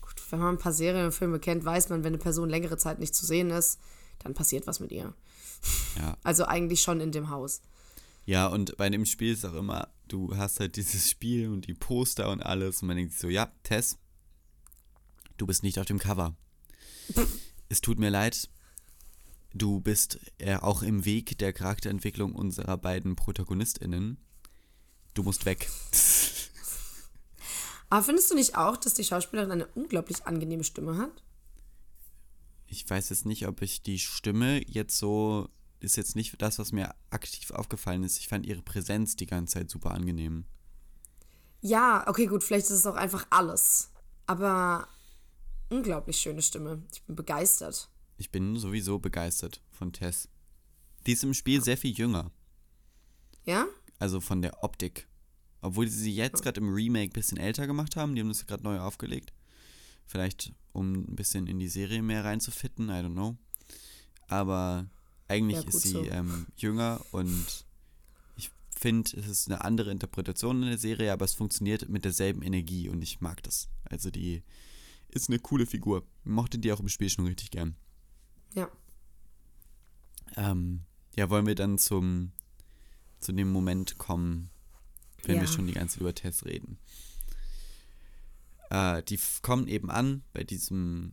gut, 0.00 0.14
wenn 0.30 0.40
man 0.40 0.54
ein 0.54 0.58
paar 0.58 0.72
Serien 0.72 1.06
und 1.06 1.12
Filme 1.12 1.38
kennt, 1.38 1.64
weiß 1.64 1.88
man, 1.88 2.04
wenn 2.04 2.14
eine 2.14 2.22
Person 2.22 2.48
längere 2.48 2.76
Zeit 2.76 2.98
nicht 2.98 3.14
zu 3.14 3.26
sehen 3.26 3.50
ist, 3.50 3.78
dann 4.20 4.34
passiert 4.34 4.66
was 4.66 4.80
mit 4.80 4.92
ihr. 4.92 5.14
Ja. 5.98 6.16
Also 6.22 6.46
eigentlich 6.46 6.80
schon 6.80 7.00
in 7.00 7.12
dem 7.12 7.28
Haus. 7.28 7.60
Ja, 8.24 8.46
und 8.46 8.76
bei 8.76 8.88
dem 8.88 9.04
Spiel 9.04 9.32
ist 9.32 9.44
auch 9.44 9.54
immer, 9.54 9.88
du 10.08 10.36
hast 10.36 10.60
halt 10.60 10.76
dieses 10.76 11.10
Spiel 11.10 11.48
und 11.48 11.66
die 11.66 11.74
Poster 11.74 12.30
und 12.30 12.42
alles 12.42 12.80
und 12.80 12.88
man 12.88 12.96
denkt 12.96 13.12
sich 13.12 13.20
so, 13.20 13.28
ja, 13.28 13.52
Tess, 13.62 13.98
du 15.36 15.46
bist 15.46 15.62
nicht 15.62 15.78
auf 15.78 15.86
dem 15.86 15.98
Cover. 15.98 16.34
es 17.68 17.80
tut 17.80 17.98
mir 17.98 18.10
leid, 18.10 18.48
du 19.52 19.80
bist 19.80 20.20
äh, 20.38 20.56
auch 20.56 20.82
im 20.82 21.04
Weg 21.04 21.38
der 21.38 21.52
Charakterentwicklung 21.52 22.34
unserer 22.34 22.76
beiden 22.76 23.16
ProtagonistInnen. 23.16 24.18
Du 25.14 25.22
musst 25.22 25.44
weg. 25.44 25.68
Aber 27.90 28.04
findest 28.04 28.30
du 28.30 28.36
nicht 28.36 28.56
auch, 28.56 28.76
dass 28.76 28.94
die 28.94 29.04
Schauspielerin 29.04 29.50
eine 29.50 29.66
unglaublich 29.74 30.24
angenehme 30.24 30.64
Stimme 30.64 30.96
hat? 30.96 31.22
Ich 32.66 32.88
weiß 32.88 33.10
jetzt 33.10 33.26
nicht, 33.26 33.48
ob 33.48 33.62
ich 33.62 33.82
die 33.82 33.98
Stimme 33.98 34.64
jetzt 34.68 34.96
so, 34.96 35.48
ist 35.80 35.96
jetzt 35.96 36.14
nicht 36.14 36.40
das, 36.40 36.60
was 36.60 36.70
mir 36.70 36.94
aktiv 37.10 37.50
aufgefallen 37.50 38.04
ist. 38.04 38.18
Ich 38.18 38.28
fand 38.28 38.46
ihre 38.46 38.62
Präsenz 38.62 39.16
die 39.16 39.26
ganze 39.26 39.54
Zeit 39.54 39.70
super 39.70 39.90
angenehm. 39.90 40.44
Ja, 41.62 42.06
okay, 42.06 42.26
gut, 42.26 42.44
vielleicht 42.44 42.66
ist 42.66 42.76
es 42.76 42.86
auch 42.86 42.94
einfach 42.94 43.26
alles. 43.30 43.90
Aber 44.26 44.86
unglaublich 45.68 46.18
schöne 46.18 46.42
Stimme. 46.42 46.84
Ich 46.92 47.02
bin 47.02 47.16
begeistert. 47.16 47.90
Ich 48.18 48.30
bin 48.30 48.56
sowieso 48.56 49.00
begeistert 49.00 49.62
von 49.70 49.92
Tess. 49.92 50.28
Die 51.06 51.12
ist 51.12 51.24
im 51.24 51.34
Spiel 51.34 51.62
sehr 51.62 51.76
viel 51.76 51.92
jünger. 51.92 52.30
Ja? 53.44 53.66
Also 53.98 54.20
von 54.20 54.42
der 54.42 54.62
Optik. 54.62 55.08
Obwohl 55.62 55.88
sie 55.88 55.98
sie 55.98 56.14
jetzt 56.14 56.42
gerade 56.42 56.60
im 56.60 56.72
Remake 56.72 57.10
ein 57.10 57.12
bisschen 57.12 57.38
älter 57.38 57.66
gemacht 57.66 57.96
haben. 57.96 58.14
Die 58.14 58.20
haben 58.20 58.28
das 58.28 58.46
gerade 58.46 58.62
neu 58.64 58.78
aufgelegt. 58.78 59.32
Vielleicht, 60.06 60.52
um 60.72 60.92
ein 60.94 61.16
bisschen 61.16 61.46
in 61.46 61.58
die 61.58 61.68
Serie 61.68 62.02
mehr 62.02 62.24
reinzufitten, 62.24 62.88
I 62.88 62.92
don't 62.92 63.12
know. 63.12 63.36
Aber 64.26 64.88
eigentlich 65.28 65.62
Ja, 65.62 65.68
ist 65.68 65.82
sie 65.82 65.90
so. 65.90 66.04
ähm, 66.04 66.46
jünger 66.56 67.00
und 67.12 67.64
ich 68.36 68.50
finde, 68.70 69.10
es 69.16 69.26
ist 69.28 69.48
eine 69.48 69.62
andere 69.64 69.90
Interpretation 69.90 70.62
in 70.62 70.68
der 70.70 70.78
Serie, 70.78 71.12
aber 71.12 71.24
es 71.24 71.34
funktioniert 71.34 71.88
mit 71.88 72.04
derselben 72.04 72.42
Energie 72.42 72.88
und 72.88 73.02
ich 73.02 73.20
mag 73.20 73.42
das. 73.42 73.68
Also 73.84 74.10
die 74.10 74.42
ist 75.08 75.28
eine 75.28 75.38
coole 75.38 75.66
Figur. 75.66 76.04
Mochte 76.24 76.58
die 76.58 76.72
auch 76.72 76.80
im 76.80 76.88
Spiel 76.88 77.10
schon 77.10 77.26
richtig 77.26 77.50
gern. 77.50 77.76
Ja. 78.54 78.68
Ähm, 80.36 80.82
ja, 81.16 81.28
wollen 81.30 81.46
wir 81.46 81.54
dann 81.54 81.78
zum 81.78 82.32
zu 83.18 83.32
dem 83.32 83.52
Moment 83.52 83.98
kommen, 83.98 84.50
wenn 85.24 85.36
wir 85.40 85.46
Ja. 85.46 85.52
schon 85.52 85.66
die 85.66 85.74
ganze 85.74 85.94
Zeit 85.94 86.00
über 86.00 86.14
Tess 86.14 86.44
reden. 86.44 86.78
Äh, 88.70 89.02
die 89.02 89.18
kommen 89.42 89.68
eben 89.68 89.90
an 89.90 90.22
bei 90.32 90.44
diesem 90.44 91.12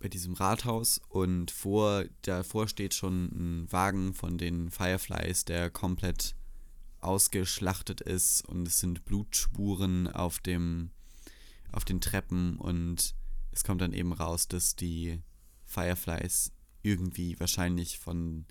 bei 0.00 0.08
diesem 0.08 0.34
Rathaus 0.34 1.00
und 1.10 1.52
vor 1.52 2.04
davor 2.22 2.66
steht 2.66 2.92
schon 2.92 3.26
ein 3.26 3.70
Wagen 3.70 4.14
von 4.14 4.36
den 4.36 4.68
Fireflies, 4.72 5.44
der 5.44 5.70
komplett 5.70 6.34
ausgeschlachtet 7.00 8.00
ist 8.00 8.44
und 8.48 8.66
es 8.66 8.80
sind 8.80 9.04
Blutspuren 9.04 10.08
auf 10.08 10.40
dem 10.40 10.90
auf 11.70 11.84
den 11.84 12.00
Treppen 12.00 12.56
und 12.58 13.14
es 13.52 13.62
kommt 13.62 13.80
dann 13.80 13.92
eben 13.92 14.12
raus, 14.12 14.48
dass 14.48 14.74
die 14.74 15.22
Fireflies 15.66 16.50
irgendwie 16.82 17.38
wahrscheinlich 17.38 18.00
von 18.00 18.44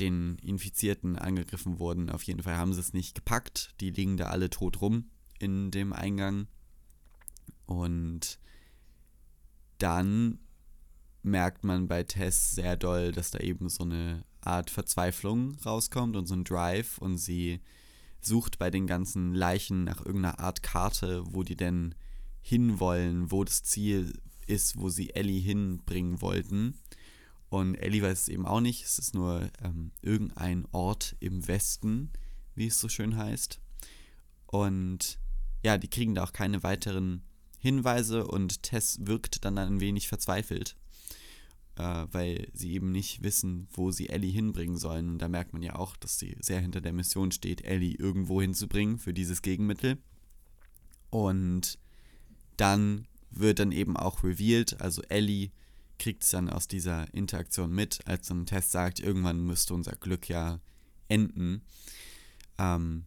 den 0.00 0.36
Infizierten 0.38 1.16
angegriffen 1.16 1.78
wurden. 1.78 2.10
Auf 2.10 2.22
jeden 2.24 2.42
Fall 2.42 2.56
haben 2.56 2.72
sie 2.72 2.80
es 2.80 2.92
nicht 2.92 3.14
gepackt. 3.14 3.74
Die 3.80 3.90
liegen 3.90 4.16
da 4.16 4.26
alle 4.26 4.50
tot 4.50 4.80
rum 4.80 5.10
in 5.38 5.70
dem 5.70 5.92
Eingang. 5.92 6.46
Und 7.66 8.38
dann 9.78 10.38
merkt 11.22 11.64
man 11.64 11.88
bei 11.88 12.02
Tess 12.02 12.52
sehr 12.52 12.76
doll, 12.76 13.12
dass 13.12 13.30
da 13.30 13.38
eben 13.38 13.68
so 13.68 13.84
eine 13.84 14.24
Art 14.40 14.70
Verzweiflung 14.70 15.56
rauskommt 15.64 16.16
und 16.16 16.26
so 16.26 16.34
ein 16.34 16.44
Drive 16.44 16.98
und 16.98 17.18
sie 17.18 17.60
sucht 18.20 18.58
bei 18.58 18.70
den 18.70 18.86
ganzen 18.86 19.34
Leichen 19.34 19.84
nach 19.84 20.04
irgendeiner 20.04 20.40
Art 20.40 20.62
Karte, 20.62 21.22
wo 21.26 21.42
die 21.42 21.56
denn 21.56 21.94
hinwollen, 22.42 23.30
wo 23.30 23.44
das 23.44 23.62
Ziel 23.62 24.18
ist, 24.46 24.78
wo 24.78 24.88
sie 24.88 25.14
Ellie 25.14 25.40
hinbringen 25.40 26.20
wollten. 26.20 26.74
Und 27.50 27.74
Ellie 27.74 28.00
weiß 28.00 28.22
es 28.22 28.28
eben 28.28 28.46
auch 28.46 28.60
nicht. 28.60 28.84
Es 28.84 28.98
ist 28.98 29.12
nur 29.12 29.50
ähm, 29.62 29.90
irgendein 30.00 30.66
Ort 30.70 31.16
im 31.18 31.46
Westen, 31.46 32.10
wie 32.54 32.68
es 32.68 32.80
so 32.80 32.88
schön 32.88 33.16
heißt. 33.16 33.60
Und 34.46 35.18
ja, 35.64 35.76
die 35.76 35.88
kriegen 35.88 36.14
da 36.14 36.24
auch 36.24 36.32
keine 36.32 36.62
weiteren 36.62 37.22
Hinweise 37.58 38.26
und 38.26 38.62
Tess 38.62 39.00
wirkt 39.02 39.44
dann 39.44 39.58
ein 39.58 39.80
wenig 39.80 40.08
verzweifelt, 40.08 40.76
äh, 41.74 42.06
weil 42.10 42.48
sie 42.54 42.72
eben 42.72 42.92
nicht 42.92 43.22
wissen, 43.22 43.66
wo 43.72 43.90
sie 43.90 44.08
Ellie 44.08 44.32
hinbringen 44.32 44.78
sollen. 44.78 45.10
Und 45.10 45.18
da 45.18 45.28
merkt 45.28 45.52
man 45.52 45.62
ja 45.62 45.74
auch, 45.74 45.96
dass 45.96 46.20
sie 46.20 46.36
sehr 46.40 46.60
hinter 46.60 46.80
der 46.80 46.92
Mission 46.92 47.32
steht, 47.32 47.64
Ellie 47.64 47.96
irgendwo 47.96 48.40
hinzubringen 48.40 48.98
für 48.98 49.12
dieses 49.12 49.42
Gegenmittel. 49.42 49.98
Und 51.10 51.78
dann 52.56 53.08
wird 53.30 53.58
dann 53.58 53.72
eben 53.72 53.96
auch 53.96 54.22
revealed, 54.22 54.80
also 54.80 55.02
Ellie 55.08 55.50
kriegt 56.00 56.24
es 56.24 56.30
dann 56.30 56.50
aus 56.50 56.66
dieser 56.66 57.12
Interaktion 57.14 57.70
mit, 57.70 58.00
als 58.06 58.26
so 58.26 58.34
ein 58.34 58.46
Test 58.46 58.72
sagt, 58.72 58.98
irgendwann 58.98 59.38
müsste 59.44 59.74
unser 59.74 59.92
Glück 59.92 60.28
ja 60.28 60.58
enden, 61.08 61.62
ähm, 62.58 63.04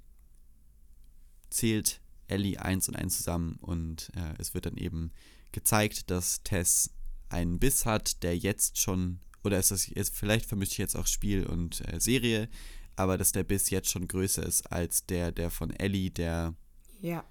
zählt 1.50 2.00
Ellie 2.28 2.60
eins 2.60 2.88
und 2.88 2.96
eins 2.96 3.18
zusammen 3.18 3.58
und 3.62 4.12
äh, 4.16 4.36
es 4.38 4.54
wird 4.54 4.68
dann 4.68 4.78
eben 4.78 5.12
gezeigt, 5.52 6.10
dass 6.10 6.44
Tess 6.44 6.91
einen 7.30 7.60
Biss 7.60 7.86
hat, 7.86 8.24
der 8.24 8.38
jetzt 8.38 8.80
schon, 8.80 9.20
oder 9.44 9.60
ist 9.60 9.72
das 9.72 9.88
jetzt, 9.88 10.16
vielleicht 10.16 10.46
vermische 10.46 10.74
ich 10.74 10.78
jetzt 10.78 10.96
auch 10.96 11.08
Spiel 11.08 11.46
und 11.46 11.82
äh, 11.91 12.00
Serie, 12.00 12.48
aber 12.96 13.18
dass 13.18 13.32
der 13.32 13.44
Biss 13.44 13.72
jetzt 13.72 13.89
schon 13.89 14.08
größer 14.08 14.44
ist 14.46 14.72
als 14.72 15.06
der, 15.08 15.32
der 15.32 15.50
von 15.50 15.72
Ellie, 15.72 16.12
der 16.12 16.54
Ja. 17.02 17.26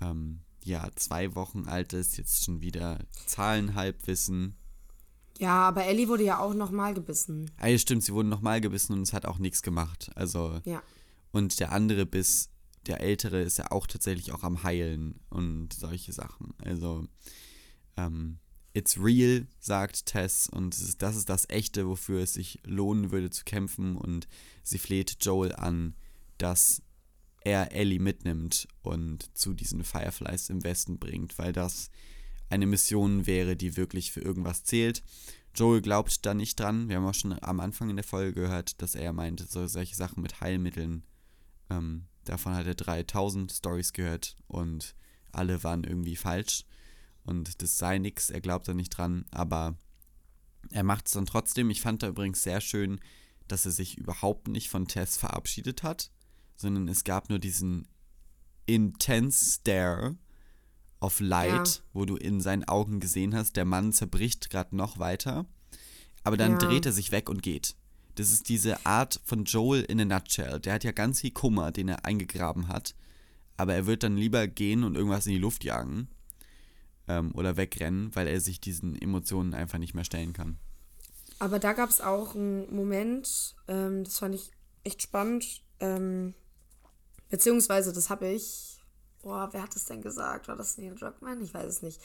ähm, 0.00 0.40
ja, 0.64 0.88
zwei 0.96 1.34
Wochen 1.34 1.66
alt 1.66 1.92
ist, 1.92 2.16
jetzt 2.16 2.44
schon 2.44 2.62
wieder 2.62 2.98
Zahlenhalbwissen. 3.26 4.56
Ja, 5.38 5.68
aber 5.68 5.84
Ellie 5.84 6.08
wurde 6.08 6.24
ja 6.24 6.38
auch 6.38 6.54
nochmal 6.54 6.94
gebissen. 6.94 7.50
Ah, 7.58 7.66
ja, 7.68 7.78
stimmt, 7.78 8.04
sie 8.04 8.12
wurden 8.12 8.28
nochmal 8.28 8.60
gebissen 8.60 8.92
und 8.94 9.02
es 9.02 9.12
hat 9.12 9.26
auch 9.26 9.38
nichts 9.38 9.62
gemacht. 9.62 10.10
Also, 10.14 10.60
Ja. 10.64 10.82
und 11.32 11.58
der 11.60 11.72
andere 11.72 12.06
Biss, 12.06 12.48
der 12.86 13.00
ältere, 13.00 13.40
ist 13.42 13.58
ja 13.58 13.70
auch 13.70 13.86
tatsächlich 13.86 14.32
auch 14.32 14.42
am 14.42 14.62
Heilen 14.62 15.20
und 15.30 15.72
solche 15.72 16.12
Sachen. 16.12 16.54
Also, 16.64 17.06
ähm, 17.96 18.38
it's 18.74 18.98
real, 18.98 19.46
sagt 19.60 20.06
Tess, 20.06 20.48
und 20.48 20.74
ist, 20.74 21.02
das 21.02 21.16
ist 21.16 21.28
das 21.28 21.48
Echte, 21.48 21.86
wofür 21.88 22.20
es 22.22 22.34
sich 22.34 22.60
lohnen 22.64 23.10
würde 23.10 23.30
zu 23.30 23.44
kämpfen. 23.44 23.96
Und 23.96 24.28
sie 24.62 24.78
fleht 24.78 25.16
Joel 25.24 25.54
an, 25.54 25.94
dass 26.38 26.82
er 27.44 27.72
Ellie 27.72 27.98
mitnimmt 28.00 28.68
und 28.82 29.36
zu 29.36 29.52
diesen 29.54 29.82
Fireflies 29.84 30.48
im 30.48 30.62
Westen 30.64 30.98
bringt, 30.98 31.38
weil 31.38 31.52
das 31.52 31.90
eine 32.52 32.66
Mission 32.66 33.26
wäre, 33.26 33.56
die 33.56 33.78
wirklich 33.78 34.12
für 34.12 34.20
irgendwas 34.20 34.62
zählt. 34.62 35.02
Joel 35.54 35.80
glaubt 35.80 36.24
da 36.26 36.34
nicht 36.34 36.60
dran. 36.60 36.88
Wir 36.88 36.96
haben 36.96 37.06
auch 37.06 37.14
schon 37.14 37.42
am 37.42 37.60
Anfang 37.60 37.88
in 37.88 37.96
der 37.96 38.04
Folge 38.04 38.34
gehört, 38.42 38.82
dass 38.82 38.94
er 38.94 39.14
meinte, 39.14 39.46
so 39.46 39.66
solche 39.66 39.96
Sachen 39.96 40.22
mit 40.22 40.42
Heilmitteln. 40.42 41.02
Ähm, 41.70 42.04
davon 42.24 42.54
hat 42.54 42.66
er 42.66 42.74
3000 42.74 43.50
Stories 43.50 43.94
gehört 43.94 44.36
und 44.48 44.94
alle 45.32 45.64
waren 45.64 45.84
irgendwie 45.84 46.16
falsch. 46.16 46.64
Und 47.24 47.62
das 47.62 47.78
sei 47.78 47.98
nix, 47.98 48.28
er 48.28 48.42
glaubt 48.42 48.68
da 48.68 48.74
nicht 48.74 48.90
dran, 48.90 49.24
aber 49.30 49.78
er 50.70 50.84
macht 50.84 51.06
es 51.06 51.12
dann 51.12 51.26
trotzdem. 51.26 51.70
Ich 51.70 51.80
fand 51.80 52.02
da 52.02 52.08
übrigens 52.08 52.42
sehr 52.42 52.60
schön, 52.60 53.00
dass 53.48 53.64
er 53.64 53.72
sich 53.72 53.96
überhaupt 53.96 54.48
nicht 54.48 54.68
von 54.68 54.86
Tess 54.86 55.16
verabschiedet 55.16 55.82
hat, 55.82 56.10
sondern 56.56 56.86
es 56.88 57.04
gab 57.04 57.30
nur 57.30 57.38
diesen 57.38 57.88
intense 58.66 59.54
Stare 59.54 60.16
of 61.02 61.20
Light, 61.20 61.68
Ja. 61.76 61.82
wo 61.92 62.04
du 62.04 62.16
in 62.16 62.40
seinen 62.40 62.64
Augen 62.64 63.00
gesehen 63.00 63.34
hast, 63.34 63.56
der 63.56 63.64
Mann 63.64 63.92
zerbricht 63.92 64.48
gerade 64.50 64.74
noch 64.76 64.98
weiter, 64.98 65.44
aber 66.24 66.36
dann 66.36 66.52
Ja. 66.52 66.58
dreht 66.58 66.86
er 66.86 66.92
sich 66.92 67.10
weg 67.12 67.28
und 67.28 67.42
geht. 67.42 67.74
Das 68.14 68.30
ist 68.30 68.48
diese 68.48 68.84
Art 68.86 69.20
von 69.24 69.44
Joel 69.44 69.82
in 69.82 70.00
a 70.00 70.04
nutshell. 70.04 70.60
Der 70.60 70.74
hat 70.74 70.84
ja 70.84 70.92
ganz 70.92 71.20
viel 71.22 71.30
Kummer, 71.32 71.72
den 71.72 71.88
er 71.88 72.04
eingegraben 72.04 72.68
hat, 72.68 72.94
aber 73.56 73.74
er 73.74 73.86
wird 73.86 74.02
dann 74.02 74.16
lieber 74.16 74.46
gehen 74.46 74.84
und 74.84 74.94
irgendwas 74.96 75.26
in 75.26 75.32
die 75.32 75.38
Luft 75.38 75.64
jagen 75.64 76.08
ähm, 77.08 77.32
oder 77.34 77.56
wegrennen, 77.56 78.14
weil 78.14 78.28
er 78.28 78.40
sich 78.40 78.60
diesen 78.60 79.00
Emotionen 79.00 79.54
einfach 79.54 79.78
nicht 79.78 79.94
mehr 79.94 80.04
stellen 80.04 80.32
kann. 80.34 80.58
Aber 81.38 81.58
da 81.58 81.72
gab 81.72 81.90
es 81.90 82.00
auch 82.00 82.34
einen 82.36 82.72
Moment, 82.74 83.56
ähm, 83.66 84.04
das 84.04 84.18
fand 84.18 84.34
ich 84.36 84.50
echt 84.84 85.02
spannend. 85.02 85.62
Ähm, 85.80 86.34
beziehungsweise, 87.30 87.92
das 87.92 88.10
habe 88.10 88.28
ich. 88.28 88.71
Boah, 89.22 89.48
wer 89.52 89.62
hat 89.62 89.74
das 89.74 89.84
denn 89.84 90.02
gesagt? 90.02 90.48
War 90.48 90.56
das 90.56 90.78
Neil 90.78 90.94
Druckmann? 90.94 91.40
Ich 91.42 91.54
weiß 91.54 91.66
es 91.66 91.82
nicht. 91.82 92.00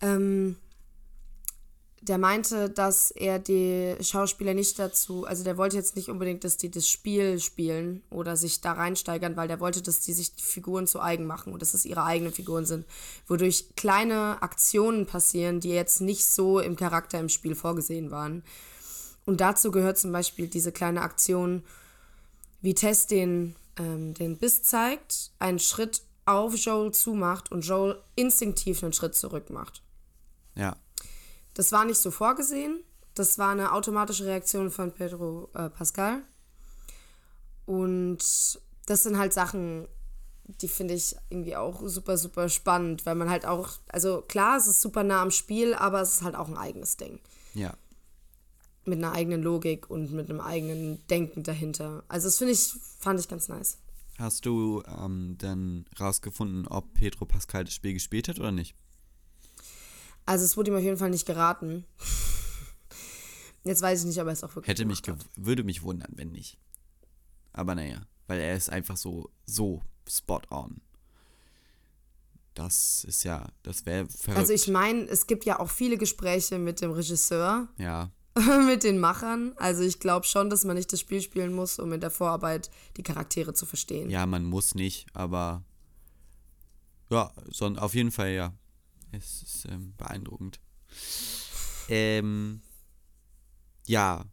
Ähm, 0.00 0.56
der 2.02 2.18
meinte, 2.18 2.68
dass 2.68 3.12
er 3.12 3.38
die 3.38 3.94
Schauspieler 4.00 4.54
nicht 4.54 4.76
dazu, 4.76 5.24
also 5.24 5.44
der 5.44 5.56
wollte 5.56 5.76
jetzt 5.76 5.94
nicht 5.94 6.08
unbedingt, 6.08 6.42
dass 6.42 6.56
die 6.56 6.68
das 6.68 6.88
Spiel 6.88 7.38
spielen 7.38 8.02
oder 8.10 8.36
sich 8.36 8.60
da 8.60 8.72
reinsteigern, 8.72 9.36
weil 9.36 9.46
der 9.46 9.60
wollte, 9.60 9.82
dass 9.82 10.00
die 10.00 10.12
sich 10.12 10.34
die 10.34 10.42
Figuren 10.42 10.88
zu 10.88 11.00
eigen 11.00 11.26
machen 11.26 11.52
und 11.52 11.62
dass 11.62 11.74
es 11.74 11.84
ihre 11.84 12.02
eigenen 12.02 12.32
Figuren 12.32 12.66
sind, 12.66 12.86
wodurch 13.28 13.66
kleine 13.76 14.42
Aktionen 14.42 15.06
passieren, 15.06 15.60
die 15.60 15.70
jetzt 15.70 16.00
nicht 16.00 16.26
so 16.26 16.58
im 16.58 16.74
Charakter 16.74 17.20
im 17.20 17.28
Spiel 17.28 17.54
vorgesehen 17.54 18.10
waren. 18.10 18.42
Und 19.24 19.40
dazu 19.40 19.70
gehört 19.70 19.96
zum 19.96 20.10
Beispiel 20.10 20.48
diese 20.48 20.72
kleine 20.72 21.02
Aktion, 21.02 21.62
wie 22.62 22.74
Tess 22.74 23.06
den, 23.06 23.54
ähm, 23.78 24.12
den 24.14 24.38
Biss 24.38 24.64
zeigt, 24.64 25.30
einen 25.38 25.60
Schritt 25.60 26.02
auf 26.24 26.54
Joel 26.56 26.92
zumacht 26.92 27.50
und 27.50 27.62
Joel 27.62 28.00
instinktiv 28.14 28.82
einen 28.82 28.92
Schritt 28.92 29.14
zurück 29.14 29.50
macht. 29.50 29.82
Ja. 30.54 30.76
Das 31.54 31.72
war 31.72 31.84
nicht 31.84 31.98
so 31.98 32.10
vorgesehen. 32.10 32.80
Das 33.14 33.38
war 33.38 33.50
eine 33.50 33.72
automatische 33.72 34.24
Reaktion 34.24 34.70
von 34.70 34.92
Pedro 34.92 35.50
äh, 35.54 35.68
Pascal. 35.68 36.22
Und 37.66 38.18
das 38.86 39.02
sind 39.02 39.18
halt 39.18 39.32
Sachen, 39.32 39.86
die 40.44 40.68
finde 40.68 40.94
ich 40.94 41.14
irgendwie 41.30 41.56
auch 41.56 41.82
super, 41.84 42.16
super 42.16 42.48
spannend, 42.48 43.06
weil 43.06 43.14
man 43.14 43.30
halt 43.30 43.46
auch, 43.46 43.70
also 43.88 44.22
klar, 44.22 44.56
es 44.56 44.66
ist 44.66 44.80
super 44.80 45.04
nah 45.04 45.22
am 45.22 45.30
Spiel, 45.30 45.74
aber 45.74 46.00
es 46.00 46.14
ist 46.14 46.22
halt 46.22 46.34
auch 46.34 46.48
ein 46.48 46.56
eigenes 46.56 46.96
Ding. 46.96 47.20
Ja. 47.54 47.74
Mit 48.84 48.98
einer 48.98 49.12
eigenen 49.12 49.42
Logik 49.42 49.88
und 49.90 50.12
mit 50.12 50.28
einem 50.28 50.40
eigenen 50.40 51.06
Denken 51.08 51.42
dahinter. 51.42 52.02
Also 52.08 52.26
das 52.26 52.38
finde 52.38 52.54
ich, 52.54 52.74
fand 52.98 53.20
ich 53.20 53.28
ganz 53.28 53.48
nice. 53.48 53.78
Hast 54.18 54.46
du 54.46 54.82
ähm, 54.86 55.36
dann 55.38 55.86
rausgefunden, 55.98 56.66
ob 56.66 56.94
Pedro 56.94 57.24
Pascal 57.24 57.64
das 57.64 57.74
Spiel 57.74 57.94
gespielt 57.94 58.28
hat 58.28 58.38
oder 58.38 58.52
nicht? 58.52 58.74
Also 60.26 60.44
es 60.44 60.56
wurde 60.56 60.70
ihm 60.70 60.76
auf 60.76 60.82
jeden 60.82 60.98
Fall 60.98 61.10
nicht 61.10 61.26
geraten. 61.26 61.84
Jetzt 63.64 63.82
weiß 63.82 64.00
ich 64.00 64.06
nicht, 64.06 64.20
ob 64.20 64.26
er 64.26 64.32
es 64.32 64.44
auch 64.44 64.54
wirklich 64.54 64.68
Hätte 64.68 64.84
mich 64.84 65.02
würde 65.36 65.64
mich 65.64 65.82
wundern, 65.82 66.12
wenn 66.14 66.30
nicht. 66.30 66.58
Aber 67.52 67.74
naja, 67.74 68.02
weil 68.26 68.40
er 68.40 68.56
ist 68.56 68.70
einfach 68.70 68.96
so, 68.96 69.30
so 69.46 69.82
spot 70.08 70.42
on. 70.50 70.80
Das 72.54 73.04
ist 73.04 73.24
ja, 73.24 73.48
das 73.62 73.86
wäre 73.86 74.06
verrückt. 74.08 74.38
Also 74.38 74.52
ich 74.52 74.68
meine, 74.68 75.04
es 75.04 75.26
gibt 75.26 75.44
ja 75.44 75.58
auch 75.58 75.70
viele 75.70 75.96
Gespräche 75.96 76.58
mit 76.58 76.80
dem 76.80 76.90
Regisseur, 76.90 77.68
ja, 77.78 78.10
mit 78.66 78.82
den 78.82 78.98
Machern. 78.98 79.52
Also 79.56 79.82
ich 79.82 80.00
glaube 80.00 80.26
schon, 80.26 80.50
dass 80.50 80.64
man 80.64 80.76
nicht 80.76 80.92
das 80.92 81.00
Spiel 81.00 81.20
spielen 81.20 81.54
muss, 81.54 81.78
um 81.78 81.92
in 81.92 82.00
der 82.00 82.10
Vorarbeit 82.10 82.70
die 82.96 83.02
Charaktere 83.02 83.54
zu 83.54 83.66
verstehen. 83.66 84.10
ja, 84.10 84.26
man 84.26 84.44
muss 84.44 84.74
nicht, 84.74 85.06
aber 85.12 85.64
ja, 87.10 87.30
so, 87.48 87.66
auf 87.66 87.94
jeden 87.94 88.10
Fall 88.10 88.30
ja. 88.32 88.54
Es 89.10 89.42
ist 89.42 89.66
ähm, 89.68 89.92
beeindruckend. 89.98 90.58
Ähm, 91.90 92.62
ja, 93.86 94.24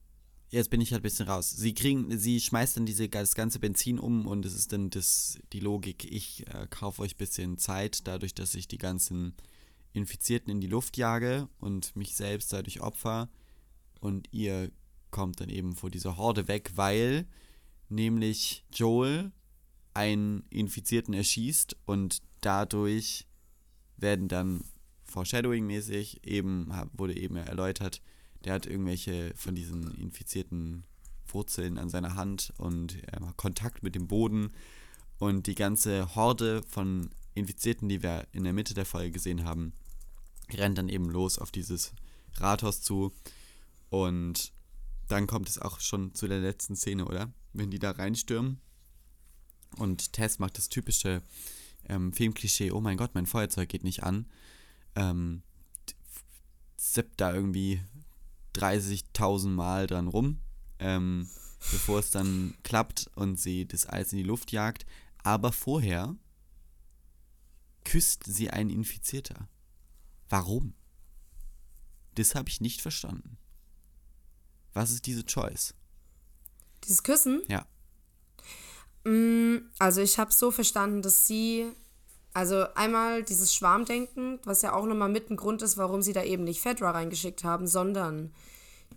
jetzt 0.50 0.70
bin 0.70 0.80
ich 0.80 0.94
halt 0.94 1.02
ein 1.02 1.04
bisschen 1.04 1.28
raus. 1.28 1.52
Sie 1.52 1.74
kriegen, 1.74 2.18
sie 2.18 2.40
schmeißt 2.40 2.78
dann 2.78 2.86
diese, 2.86 3.10
das 3.10 3.36
ganze 3.36 3.60
Benzin 3.60 4.00
um 4.00 4.26
und 4.26 4.46
es 4.46 4.56
ist 4.56 4.72
dann 4.72 4.90
das, 4.90 5.38
die 5.52 5.60
Logik, 5.60 6.10
ich 6.10 6.48
äh, 6.48 6.68
kaufe 6.70 7.02
euch 7.02 7.16
ein 7.16 7.18
bisschen 7.18 7.58
Zeit, 7.58 8.08
dadurch, 8.08 8.34
dass 8.34 8.56
ich 8.56 8.70
die 8.70 8.78
ganzen 8.78 9.36
Infizierten 9.92 10.52
in 10.52 10.62
die 10.62 10.68
Luft 10.68 10.96
jage 10.96 11.50
und 11.60 11.96
mich 11.98 12.16
selbst 12.16 12.54
dadurch 12.54 12.80
opfer 12.80 13.28
und 14.00 14.28
ihr 14.32 14.72
kommt 15.12 15.40
dann 15.42 15.50
eben 15.50 15.76
vor 15.76 15.90
dieser 15.90 16.18
Horde 16.18 16.48
weg, 16.48 16.72
weil 16.76 17.26
nämlich 17.90 18.64
Joel 18.74 19.32
einen 19.94 20.44
Infizierten 20.50 21.14
erschießt 21.14 21.76
und 21.86 22.22
dadurch 22.42 23.26
werden 23.98 24.28
dann 24.28 24.64
Foreshadowing-mäßig 25.12 26.26
eben, 26.26 26.72
wurde 26.94 27.18
eben 27.18 27.36
erläutert, 27.36 28.02
der 28.46 28.54
hat 28.54 28.66
irgendwelche 28.66 29.34
von 29.36 29.56
diesen 29.56 29.96
infizierten 29.96 30.84
Wurzeln 31.28 31.78
an 31.78 31.90
seiner 31.90 32.16
Hand 32.16 32.54
und 32.58 33.04
er 33.04 33.34
Kontakt 33.34 33.84
mit 33.84 33.96
dem 33.96 34.08
Boden. 34.08 34.52
Und 35.18 35.48
die 35.48 35.56
ganze 35.56 36.16
Horde 36.16 36.64
von 36.64 37.10
Infizierten, 37.36 37.90
die 37.90 38.02
wir 38.02 38.28
in 38.32 38.46
der 38.46 38.54
Mitte 38.54 38.74
der 38.74 38.86
Folge 38.86 39.12
gesehen 39.12 39.44
haben, 39.44 39.74
rennt 40.52 40.78
dann 40.78 40.90
eben 40.90 41.10
los 41.10 41.38
auf 41.38 41.52
dieses 41.52 41.92
Rathaus 42.36 42.82
zu 42.82 43.12
und 43.90 44.54
dann 45.08 45.28
kommt 45.28 45.50
es 45.50 45.60
auch 45.60 45.80
schon 45.80 46.14
zu 46.14 46.28
der 46.28 46.40
letzten 46.40 46.76
Szene, 46.76 47.06
oder? 47.06 47.34
Wenn 47.54 47.72
die 47.72 47.80
da 47.80 47.92
reinstürmen 47.92 48.62
und 49.78 50.14
Tess 50.14 50.40
macht 50.40 50.58
das 50.58 50.70
typische 50.70 51.24
ähm, 51.88 52.14
Filmklischee, 52.14 52.72
oh 52.72 52.82
mein 52.82 52.98
Gott, 52.98 53.16
mein 53.16 53.26
Feuerzeug 53.26 53.70
geht 53.70 53.84
nicht 53.84 54.04
an. 54.04 54.28
Ähm, 54.96 55.42
zippt 56.78 57.20
da 57.20 57.34
irgendwie 57.34 57.82
30.000 58.56 59.48
Mal 59.50 59.88
dran 59.88 60.08
rum, 60.08 60.40
ähm, 60.80 61.28
bevor 61.72 62.00
es 62.00 62.12
dann 62.12 62.56
klappt 62.64 63.10
und 63.16 63.40
sie 63.40 63.68
das 63.68 63.88
Eis 63.90 64.12
in 64.12 64.20
die 64.20 64.24
Luft 64.24 64.52
jagt. 64.52 64.86
Aber 65.24 65.52
vorher 65.52 66.16
küsst 67.84 68.24
sie 68.26 68.50
einen 68.50 68.70
Infizierter. 68.70 69.50
Warum? 70.30 70.74
Das 72.16 72.36
habe 72.36 72.50
ich 72.50 72.62
nicht 72.62 72.82
verstanden. 72.82 73.38
Was 74.74 74.92
ist 74.92 75.06
diese 75.06 75.26
Choice? 75.26 75.74
Dieses 76.84 77.04
Küssen, 77.04 77.42
Ja. 77.48 77.66
Mm, 79.04 79.70
Also 79.80 80.02
ich 80.02 80.18
habe 80.20 80.32
so 80.32 80.52
verstanden, 80.52 81.02
dass 81.02 81.26
sie, 81.26 81.72
also 82.34 82.66
einmal 82.76 83.24
dieses 83.24 83.54
Schwarmdenken, 83.54 84.40
was 84.44 84.62
ja 84.62 84.74
auch 84.74 84.86
nochmal 84.86 85.10
mit 85.10 85.30
ein 85.30 85.38
Grund 85.38 85.62
ist, 85.62 85.78
warum 85.78 86.02
sie 86.02 86.14
da 86.14 86.24
eben 86.24 86.44
nicht 86.44 86.62
Fedra 86.62 86.92
reingeschickt 86.92 87.44
haben, 87.44 87.68
sondern 87.68 88.34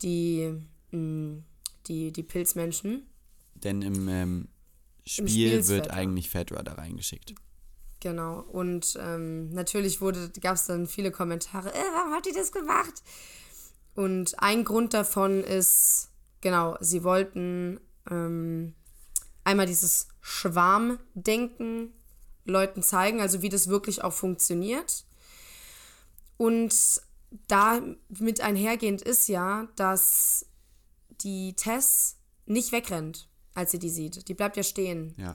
die, 0.02 0.54
mm, 0.90 1.38
die, 1.86 2.12
die 2.12 2.22
Pilzmenschen. 2.22 3.06
Denn 3.54 3.82
im 3.82 4.08
ähm, 4.08 4.48
Spiel, 5.06 5.52
ist 5.52 5.68
wird 5.68 5.86
Fedra. 5.86 5.96
eigentlich 5.98 6.30
Fedra 6.30 6.62
da 6.62 6.72
reingeschickt. 6.74 7.34
Genau. 8.00 8.40
Und 8.40 8.98
ähm, 9.00 9.50
natürlich 9.50 10.00
gab 10.40 10.56
es 10.56 10.66
dann 10.66 10.88
viele 10.88 11.12
Kommentare, 11.12 11.72
äh, 11.72 11.84
warum 11.94 12.12
hat 12.12 12.26
die 12.26 12.32
das 12.32 12.50
gemacht? 12.50 13.02
Und 13.94 14.38
ein 14.38 14.64
Grund 14.64 14.94
davon 14.94 15.44
ist, 15.44 16.10
genau, 16.40 16.76
sie 16.80 17.04
wollten 17.04 17.80
ähm, 18.10 18.74
einmal 19.44 19.66
dieses 19.66 20.08
Schwarmdenken 20.20 21.92
Leuten 22.44 22.82
zeigen, 22.82 23.20
also 23.20 23.42
wie 23.42 23.48
das 23.48 23.68
wirklich 23.68 24.02
auch 24.02 24.12
funktioniert. 24.12 25.04
Und 26.36 26.74
da 27.48 27.80
mit 28.08 28.40
einhergehend 28.40 29.02
ist 29.02 29.28
ja, 29.28 29.68
dass 29.76 30.46
die 31.20 31.54
Tess 31.54 32.16
nicht 32.46 32.72
wegrennt, 32.72 33.28
als 33.54 33.70
sie 33.70 33.78
die 33.78 33.90
sieht. 33.90 34.28
Die 34.28 34.34
bleibt 34.34 34.56
ja 34.56 34.62
stehen. 34.62 35.14
Ja. 35.16 35.34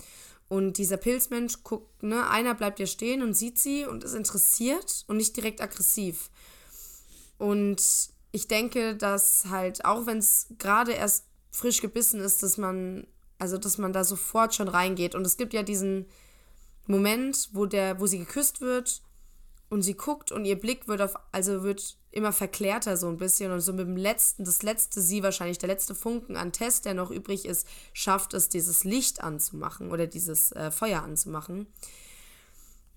Und 0.50 0.78
dieser 0.78 0.98
Pilzmensch 0.98 1.64
guckt, 1.64 2.04
ne, 2.04 2.30
einer 2.30 2.56
bleibt 2.56 2.80
ja 2.80 2.86
stehen 2.86 3.22
und 3.22 3.34
sieht 3.34 3.60
sie 3.60 3.86
und 3.86 4.04
ist 4.04 4.14
interessiert 4.14 5.06
und 5.08 5.18
nicht 5.18 5.36
direkt 5.36 5.62
aggressiv. 5.62 6.30
Und 7.38 7.82
ich 8.32 8.48
denke, 8.48 8.96
dass 8.96 9.46
halt, 9.50 9.86
auch 9.86 10.06
wenn 10.06 10.18
es 10.18 10.48
gerade 10.58 10.92
erst 10.94 11.26
frisch 11.52 11.82
gebissen 11.82 12.20
ist, 12.20 12.44
dass 12.44 12.58
man, 12.58 13.08
also 13.40 13.58
dass 13.58 13.78
man 13.78 13.94
da 13.94 14.04
sofort 14.04 14.54
schon 14.54 14.68
reingeht. 14.68 15.16
Und 15.16 15.26
es 15.26 15.38
gibt 15.38 15.54
ja 15.54 15.64
diesen 15.64 16.06
Moment, 16.86 17.50
wo 17.54 17.66
der, 17.66 18.00
wo 18.00 18.06
sie 18.06 18.20
geküsst 18.20 18.62
wird 18.62 19.02
und 19.70 19.82
sie 19.82 19.96
guckt 19.96 20.32
und 20.32 20.46
ihr 20.46 20.60
Blick 20.60 20.88
wird 20.88 21.02
auf, 21.02 21.16
also 21.32 21.64
wird 21.64 21.98
immer 22.12 22.32
verklärter 22.32 22.98
so 22.98 23.08
ein 23.10 23.18
bisschen 23.18 23.52
und 23.52 23.60
so 23.60 23.74
mit 23.74 23.88
dem 23.88 23.98
letzten, 23.98 24.44
das 24.44 24.64
letzte 24.64 25.02
sie 25.02 25.24
wahrscheinlich, 25.24 25.58
der 25.58 25.68
letzte 25.68 25.94
Funken 25.94 26.38
an 26.38 26.52
Test, 26.52 26.86
der 26.86 26.94
noch 26.94 27.12
übrig 27.12 27.46
ist, 27.46 27.68
schafft 27.94 28.34
es, 28.34 28.50
dieses 28.50 28.84
Licht 28.84 29.22
anzumachen 29.22 29.92
oder 29.92 30.08
dieses 30.08 30.52
äh, 30.54 30.72
Feuer 30.72 31.04
anzumachen. 31.04 31.68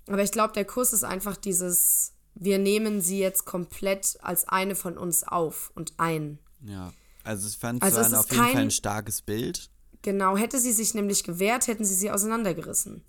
Aber 0.07 0.23
ich 0.23 0.33
glaube, 0.33 0.55
der 0.55 0.65
Kuss 0.65 0.93
ist 0.93 1.05
einfach 1.05 1.37
dieses, 1.37 2.15
wir 2.35 2.59
nehmen 2.59 3.01
sie 3.01 3.19
jetzt 3.19 3.45
komplett 3.45 4.17
als 4.23 4.47
eine 4.49 4.75
von 4.75 4.97
uns 4.97 5.23
auf 5.25 5.73
und 5.75 5.95
ein. 5.99 6.39
Ja. 6.65 6.93
Also 7.25 7.49
ich 7.49 7.57
fand 7.59 7.83
Also 7.83 8.01
es 8.01 8.15
auf 8.15 8.31
jeden 8.31 8.43
Fall 8.43 8.57
ein 8.57 8.71
starkes 8.71 9.23
Bild. 9.23 9.71
Genau, 10.03 10.37
hätte 10.37 10.59
sie 10.59 10.73
sich 10.73 10.95
nämlich 10.95 11.25
gewehrt, 11.25 11.67
hätten 11.67 11.85
sie 11.85 11.95
sie 11.95 12.11
auseinandergerissen. 12.11 13.05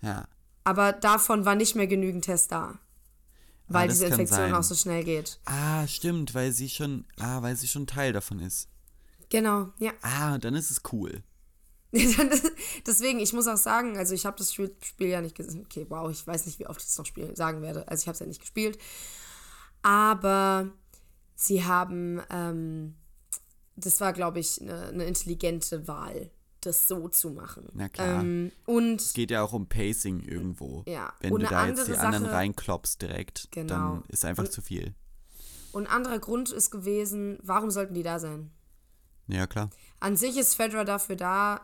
Ja. 0.00 0.28
Aber 0.64 0.92
davon 0.92 1.44
war 1.44 1.54
nicht 1.56 1.74
mehr 1.74 1.86
genügend 1.88 2.24
Test 2.24 2.52
da. 2.52 2.78
Weil 3.68 3.88
Ah, 3.88 3.92
diese 3.92 4.06
Infektion 4.06 4.54
auch 4.54 4.62
so 4.62 4.76
schnell 4.76 5.02
geht. 5.02 5.40
Ah, 5.44 5.86
stimmt, 5.88 6.34
weil 6.34 6.52
sie 6.52 6.68
schon, 6.68 7.04
ah, 7.18 7.42
weil 7.42 7.56
sie 7.56 7.66
schon 7.66 7.88
Teil 7.88 8.12
davon 8.12 8.38
ist. 8.38 8.68
Genau, 9.28 9.70
ja. 9.80 9.90
Ah, 10.02 10.38
dann 10.38 10.54
ist 10.54 10.70
es 10.70 10.82
cool. 10.92 11.24
Deswegen, 12.86 13.18
ich 13.20 13.32
muss 13.32 13.46
auch 13.46 13.56
sagen, 13.56 13.96
also 13.96 14.14
ich 14.14 14.26
habe 14.26 14.36
das 14.38 14.52
Spiel, 14.52 14.74
Spiel 14.82 15.08
ja 15.08 15.20
nicht 15.20 15.34
gesehen. 15.36 15.64
Okay, 15.64 15.86
wow, 15.88 16.10
ich 16.10 16.26
weiß 16.26 16.46
nicht, 16.46 16.58
wie 16.58 16.66
oft 16.66 16.80
ich 16.80 16.86
es 16.88 16.98
noch 16.98 17.06
spielen, 17.06 17.34
sagen 17.36 17.62
werde. 17.62 17.86
Also 17.88 18.02
ich 18.02 18.08
habe 18.08 18.14
es 18.14 18.20
ja 18.20 18.26
nicht 18.26 18.40
gespielt. 18.40 18.78
Aber 19.82 20.68
sie 21.34 21.64
haben, 21.64 22.20
ähm, 22.30 22.94
das 23.76 24.00
war, 24.00 24.12
glaube 24.12 24.40
ich, 24.40 24.60
eine, 24.60 24.86
eine 24.88 25.04
intelligente 25.04 25.86
Wahl, 25.86 26.30
das 26.60 26.88
so 26.88 27.08
zu 27.08 27.30
machen. 27.30 27.68
Na 27.74 27.88
klar. 27.88 28.20
Ähm, 28.22 28.50
und 28.64 29.00
Es 29.00 29.12
geht 29.12 29.30
ja 29.30 29.42
auch 29.42 29.52
um 29.52 29.66
Pacing 29.68 30.20
irgendwo. 30.20 30.82
Ja, 30.88 31.12
Wenn 31.20 31.32
und 31.32 31.42
du 31.42 31.46
da 31.48 31.66
jetzt 31.66 31.86
die 31.86 31.92
andere 31.92 32.00
anderen 32.06 32.24
Sache- 32.24 32.34
reinkloppst 32.34 33.02
direkt, 33.02 33.48
Genau. 33.52 33.68
dann 33.74 34.04
ist 34.08 34.24
einfach 34.24 34.44
Und- 34.44 34.52
zu 34.52 34.62
viel. 34.62 34.94
Und 35.72 35.86
ein 35.86 35.92
anderer 35.92 36.18
Grund 36.18 36.50
ist 36.50 36.70
gewesen, 36.70 37.38
warum 37.42 37.70
sollten 37.70 37.92
die 37.92 38.02
da 38.02 38.18
sein? 38.18 38.50
Ja, 39.28 39.46
klar. 39.46 39.68
An 40.00 40.16
sich 40.16 40.36
ist 40.38 40.54
Fedra 40.54 40.84
dafür 40.84 41.16
da, 41.16 41.60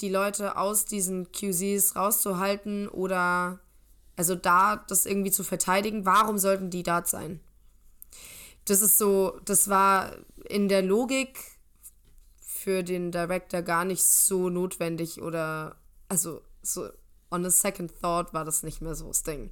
die 0.00 0.08
Leute 0.08 0.56
aus 0.56 0.84
diesen 0.84 1.30
QCs 1.32 1.96
rauszuhalten 1.96 2.88
oder 2.88 3.60
also 4.16 4.34
da 4.34 4.76
das 4.88 5.06
irgendwie 5.06 5.30
zu 5.30 5.44
verteidigen. 5.44 6.04
Warum 6.04 6.38
sollten 6.38 6.70
die 6.70 6.82
da 6.82 7.04
sein? 7.04 7.40
Das 8.64 8.80
ist 8.80 8.98
so, 8.98 9.38
das 9.44 9.68
war 9.68 10.16
in 10.48 10.68
der 10.68 10.82
Logik 10.82 11.38
für 12.40 12.82
den 12.82 13.12
Director 13.12 13.62
gar 13.62 13.84
nicht 13.84 14.04
so 14.04 14.48
notwendig 14.48 15.20
oder 15.20 15.76
also 16.08 16.40
so 16.62 16.88
on 17.30 17.44
a 17.44 17.50
second 17.50 17.92
thought 18.00 18.32
war 18.32 18.44
das 18.44 18.62
nicht 18.62 18.80
mehr 18.80 18.94
so 18.94 19.08
das 19.08 19.22
Ding. 19.22 19.50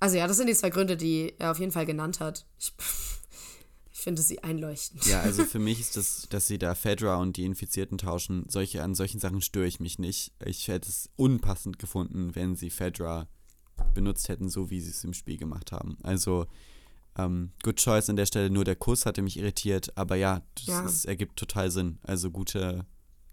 Also 0.00 0.16
ja, 0.16 0.26
das 0.26 0.38
sind 0.38 0.48
die 0.48 0.54
zwei 0.54 0.70
Gründe, 0.70 0.96
die 0.96 1.34
er 1.38 1.50
auf 1.50 1.58
jeden 1.58 1.72
Fall 1.72 1.86
genannt 1.86 2.20
hat. 2.20 2.46
Ich, 2.58 2.72
ich 4.00 4.04
finde 4.04 4.22
sie 4.22 4.42
einleuchtend. 4.42 5.04
Ja, 5.04 5.20
also 5.20 5.44
für 5.44 5.58
mich 5.58 5.78
ist 5.78 5.94
das, 5.98 6.26
dass 6.30 6.46
sie 6.46 6.56
da 6.56 6.74
Fedra 6.74 7.16
und 7.16 7.36
die 7.36 7.44
Infizierten 7.44 7.98
tauschen, 7.98 8.46
solche, 8.48 8.82
an 8.82 8.94
solchen 8.94 9.20
Sachen 9.20 9.42
störe 9.42 9.66
ich 9.66 9.78
mich 9.78 9.98
nicht. 9.98 10.32
Ich 10.42 10.68
hätte 10.68 10.88
es 10.88 11.10
unpassend 11.16 11.78
gefunden, 11.78 12.34
wenn 12.34 12.56
sie 12.56 12.70
Fedra 12.70 13.28
benutzt 13.92 14.30
hätten, 14.30 14.48
so 14.48 14.70
wie 14.70 14.80
sie 14.80 14.88
es 14.88 15.04
im 15.04 15.12
Spiel 15.12 15.36
gemacht 15.36 15.70
haben. 15.70 15.98
Also, 16.02 16.46
ähm, 17.18 17.52
good 17.62 17.76
choice 17.76 18.08
an 18.08 18.16
der 18.16 18.24
Stelle, 18.24 18.48
nur 18.48 18.64
der 18.64 18.74
Kuss 18.74 19.04
hatte 19.04 19.20
mich 19.20 19.36
irritiert, 19.36 19.94
aber 19.98 20.16
ja, 20.16 20.40
das 20.54 20.66
Ja. 20.66 20.86
Ist, 20.86 21.04
ergibt 21.04 21.38
total 21.38 21.70
Sinn. 21.70 21.98
Also 22.02 22.30
gute, 22.30 22.86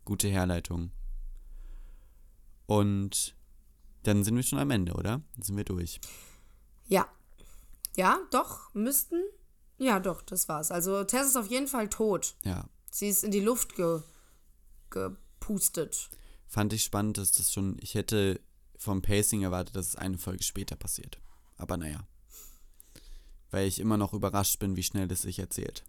gute 0.03 0.27
Herleitung. 0.27 0.91
Und 2.65 3.37
dann 4.03 4.25
sind 4.25 4.35
wir 4.35 4.43
schon 4.43 4.59
am 4.59 4.71
Ende, 4.71 4.95
oder? 4.95 5.21
Dann 5.35 5.43
sind 5.43 5.55
wir 5.55 5.63
durch. 5.63 6.01
Ja. 6.87 7.07
Ja, 7.95 8.19
doch, 8.31 8.73
müssten. 8.73 9.23
Ja, 9.77 9.99
doch, 9.99 10.21
das 10.21 10.47
war's. 10.49 10.71
Also 10.71 11.03
Tess 11.03 11.27
ist 11.27 11.35
auf 11.35 11.47
jeden 11.47 11.67
Fall 11.67 11.89
tot. 11.89 12.35
Ja. 12.43 12.65
Sie 12.91 13.07
ist 13.07 13.23
in 13.23 13.31
die 13.31 13.41
Luft 13.41 13.75
ge 13.75 14.01
gepustet. 14.89 16.09
Fand 16.47 16.71
ich 16.71 16.83
spannend, 16.83 17.17
dass 17.17 17.33
das 17.33 17.51
schon, 17.51 17.77
ich 17.81 17.95
hätte 17.95 18.39
vom 18.77 19.01
Pacing 19.01 19.43
erwartet, 19.43 19.75
dass 19.75 19.89
es 19.89 19.95
eine 19.95 20.17
Folge 20.17 20.43
später 20.43 20.75
passiert. 20.75 21.19
Aber 21.57 21.77
naja. 21.77 22.07
Weil 23.51 23.67
ich 23.67 23.79
immer 23.79 23.97
noch 23.97 24.13
überrascht 24.13 24.59
bin, 24.59 24.75
wie 24.75 24.83
schnell 24.83 25.07
das 25.07 25.23
sich 25.23 25.39
erzählt. 25.39 25.83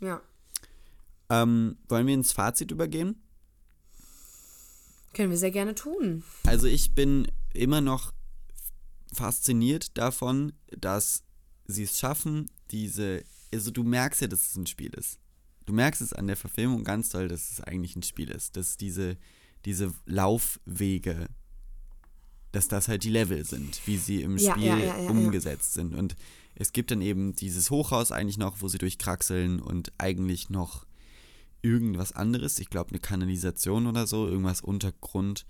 Ja. 0.00 0.20
Ähm, 1.30 1.78
wollen 1.88 2.06
wir 2.06 2.14
ins 2.14 2.32
Fazit 2.32 2.70
übergehen? 2.70 3.22
Können 5.12 5.30
wir 5.30 5.38
sehr 5.38 5.52
gerne 5.52 5.74
tun. 5.74 6.24
Also 6.44 6.66
ich 6.66 6.94
bin 6.94 7.30
immer 7.52 7.80
noch 7.80 8.12
fasziniert 9.12 9.96
davon, 9.96 10.52
dass 10.76 11.22
sie 11.66 11.84
es 11.84 11.98
schaffen, 11.98 12.50
diese, 12.70 13.24
also 13.52 13.70
du 13.70 13.82
merkst 13.82 14.20
ja, 14.22 14.28
dass 14.28 14.48
es 14.48 14.56
ein 14.56 14.66
Spiel 14.66 14.92
ist. 14.94 15.18
Du 15.66 15.72
merkst 15.72 16.02
es 16.02 16.12
an 16.12 16.26
der 16.26 16.36
Verfilmung 16.36 16.84
ganz 16.84 17.08
toll, 17.08 17.28
dass 17.28 17.50
es 17.50 17.60
eigentlich 17.60 17.96
ein 17.96 18.02
Spiel 18.02 18.30
ist, 18.30 18.56
dass 18.56 18.76
diese, 18.76 19.16
diese 19.64 19.92
Laufwege, 20.06 21.28
dass 22.52 22.68
das 22.68 22.88
halt 22.88 23.04
die 23.04 23.10
Level 23.10 23.44
sind, 23.44 23.80
wie 23.86 23.96
sie 23.96 24.22
im 24.22 24.36
Ja, 24.36 24.52
Spiel 24.52 24.66
ja, 24.66 24.98
ja, 24.98 25.10
umgesetzt 25.10 25.72
sind. 25.72 25.94
Und 25.94 26.16
es 26.54 26.72
gibt 26.72 26.90
dann 26.90 27.00
eben 27.00 27.34
dieses 27.34 27.70
Hochhaus 27.70 28.12
eigentlich 28.12 28.38
noch, 28.38 28.60
wo 28.60 28.68
sie 28.68 28.78
durchkraxeln 28.78 29.60
und 29.60 29.92
eigentlich 29.98 30.50
noch 30.50 30.86
irgendwas 31.62 32.12
anderes, 32.12 32.58
ich 32.58 32.68
glaube 32.68 32.90
eine 32.90 33.00
Kanalisation 33.00 33.86
oder 33.86 34.06
so, 34.06 34.28
irgendwas 34.28 34.60
Untergrund. 34.60 35.46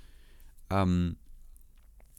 Ähm, 0.70 1.16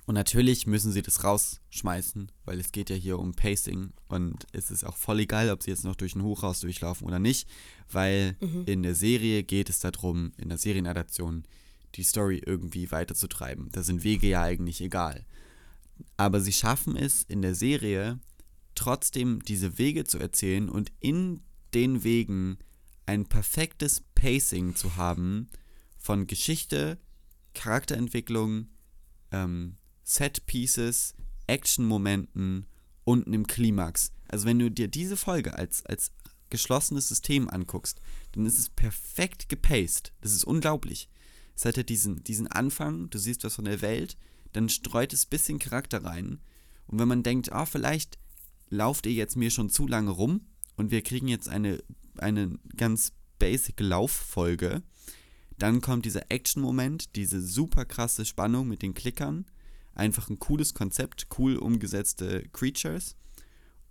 und 0.06 0.14
natürlich 0.14 0.68
müssen 0.68 0.92
sie 0.92 1.02
das 1.02 1.24
rausschmeißen, 1.24 2.32
weil 2.46 2.60
es 2.60 2.72
geht 2.72 2.90
ja 2.90 2.96
hier 2.96 3.18
um 3.18 3.34
Pacing 3.34 3.92
und 4.08 4.46
es 4.52 4.70
ist 4.70 4.84
auch 4.84 4.98
voll 4.98 5.22
egal, 5.22 5.50
ob 5.50 5.64
sie 5.64 5.72
jetzt 5.72 5.84
noch 5.84 5.96
durch 5.96 6.16
ein 6.16 6.24
Hochhaus 6.24 6.60
durchlaufen 6.60 7.08
oder 7.08 7.20
nicht, 7.20 7.50
weil 7.92 8.38
in 8.68 8.84
der 8.84 8.94
Serie 8.94 9.44
geht 9.44 9.70
es 9.70 9.80
darum, 9.80 10.32
in 10.38 10.50
der 10.50 10.60
Serienadaption 10.60 11.44
die 11.96 12.04
Story 12.04 12.42
irgendwie 12.46 12.92
weiterzutreiben. 12.92 13.70
Da 13.72 13.82
sind 13.82 14.04
Wege 14.04 14.28
ja 14.28 14.44
eigentlich 14.44 14.82
egal. 14.82 15.26
Aber 16.18 16.42
sie 16.42 16.54
schaffen 16.54 16.96
es 16.96 17.24
in 17.24 17.42
der 17.42 17.56
Serie 17.56 18.20
trotzdem 18.76 19.44
diese 19.44 19.78
Wege 19.78 20.04
zu 20.04 20.20
erzählen 20.20 20.70
und 20.70 20.92
in 21.00 21.42
den 21.74 22.04
Wegen 22.04 22.58
ein 23.06 23.26
perfektes 23.26 24.02
Pacing 24.14 24.76
zu 24.76 24.98
haben 24.98 25.50
von 25.98 26.28
Geschichte, 26.28 27.00
Charakterentwicklung, 27.54 28.68
ähm, 29.32 29.78
Set-Pieces, 30.06 31.16
Action-Momenten 31.48 32.68
und 33.04 33.28
einem 33.28 33.48
Klimax. 33.48 34.12
Also 34.28 34.46
wenn 34.46 34.60
du 34.60 34.72
dir 34.72 34.88
diese 34.88 35.18
Folge 35.18 35.58
als, 35.58 35.86
als 35.86 36.12
geschlossenes 36.50 37.10
System 37.10 37.50
anguckst, 37.50 38.00
dann 38.32 38.46
ist 38.46 38.60
es 38.60 38.70
perfekt 38.70 39.50
gepaced. 39.50 40.14
Das 40.22 40.32
ist 40.32 40.46
unglaublich. 40.46 41.10
Es 41.56 41.66
hat 41.66 41.78
ja 41.78 41.84
diesen, 41.84 42.24
diesen 42.24 42.48
Anfang, 42.48 43.10
du 43.10 43.18
siehst 43.18 43.44
was 43.44 43.56
von 43.56 43.66
der 43.66 43.82
Welt, 43.82 44.16
dann 44.54 44.70
streut 44.70 45.12
es 45.12 45.26
ein 45.26 45.30
bisschen 45.30 45.60
Charakter 45.60 46.04
rein. 46.04 46.40
Und 46.88 47.00
wenn 47.00 47.08
man 47.08 47.24
denkt, 47.24 47.52
ah, 47.52 47.66
vielleicht 47.66 48.18
lauft 48.70 49.06
ihr 49.06 49.14
jetzt 49.14 49.36
mir 49.36 49.52
schon 49.52 49.70
zu 49.70 49.88
lange 49.88 50.12
rum 50.12 50.48
und 50.76 50.92
wir 50.92 51.02
kriegen 51.02 51.28
jetzt 51.28 51.50
eine, 51.50 51.84
eine 52.18 52.60
ganz 52.78 53.12
basic 53.40 53.80
Lauffolge, 53.80 54.84
dann 55.58 55.82
kommt 55.82 56.06
dieser 56.06 56.32
Action-Moment, 56.32 57.16
diese 57.16 57.42
super 57.42 57.86
krasse 57.86 58.26
Spannung 58.26 58.68
mit 58.68 58.82
den 58.82 58.94
Klickern, 58.94 59.46
einfach 59.96 60.30
ein 60.30 60.40
cooles 60.40 60.74
Konzept, 60.74 61.28
cool 61.38 61.58
umgesetzte 61.58 62.48
Creatures 62.50 63.16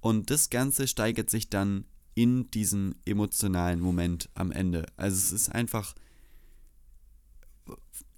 und 0.00 0.30
das 0.30 0.50
Ganze 0.50 0.86
steigert 0.86 1.30
sich 1.30 1.50
dann 1.50 1.86
in 2.14 2.50
diesen 2.50 2.94
emotionalen 3.04 3.80
Moment 3.80 4.28
am 4.34 4.52
Ende. 4.52 4.86
Also 4.96 5.16
es 5.16 5.32
ist 5.32 5.48
einfach, 5.48 5.94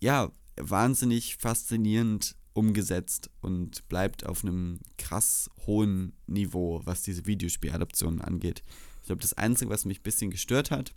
ja, 0.01 0.31
wahnsinnig 0.57 1.37
faszinierend 1.37 2.37
umgesetzt 2.53 3.31
und 3.41 3.87
bleibt 3.89 4.25
auf 4.27 4.43
einem 4.43 4.81
krass 4.99 5.51
hohen 5.67 6.15
Niveau, 6.27 6.81
was 6.85 7.03
diese 7.03 7.27
Videospieladaptionen 7.27 8.21
angeht. 8.21 8.63
Ich 9.01 9.07
glaube, 9.07 9.23
das 9.23 9.35
Einzige, 9.35 9.71
was 9.71 9.85
mich 9.85 10.01
ein 10.01 10.05
bisschen 10.05 10.31
gestört 10.31 10.71
hat, 10.71 10.95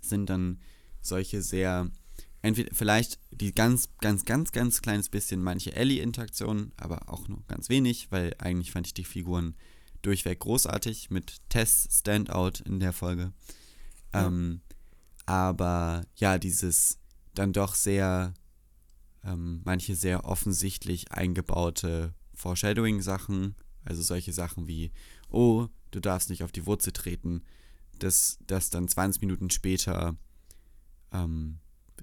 sind 0.00 0.30
dann 0.30 0.58
solche 1.00 1.42
sehr, 1.42 1.90
entweder 2.44 2.74
vielleicht 2.74 3.18
die 3.30 3.54
ganz, 3.54 3.88
ganz, 4.00 4.26
ganz, 4.26 4.52
ganz 4.52 4.82
kleines 4.82 5.08
bisschen 5.08 5.42
manche 5.42 5.74
Ellie-Interaktionen, 5.74 6.72
aber 6.76 7.08
auch 7.08 7.26
nur 7.26 7.42
ganz 7.48 7.70
wenig, 7.70 8.08
weil 8.10 8.34
eigentlich 8.38 8.70
fand 8.70 8.86
ich 8.86 8.92
die 8.92 9.04
Figuren 9.04 9.54
durchweg 10.02 10.40
großartig 10.40 11.10
mit 11.10 11.40
Tess 11.48 11.88
Standout 11.90 12.62
in 12.66 12.80
der 12.80 12.92
Folge. 12.92 13.32
Ja. 14.12 14.26
Ähm, 14.26 14.60
aber 15.24 16.04
ja, 16.16 16.36
dieses 16.36 16.98
dann 17.34 17.54
doch 17.54 17.74
sehr, 17.74 18.34
ähm, 19.24 19.62
manche 19.64 19.96
sehr 19.96 20.26
offensichtlich 20.26 21.12
eingebaute 21.12 22.12
Foreshadowing-Sachen, 22.34 23.54
also 23.86 24.02
solche 24.02 24.34
Sachen 24.34 24.68
wie, 24.68 24.92
oh, 25.30 25.68
du 25.92 26.00
darfst 26.00 26.28
nicht 26.28 26.44
auf 26.44 26.52
die 26.52 26.66
Wurzel 26.66 26.92
treten, 26.92 27.42
dass 27.98 28.36
das 28.46 28.68
dann 28.68 28.86
20 28.86 29.22
Minuten 29.22 29.48
später 29.48 30.18
ähm, 31.10 31.60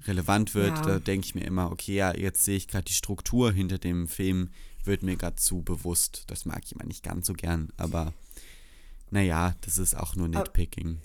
relevant 0.08 0.54
wird, 0.56 0.78
Ja. 0.78 0.82
da 0.84 1.00
denke 1.00 1.26
ich 1.26 1.36
mir 1.36 1.44
immer, 1.46 1.72
okay, 1.72 1.96
ja, 1.96 2.16
jetzt 2.16 2.44
sehe 2.46 2.58
ich 2.58 2.68
gerade 2.68 2.86
die 2.86 2.94
Struktur 2.94 3.52
hinter 3.52 3.78
dem 3.78 4.08
Film, 4.08 4.50
wird 4.84 5.04
mir 5.04 5.16
gerade 5.16 5.36
zu 5.36 5.62
bewusst. 5.62 6.24
Das 6.28 6.46
mag 6.46 6.62
ich 6.66 6.72
immer 6.74 6.86
nicht 6.86 7.04
ganz 7.04 7.28
so 7.28 7.34
gern, 7.34 7.70
aber 7.78 8.14
naja, 9.12 9.56
das 9.62 9.78
ist 9.78 9.96
auch 9.96 10.16
nur 10.16 10.28
Nitpicking. 10.28 11.00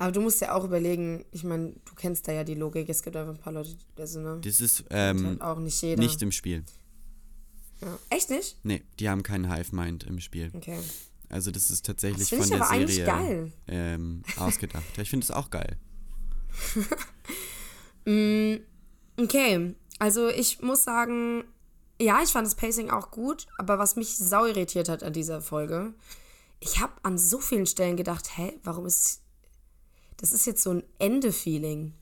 Aber 0.00 0.12
du 0.12 0.20
musst 0.20 0.40
ja 0.40 0.54
auch 0.54 0.62
überlegen, 0.64 1.24
ich 1.32 1.42
meine, 1.42 1.72
du 1.84 1.94
kennst 1.96 2.28
da 2.28 2.32
ja 2.32 2.44
die 2.44 2.54
Logik, 2.54 2.88
es 2.88 3.02
gibt 3.02 3.16
einfach 3.16 3.34
ein 3.34 3.40
paar 3.40 3.52
Leute, 3.52 3.74
also 3.98 4.20
ne, 4.20 4.38
Das 4.42 4.60
ist 4.60 4.84
ähm, 4.90 5.26
halt 5.26 5.40
auch 5.40 5.58
nicht 5.58 5.82
jeder. 5.82 6.00
nicht 6.00 6.22
im 6.22 6.30
Spiel. 6.30 6.62
ja. 7.80 7.98
Echt 8.10 8.30
nicht? 8.30 8.56
Nee, 8.62 8.84
die 9.00 9.08
haben 9.08 9.24
keinen 9.24 9.52
Hive-Mind 9.52 10.04
im 10.04 10.20
Spiel. 10.20 10.52
Okay. 10.54 10.78
Also 11.30 11.50
das 11.50 11.70
ist 11.72 11.84
tatsächlich 11.84 12.30
Das 12.30 12.38
von 12.38 12.48
der 12.48 12.60
aber 12.62 12.70
eigentlich 12.70 12.96
Serie 12.96 13.12
geil. 13.12 13.52
ähm, 13.66 14.22
ausgedacht. 14.36 14.84
Ja, 14.96 15.02
ich 15.02 15.10
finde 15.10 15.24
es 15.24 15.30
auch 15.32 15.50
geil. 15.50 15.76
Okay, 18.06 19.74
also 19.98 20.28
ich 20.28 20.62
muss 20.62 20.84
sagen, 20.84 21.44
ja, 22.00 22.22
ich 22.22 22.30
fand 22.30 22.46
das 22.46 22.54
Pacing 22.54 22.90
auch 22.90 23.10
gut, 23.10 23.46
aber 23.58 23.78
was 23.78 23.96
mich 23.96 24.16
sau 24.16 24.46
irritiert 24.46 24.88
hat 24.88 25.02
an 25.02 25.12
dieser 25.12 25.42
Folge, 25.42 25.94
ich 26.60 26.80
habe 26.80 26.92
an 27.02 27.18
so 27.18 27.40
vielen 27.40 27.66
Stellen 27.66 27.96
gedacht, 27.96 28.36
hä, 28.36 28.58
warum 28.62 28.86
ist 28.86 29.22
das 30.18 30.32
ist 30.32 30.46
jetzt 30.46 30.64
so 30.64 30.70
ein 30.70 30.82
Ende-Feeling, 30.98 31.94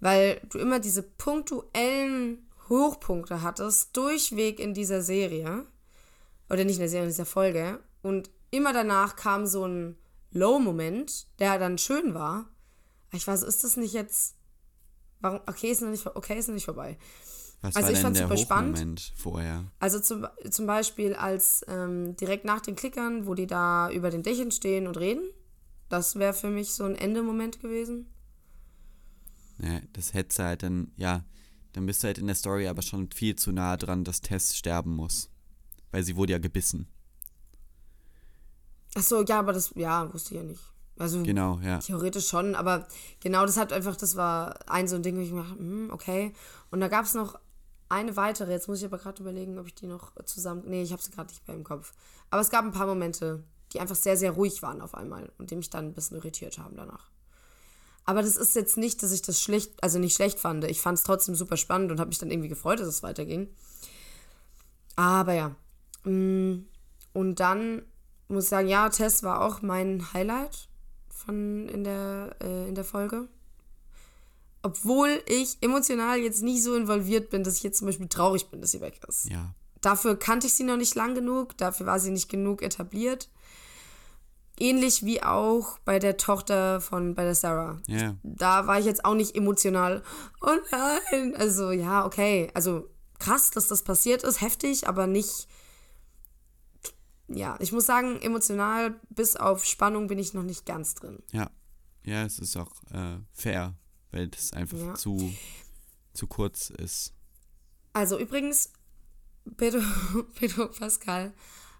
weil 0.00 0.40
du 0.50 0.58
immer 0.58 0.78
diese 0.78 1.02
punktuellen 1.02 2.48
Hochpunkte 2.68 3.42
hattest 3.42 3.96
durchweg 3.96 4.60
in 4.60 4.72
dieser 4.72 5.02
Serie 5.02 5.66
oder 6.48 6.64
nicht 6.64 6.76
in 6.76 6.80
der 6.80 6.88
Serie, 6.88 7.06
in 7.06 7.10
dieser 7.10 7.26
Folge 7.26 7.80
und 8.02 8.30
immer 8.50 8.72
danach 8.72 9.16
kam 9.16 9.46
so 9.46 9.66
ein 9.66 9.96
Low-Moment, 10.30 11.26
der 11.40 11.58
dann 11.58 11.76
schön 11.76 12.14
war. 12.14 12.48
Ich 13.12 13.26
war 13.26 13.36
so, 13.36 13.46
ist 13.46 13.64
das 13.64 13.76
nicht 13.76 13.94
jetzt 13.94 14.35
Warum? 15.20 15.40
Okay, 15.46 15.70
ist 15.70 15.82
noch 15.82 15.90
nicht, 15.90 16.06
okay, 16.06 16.38
ist 16.38 16.48
noch 16.48 16.54
nicht 16.54 16.64
vorbei. 16.64 16.98
Was 17.62 17.74
Also 17.76 17.88
war 17.88 17.94
ich 17.94 18.16
der 18.16 18.22
super 18.22 18.36
spannend. 18.36 19.12
Vorher? 19.16 19.64
Also 19.80 19.98
zum, 19.98 20.26
zum 20.50 20.66
Beispiel 20.66 21.14
als 21.14 21.64
ähm, 21.68 22.16
direkt 22.16 22.44
nach 22.44 22.60
den 22.60 22.76
Klickern, 22.76 23.26
wo 23.26 23.34
die 23.34 23.46
da 23.46 23.90
über 23.90 24.10
den 24.10 24.22
Dächern 24.22 24.50
stehen 24.50 24.86
und 24.86 24.98
reden. 24.98 25.24
Das 25.88 26.16
wäre 26.16 26.34
für 26.34 26.50
mich 26.50 26.74
so 26.74 26.84
ein 26.84 26.96
Endemoment 26.96 27.60
gewesen. 27.60 28.12
Ja, 29.58 29.80
das 29.92 30.12
hätte 30.12 30.44
halt 30.44 30.62
dann, 30.62 30.92
ja, 30.96 31.24
dann 31.72 31.86
bist 31.86 32.02
du 32.02 32.08
halt 32.08 32.18
in 32.18 32.26
der 32.26 32.36
Story 32.36 32.66
aber 32.68 32.82
schon 32.82 33.10
viel 33.10 33.36
zu 33.36 33.52
nah 33.52 33.76
dran, 33.76 34.04
dass 34.04 34.20
Tess 34.20 34.54
sterben 34.56 34.94
muss. 34.94 35.30
Weil 35.90 36.02
sie 36.02 36.16
wurde 36.16 36.32
ja 36.32 36.38
gebissen. 36.38 36.88
Ach 38.94 39.02
so, 39.02 39.22
ja, 39.22 39.38
aber 39.38 39.52
das, 39.52 39.72
ja, 39.76 40.12
wusste 40.12 40.34
ich 40.34 40.40
ja 40.40 40.46
nicht. 40.46 40.60
Also 40.98 41.22
Genau, 41.22 41.58
ja. 41.62 41.78
theoretisch 41.78 42.28
schon, 42.28 42.54
aber 42.54 42.86
genau 43.20 43.44
das 43.44 43.56
hat 43.56 43.72
einfach, 43.72 43.96
das 43.96 44.16
war 44.16 44.58
ein 44.68 44.88
so 44.88 44.96
ein 44.96 45.02
Ding, 45.02 45.16
wo 45.16 45.20
ich 45.20 45.30
mir 45.30 45.42
dachte, 45.42 45.58
hm, 45.58 45.90
okay. 45.92 46.32
Und 46.70 46.80
da 46.80 46.88
gab 46.88 47.04
es 47.04 47.14
noch 47.14 47.38
eine 47.88 48.16
weitere, 48.16 48.50
jetzt 48.50 48.68
muss 48.68 48.78
ich 48.78 48.86
aber 48.86 48.98
gerade 48.98 49.20
überlegen, 49.22 49.58
ob 49.58 49.66
ich 49.66 49.74
die 49.74 49.86
noch 49.86 50.12
zusammen, 50.24 50.62
nee, 50.66 50.82
ich 50.82 50.92
habe 50.92 51.02
sie 51.02 51.10
gerade 51.10 51.28
nicht 51.28 51.46
mehr 51.46 51.56
im 51.56 51.64
Kopf. 51.64 51.92
Aber 52.30 52.40
es 52.40 52.50
gab 52.50 52.64
ein 52.64 52.72
paar 52.72 52.86
Momente, 52.86 53.44
die 53.72 53.80
einfach 53.80 53.94
sehr, 53.94 54.16
sehr 54.16 54.32
ruhig 54.32 54.62
waren 54.62 54.80
auf 54.80 54.94
einmal 54.94 55.30
und 55.38 55.50
die 55.50 55.56
mich 55.56 55.70
dann 55.70 55.86
ein 55.86 55.94
bisschen 55.94 56.16
irritiert 56.16 56.58
haben 56.58 56.76
danach. 56.76 57.10
Aber 58.04 58.22
das 58.22 58.36
ist 58.36 58.54
jetzt 58.54 58.76
nicht, 58.76 59.02
dass 59.02 59.12
ich 59.12 59.22
das 59.22 59.40
schlecht, 59.40 59.82
also 59.82 59.98
nicht 59.98 60.14
schlecht 60.14 60.38
fand. 60.38 60.64
Ich 60.64 60.80
fand 60.80 60.96
es 60.98 61.04
trotzdem 61.04 61.34
super 61.34 61.56
spannend 61.56 61.90
und 61.90 61.98
habe 61.98 62.08
mich 62.08 62.18
dann 62.18 62.30
irgendwie 62.30 62.48
gefreut, 62.48 62.80
dass 62.80 62.86
es 62.86 63.02
weiterging. 63.02 63.48
Aber 64.94 65.34
ja. 65.34 65.56
Mm, 66.04 66.66
Und 67.12 67.40
dann 67.40 67.82
muss 68.28 68.44
ich 68.44 68.50
sagen, 68.50 68.68
ja, 68.68 68.88
Tess 68.88 69.22
war 69.22 69.40
auch 69.44 69.60
mein 69.62 70.12
Highlight 70.12 70.68
von 71.16 71.68
in 71.68 71.84
der, 71.84 72.36
äh, 72.42 72.68
in 72.68 72.74
der 72.74 72.84
Folge. 72.84 73.28
Obwohl 74.62 75.22
ich 75.26 75.58
emotional 75.60 76.18
jetzt 76.18 76.42
nicht 76.42 76.62
so 76.62 76.74
involviert 76.74 77.30
bin, 77.30 77.44
dass 77.44 77.56
ich 77.56 77.62
jetzt 77.62 77.78
zum 77.78 77.86
Beispiel 77.86 78.08
traurig 78.08 78.50
bin, 78.50 78.60
dass 78.60 78.72
sie 78.72 78.80
weg 78.80 79.00
ist. 79.08 79.26
Ja. 79.30 79.54
Dafür 79.80 80.18
kannte 80.18 80.46
ich 80.46 80.54
sie 80.54 80.64
noch 80.64 80.76
nicht 80.76 80.94
lang 80.94 81.14
genug, 81.14 81.56
dafür 81.56 81.86
war 81.86 82.00
sie 82.00 82.10
nicht 82.10 82.28
genug 82.28 82.62
etabliert. 82.62 83.28
Ähnlich 84.58 85.04
wie 85.04 85.22
auch 85.22 85.78
bei 85.84 85.98
der 85.98 86.16
Tochter 86.16 86.80
von, 86.80 87.14
bei 87.14 87.24
der 87.24 87.34
Sarah. 87.34 87.78
Ja. 87.86 88.16
Da 88.22 88.66
war 88.66 88.80
ich 88.80 88.86
jetzt 88.86 89.04
auch 89.04 89.14
nicht 89.14 89.36
emotional. 89.36 90.02
Oh 90.40 90.56
nein! 90.72 91.36
Also, 91.36 91.70
ja, 91.70 92.06
okay. 92.06 92.50
Also, 92.54 92.88
krass, 93.18 93.50
dass 93.50 93.68
das 93.68 93.82
passiert 93.82 94.22
ist, 94.22 94.40
heftig, 94.40 94.88
aber 94.88 95.06
nicht. 95.06 95.46
Ja, 97.28 97.56
ich 97.60 97.72
muss 97.72 97.86
sagen, 97.86 98.20
emotional 98.22 98.94
bis 99.10 99.36
auf 99.36 99.64
Spannung 99.64 100.06
bin 100.06 100.18
ich 100.18 100.32
noch 100.34 100.42
nicht 100.44 100.64
ganz 100.66 100.94
drin. 100.94 101.22
Ja. 101.32 101.50
Ja, 102.04 102.24
es 102.24 102.38
ist 102.38 102.56
auch 102.56 102.70
äh, 102.92 103.18
fair, 103.32 103.74
weil 104.12 104.28
das 104.28 104.52
einfach 104.52 104.78
Ja. 104.78 104.94
zu, 104.94 105.32
zu 106.14 106.26
kurz 106.28 106.70
ist. 106.70 107.12
Also 107.92 108.18
übrigens, 108.18 108.70
Pedro, 109.56 109.80
Pedro 110.38 110.68
Pascal 110.68 111.32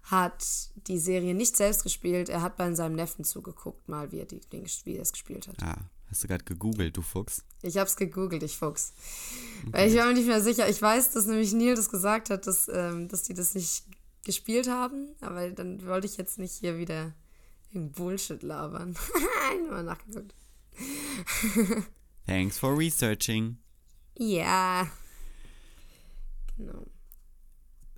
hat 0.03 0.43
die 0.87 0.99
Serie 0.99 1.33
nicht 1.33 1.55
selbst 1.57 1.83
gespielt, 1.83 2.29
er 2.29 2.41
hat 2.41 2.57
bei 2.57 2.73
seinem 2.73 2.95
Neffen 2.95 3.23
zugeguckt, 3.25 3.87
mal 3.89 4.11
wie 4.11 4.19
er, 4.19 4.25
die, 4.25 4.41
wie 4.83 4.95
er 4.95 5.01
es 5.01 5.11
gespielt 5.11 5.47
hat. 5.47 5.61
Ah, 5.61 5.89
hast 6.09 6.23
du 6.23 6.27
gerade 6.27 6.43
gegoogelt, 6.45 6.95
du 6.95 7.01
Fuchs? 7.01 7.43
Ich 7.61 7.77
hab's 7.77 7.95
gegoogelt, 7.97 8.43
ich 8.43 8.57
Fuchs. 8.57 8.93
Weil 9.71 9.89
ich 9.89 9.97
war 9.97 10.07
mir 10.07 10.13
nicht 10.13 10.27
mehr 10.27 10.41
sicher. 10.41 10.67
Ich 10.69 10.81
weiß, 10.81 11.11
dass 11.11 11.25
nämlich 11.25 11.51
Neil 11.53 11.75
das 11.75 11.89
gesagt 11.89 12.29
hat, 12.29 12.47
dass, 12.47 12.69
ähm, 12.73 13.07
dass 13.09 13.23
die 13.23 13.33
das 13.33 13.53
nicht 13.53 13.83
gespielt 14.27 14.69
haben, 14.69 15.15
aber 15.21 15.49
dann 15.49 15.83
wollte 15.87 16.05
ich 16.05 16.17
jetzt 16.17 16.37
nicht 16.37 16.53
hier 16.53 16.77
wieder 16.77 17.13
Bullshit 17.73 18.43
labern. 18.43 18.95
ich 19.63 19.69
mal 19.71 19.83
nachgeguckt. 19.83 20.35
Thanks 22.27 22.59
for 22.59 22.77
researching. 22.77 23.57
Ja. 24.17 24.87
Genau. 26.57 26.85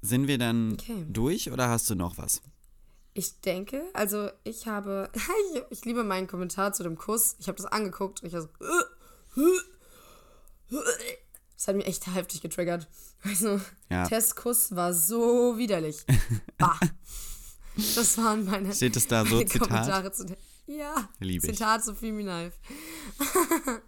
Sind 0.02 0.28
wir 0.28 0.38
dann 0.38 0.74
Okay. 0.74 1.06
durch 1.10 1.52
oder 1.52 1.68
hast 1.68 1.90
du 1.90 1.96
noch 1.96 2.18
was? 2.18 2.42
Ich 3.14 3.42
denke, 3.42 3.84
also 3.94 4.30
ich 4.44 4.68
habe, 4.68 5.10
ich, 5.54 5.62
ich 5.72 5.86
liebe 5.86 6.04
meinen 6.04 6.28
Kommentar 6.28 6.72
zu 6.74 6.84
dem 6.84 6.98
Kuss. 6.98 7.36
Ich 7.40 7.48
habe 7.48 7.58
das 7.58 7.66
angeguckt 7.66 8.22
und 8.22 8.28
ich 8.28 8.34
war 8.34 8.42
so, 8.44 8.50
das 11.60 11.68
hat 11.68 11.76
mich 11.76 11.88
echt 11.88 12.08
heftig 12.16 12.40
getriggert. 12.40 12.88
Also, 13.22 13.60
Ja. 13.90 14.08
Tess 14.08 14.34
Kuss 14.34 14.74
war 14.74 14.94
so 14.94 15.58
widerlich. 15.58 16.06
Bah. 16.58 16.80
Das 17.96 18.18
waren 18.18 18.46
meine, 18.46 18.74
Steht 18.74 18.96
es 18.96 19.08
da 19.08 19.26
so, 19.26 19.40
Zitat? 19.40 19.68
Kommentare 19.68 20.12
zu 20.14 20.26
der, 20.26 20.38
ja, 20.68 21.10
Liebe 21.20 21.46
ich. 21.46 21.54
Zitat 21.58 21.84
zu 21.84 21.94
Feminife. 21.96 22.54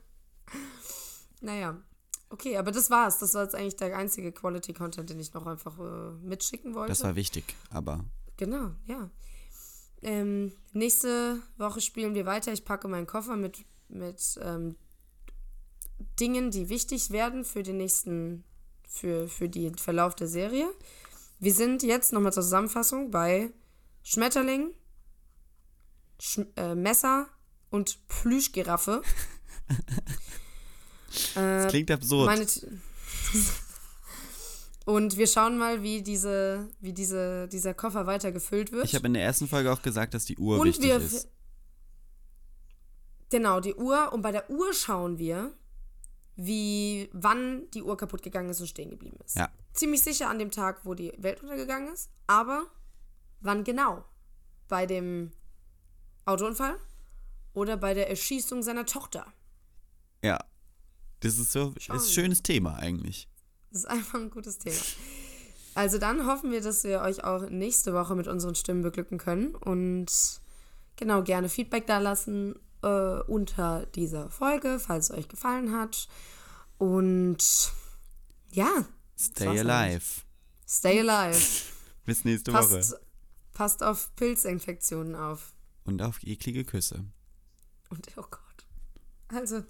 naja, 1.42 1.82
okay, 2.30 2.58
aber 2.58 2.72
das 2.72 2.90
war's. 2.90 3.20
Das 3.20 3.34
war 3.36 3.44
jetzt 3.44 3.56
eigentlich 3.56 3.78
der 3.78 3.98
einzige 3.98 4.34
Quality-Content, 4.34 5.10
den 5.10 5.20
ich 5.22 5.34
noch 5.34 5.46
einfach 5.46 5.80
äh, 5.80 6.12
mitschicken 6.26 6.74
wollte. 6.76 6.90
Das 6.92 7.04
war 7.04 7.16
wichtig, 7.16 7.56
aber 7.70 8.04
Genau, 8.38 8.72
ja. 8.86 9.10
Ähm, 10.02 10.52
nächste 10.74 11.42
Woche 11.58 11.80
spielen 11.80 12.16
wir 12.16 12.26
weiter. 12.26 12.52
Ich 12.52 12.66
packe 12.66 12.88
meinen 12.88 13.08
Koffer 13.08 13.36
mit, 13.38 13.64
mit 13.88 14.40
ähm, 14.42 14.76
Dingen, 16.20 16.52
die 16.52 16.70
wichtig 16.70 17.12
werden 17.12 17.46
für 17.46 17.64
den 17.64 17.78
nächsten, 17.78 18.44
für, 18.88 19.28
für 19.28 19.50
den 19.50 19.76
Verlauf 19.78 20.16
der 20.16 20.28
Serie. 20.28 20.68
Wir 21.40 21.54
sind 21.54 21.84
jetzt 21.84 22.14
nochmal 22.14 22.34
zur 22.34 22.44
Zusammenfassung 22.44 23.12
bei 23.12 23.52
Schmetterling, 24.04 24.74
Sch 26.20 26.40
äh, 26.56 26.76
Messer 26.76 27.28
und 27.70 28.08
Plüschgiraffe. 28.08 29.02
das 31.36 31.68
klingt 31.70 31.90
absurd. 31.92 32.28
Meine 32.28 32.46
und 34.86 35.16
wir 35.18 35.28
schauen 35.28 35.58
mal, 35.58 35.84
wie, 35.84 36.02
diese, 36.02 36.68
wie 36.80 36.94
diese, 36.94 37.48
dieser 37.48 37.74
Koffer 37.74 38.08
weiter 38.08 38.32
gefüllt 38.32 38.72
wird. 38.72 38.86
ich 38.86 38.96
habe 38.96 39.08
in 39.08 39.14
der 39.14 39.24
ersten 39.24 39.48
Folge 39.48 39.72
auch 39.72 39.82
gesagt, 39.82 40.14
dass 40.14 40.26
die 40.26 40.38
Uhr 40.38 40.60
Und 40.60 40.68
wichtig 40.68 40.86
wir- 40.86 40.98
ist. 40.98 41.28
Genau, 43.30 43.62
die 43.62 43.76
Uhr. 43.76 44.12
Und 44.12 44.22
bei 44.22 44.32
der 44.32 44.50
Uhr 44.50 44.74
schauen 44.74 45.18
wir, 45.18 45.54
wie, 46.46 47.10
wann 47.14 47.70
die 47.72 47.84
Uhr 47.84 47.98
kaputt 47.98 48.24
gegangen 48.24 48.50
ist 48.50 48.62
und 48.62 48.68
stehen 48.68 48.90
geblieben 48.90 49.18
ist. 49.24 49.38
Ja. 49.38 49.50
Ziemlich 49.74 50.02
sicher 50.02 50.30
an 50.30 50.40
dem 50.40 50.50
Tag, 50.50 50.86
wo 50.86 50.94
die 50.94 51.14
Welt 51.18 51.42
untergegangen 51.42 51.94
ist. 51.94 52.10
Aber 52.28 52.66
wann 53.42 53.64
genau? 53.64 54.04
Bei 54.68 54.86
dem 54.86 55.32
Autounfall 56.26 56.78
oder 57.54 57.78
bei 57.78 57.94
der 57.94 58.10
Erschießung 58.10 58.64
seiner 58.64 58.86
Tochter? 58.86 59.26
Ja. 60.24 60.40
Das 61.20 61.38
ist 61.38 61.52
so 61.52 61.74
Schauen 61.78 61.98
ist 61.98 62.08
ein 62.08 62.14
schönes 62.14 62.42
Thema 62.42 62.78
eigentlich. 62.78 63.28
Das 63.70 63.82
ist 63.82 63.86
einfach 63.86 64.20
ein 64.20 64.32
gutes 64.32 64.58
Thema. 64.58 64.82
Also 65.76 66.00
dann 66.00 66.26
hoffen 66.26 66.52
wir, 66.52 66.62
dass 66.62 66.84
wir 66.84 67.02
euch 67.02 67.24
auch 67.24 67.50
nächste 67.50 67.94
Woche 67.94 68.16
mit 68.16 68.28
unseren 68.28 68.56
Stimmen 68.56 68.82
beglücken 68.82 69.18
können 69.18 69.56
und 69.56 70.12
genau 70.96 71.24
gerne 71.24 71.50
Feedback 71.50 71.86
da 71.86 72.00
lassen 72.00 72.60
äh, 72.84 73.22
unter 73.28 73.86
dieser 73.88 74.30
Folge, 74.30 74.80
falls 74.80 75.10
es 75.10 75.18
euch 75.18 75.28
gefallen 75.28 75.72
hat. 75.78 76.08
Und 76.78 77.72
ja, 78.52 78.86
Stay 79.20 79.60
alive. 79.60 80.22
stay 80.68 81.00
alive. 81.08 81.40
Bis 82.06 82.26
nächste 82.26 82.54
Woche. 82.54 82.76
Passt, 82.76 82.96
passt 83.54 83.84
auf 83.84 84.16
Pilzinfektionen 84.16 85.16
auf. 85.16 85.54
Und 85.86 86.02
auf 86.02 86.24
eklige 86.24 86.66
Küsse. 86.66 87.06
Und 87.90 88.08
oh 88.18 88.24
Gott. 88.30 88.40
Also, 89.28 89.64